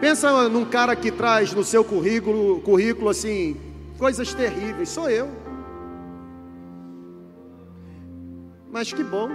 Pensa 0.00 0.48
num 0.48 0.64
cara 0.64 0.96
que 0.96 1.12
traz 1.12 1.54
no 1.54 1.62
seu 1.62 1.84
currículo, 1.84 2.60
currículo 2.62 3.10
assim, 3.10 3.56
coisas 3.96 4.34
terríveis, 4.34 4.88
sou 4.88 5.08
eu. 5.08 5.30
Mas 8.68 8.92
que 8.92 9.04
bom 9.04 9.28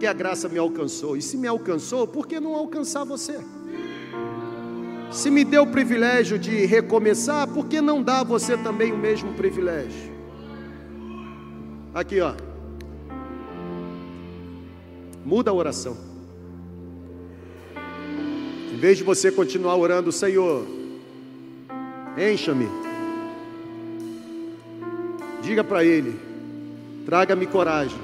que 0.00 0.06
a 0.08 0.12
graça 0.12 0.48
me 0.48 0.58
alcançou. 0.58 1.16
E 1.16 1.22
se 1.22 1.36
me 1.36 1.46
alcançou, 1.46 2.08
por 2.08 2.26
que 2.26 2.40
não 2.40 2.56
alcançar 2.56 3.04
você? 3.04 3.38
Se 5.10 5.30
me 5.30 5.44
deu 5.44 5.62
o 5.62 5.66
privilégio 5.66 6.38
de 6.38 6.66
recomeçar, 6.66 7.48
por 7.48 7.66
que 7.66 7.80
não 7.80 8.02
dá 8.02 8.20
a 8.20 8.24
você 8.24 8.56
também 8.56 8.92
o 8.92 8.98
mesmo 8.98 9.32
privilégio? 9.34 10.12
Aqui, 11.94 12.20
ó. 12.20 12.34
Muda 15.24 15.50
a 15.50 15.54
oração. 15.54 15.96
Em 18.72 18.76
vez 18.76 18.98
de 18.98 19.04
você 19.04 19.32
continuar 19.32 19.76
orando, 19.76 20.12
Senhor, 20.12 20.66
encha-me. 22.16 22.68
Diga 25.42 25.64
para 25.64 25.82
Ele, 25.84 26.18
traga-me 27.06 27.46
coragem 27.46 27.98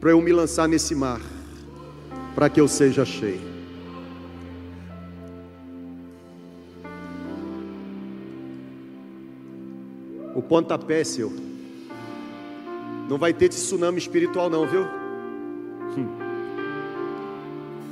para 0.00 0.10
eu 0.10 0.20
me 0.20 0.32
lançar 0.32 0.68
nesse 0.68 0.94
mar, 0.94 1.20
para 2.34 2.48
que 2.48 2.60
eu 2.60 2.68
seja 2.68 3.04
cheio. 3.04 3.55
O 10.36 10.42
pontapé 10.42 11.02
seu. 11.02 11.32
Não 13.08 13.16
vai 13.16 13.32
ter 13.32 13.48
tsunami 13.48 13.96
espiritual, 13.96 14.50
não, 14.50 14.66
viu? 14.66 14.82
Hum. 15.96 16.06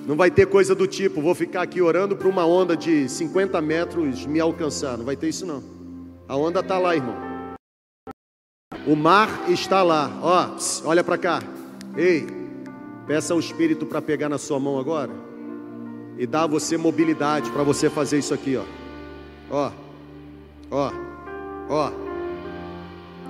Não 0.06 0.14
vai 0.14 0.30
ter 0.30 0.46
coisa 0.46 0.74
do 0.74 0.86
tipo, 0.86 1.22
vou 1.22 1.34
ficar 1.34 1.62
aqui 1.62 1.80
orando 1.80 2.14
para 2.14 2.28
uma 2.28 2.44
onda 2.44 2.76
de 2.76 3.08
50 3.08 3.58
metros 3.62 4.26
me 4.26 4.38
alcançar. 4.40 4.98
Não 4.98 5.06
vai 5.06 5.16
ter 5.16 5.30
isso, 5.30 5.46
não. 5.46 5.62
A 6.28 6.36
onda 6.36 6.60
está 6.60 6.78
lá, 6.78 6.94
irmão. 6.94 7.16
O 8.86 8.94
mar 8.94 9.48
está 9.48 9.82
lá. 9.82 10.10
Ó, 10.20 10.56
olha 10.86 11.02
para 11.02 11.16
cá. 11.16 11.42
Ei, 11.96 12.26
peça 13.06 13.32
ao 13.32 13.40
Espírito 13.40 13.86
para 13.86 14.02
pegar 14.02 14.28
na 14.28 14.36
sua 14.36 14.60
mão 14.60 14.78
agora 14.78 15.12
e 16.18 16.26
dar 16.26 16.42
a 16.42 16.46
você 16.46 16.76
mobilidade 16.76 17.50
para 17.50 17.62
você 17.62 17.88
fazer 17.88 18.18
isso 18.18 18.34
aqui, 18.34 18.54
ó. 18.58 18.64
Ó, 19.50 19.72
ó, 20.70 20.92
ó 21.70 22.13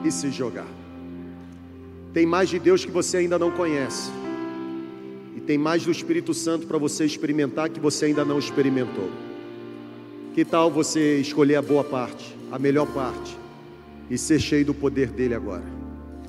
e 0.05 0.13
se 0.13 0.31
jogar. 0.31 0.69
Tem 2.13 2.25
mais 2.25 2.49
de 2.49 2.59
Deus 2.59 2.85
que 2.85 2.91
você 2.91 3.17
ainda 3.17 3.39
não 3.39 3.51
conhece. 3.51 4.11
E 5.37 5.41
tem 5.41 5.59
mais 5.59 5.85
do 5.85 5.91
Espírito 5.91 6.33
Santo 6.33 6.67
para 6.67 6.79
você 6.79 7.05
experimentar 7.05 7.69
que 7.69 7.81
você 7.81 8.05
ainda 8.05 8.25
não 8.25 8.39
experimentou. 8.39 9.11
Que 10.33 10.45
tal 10.45 10.71
você 10.71 11.19
escolher 11.19 11.57
a 11.57 11.63
boa 11.63 11.83
parte, 11.83 12.37
a 12.53 12.59
melhor 12.59 12.87
parte, 12.87 13.37
e 14.09 14.17
ser 14.17 14.39
cheio 14.39 14.65
do 14.65 14.75
poder 14.75 15.09
dele 15.09 15.35
agora? 15.35 15.74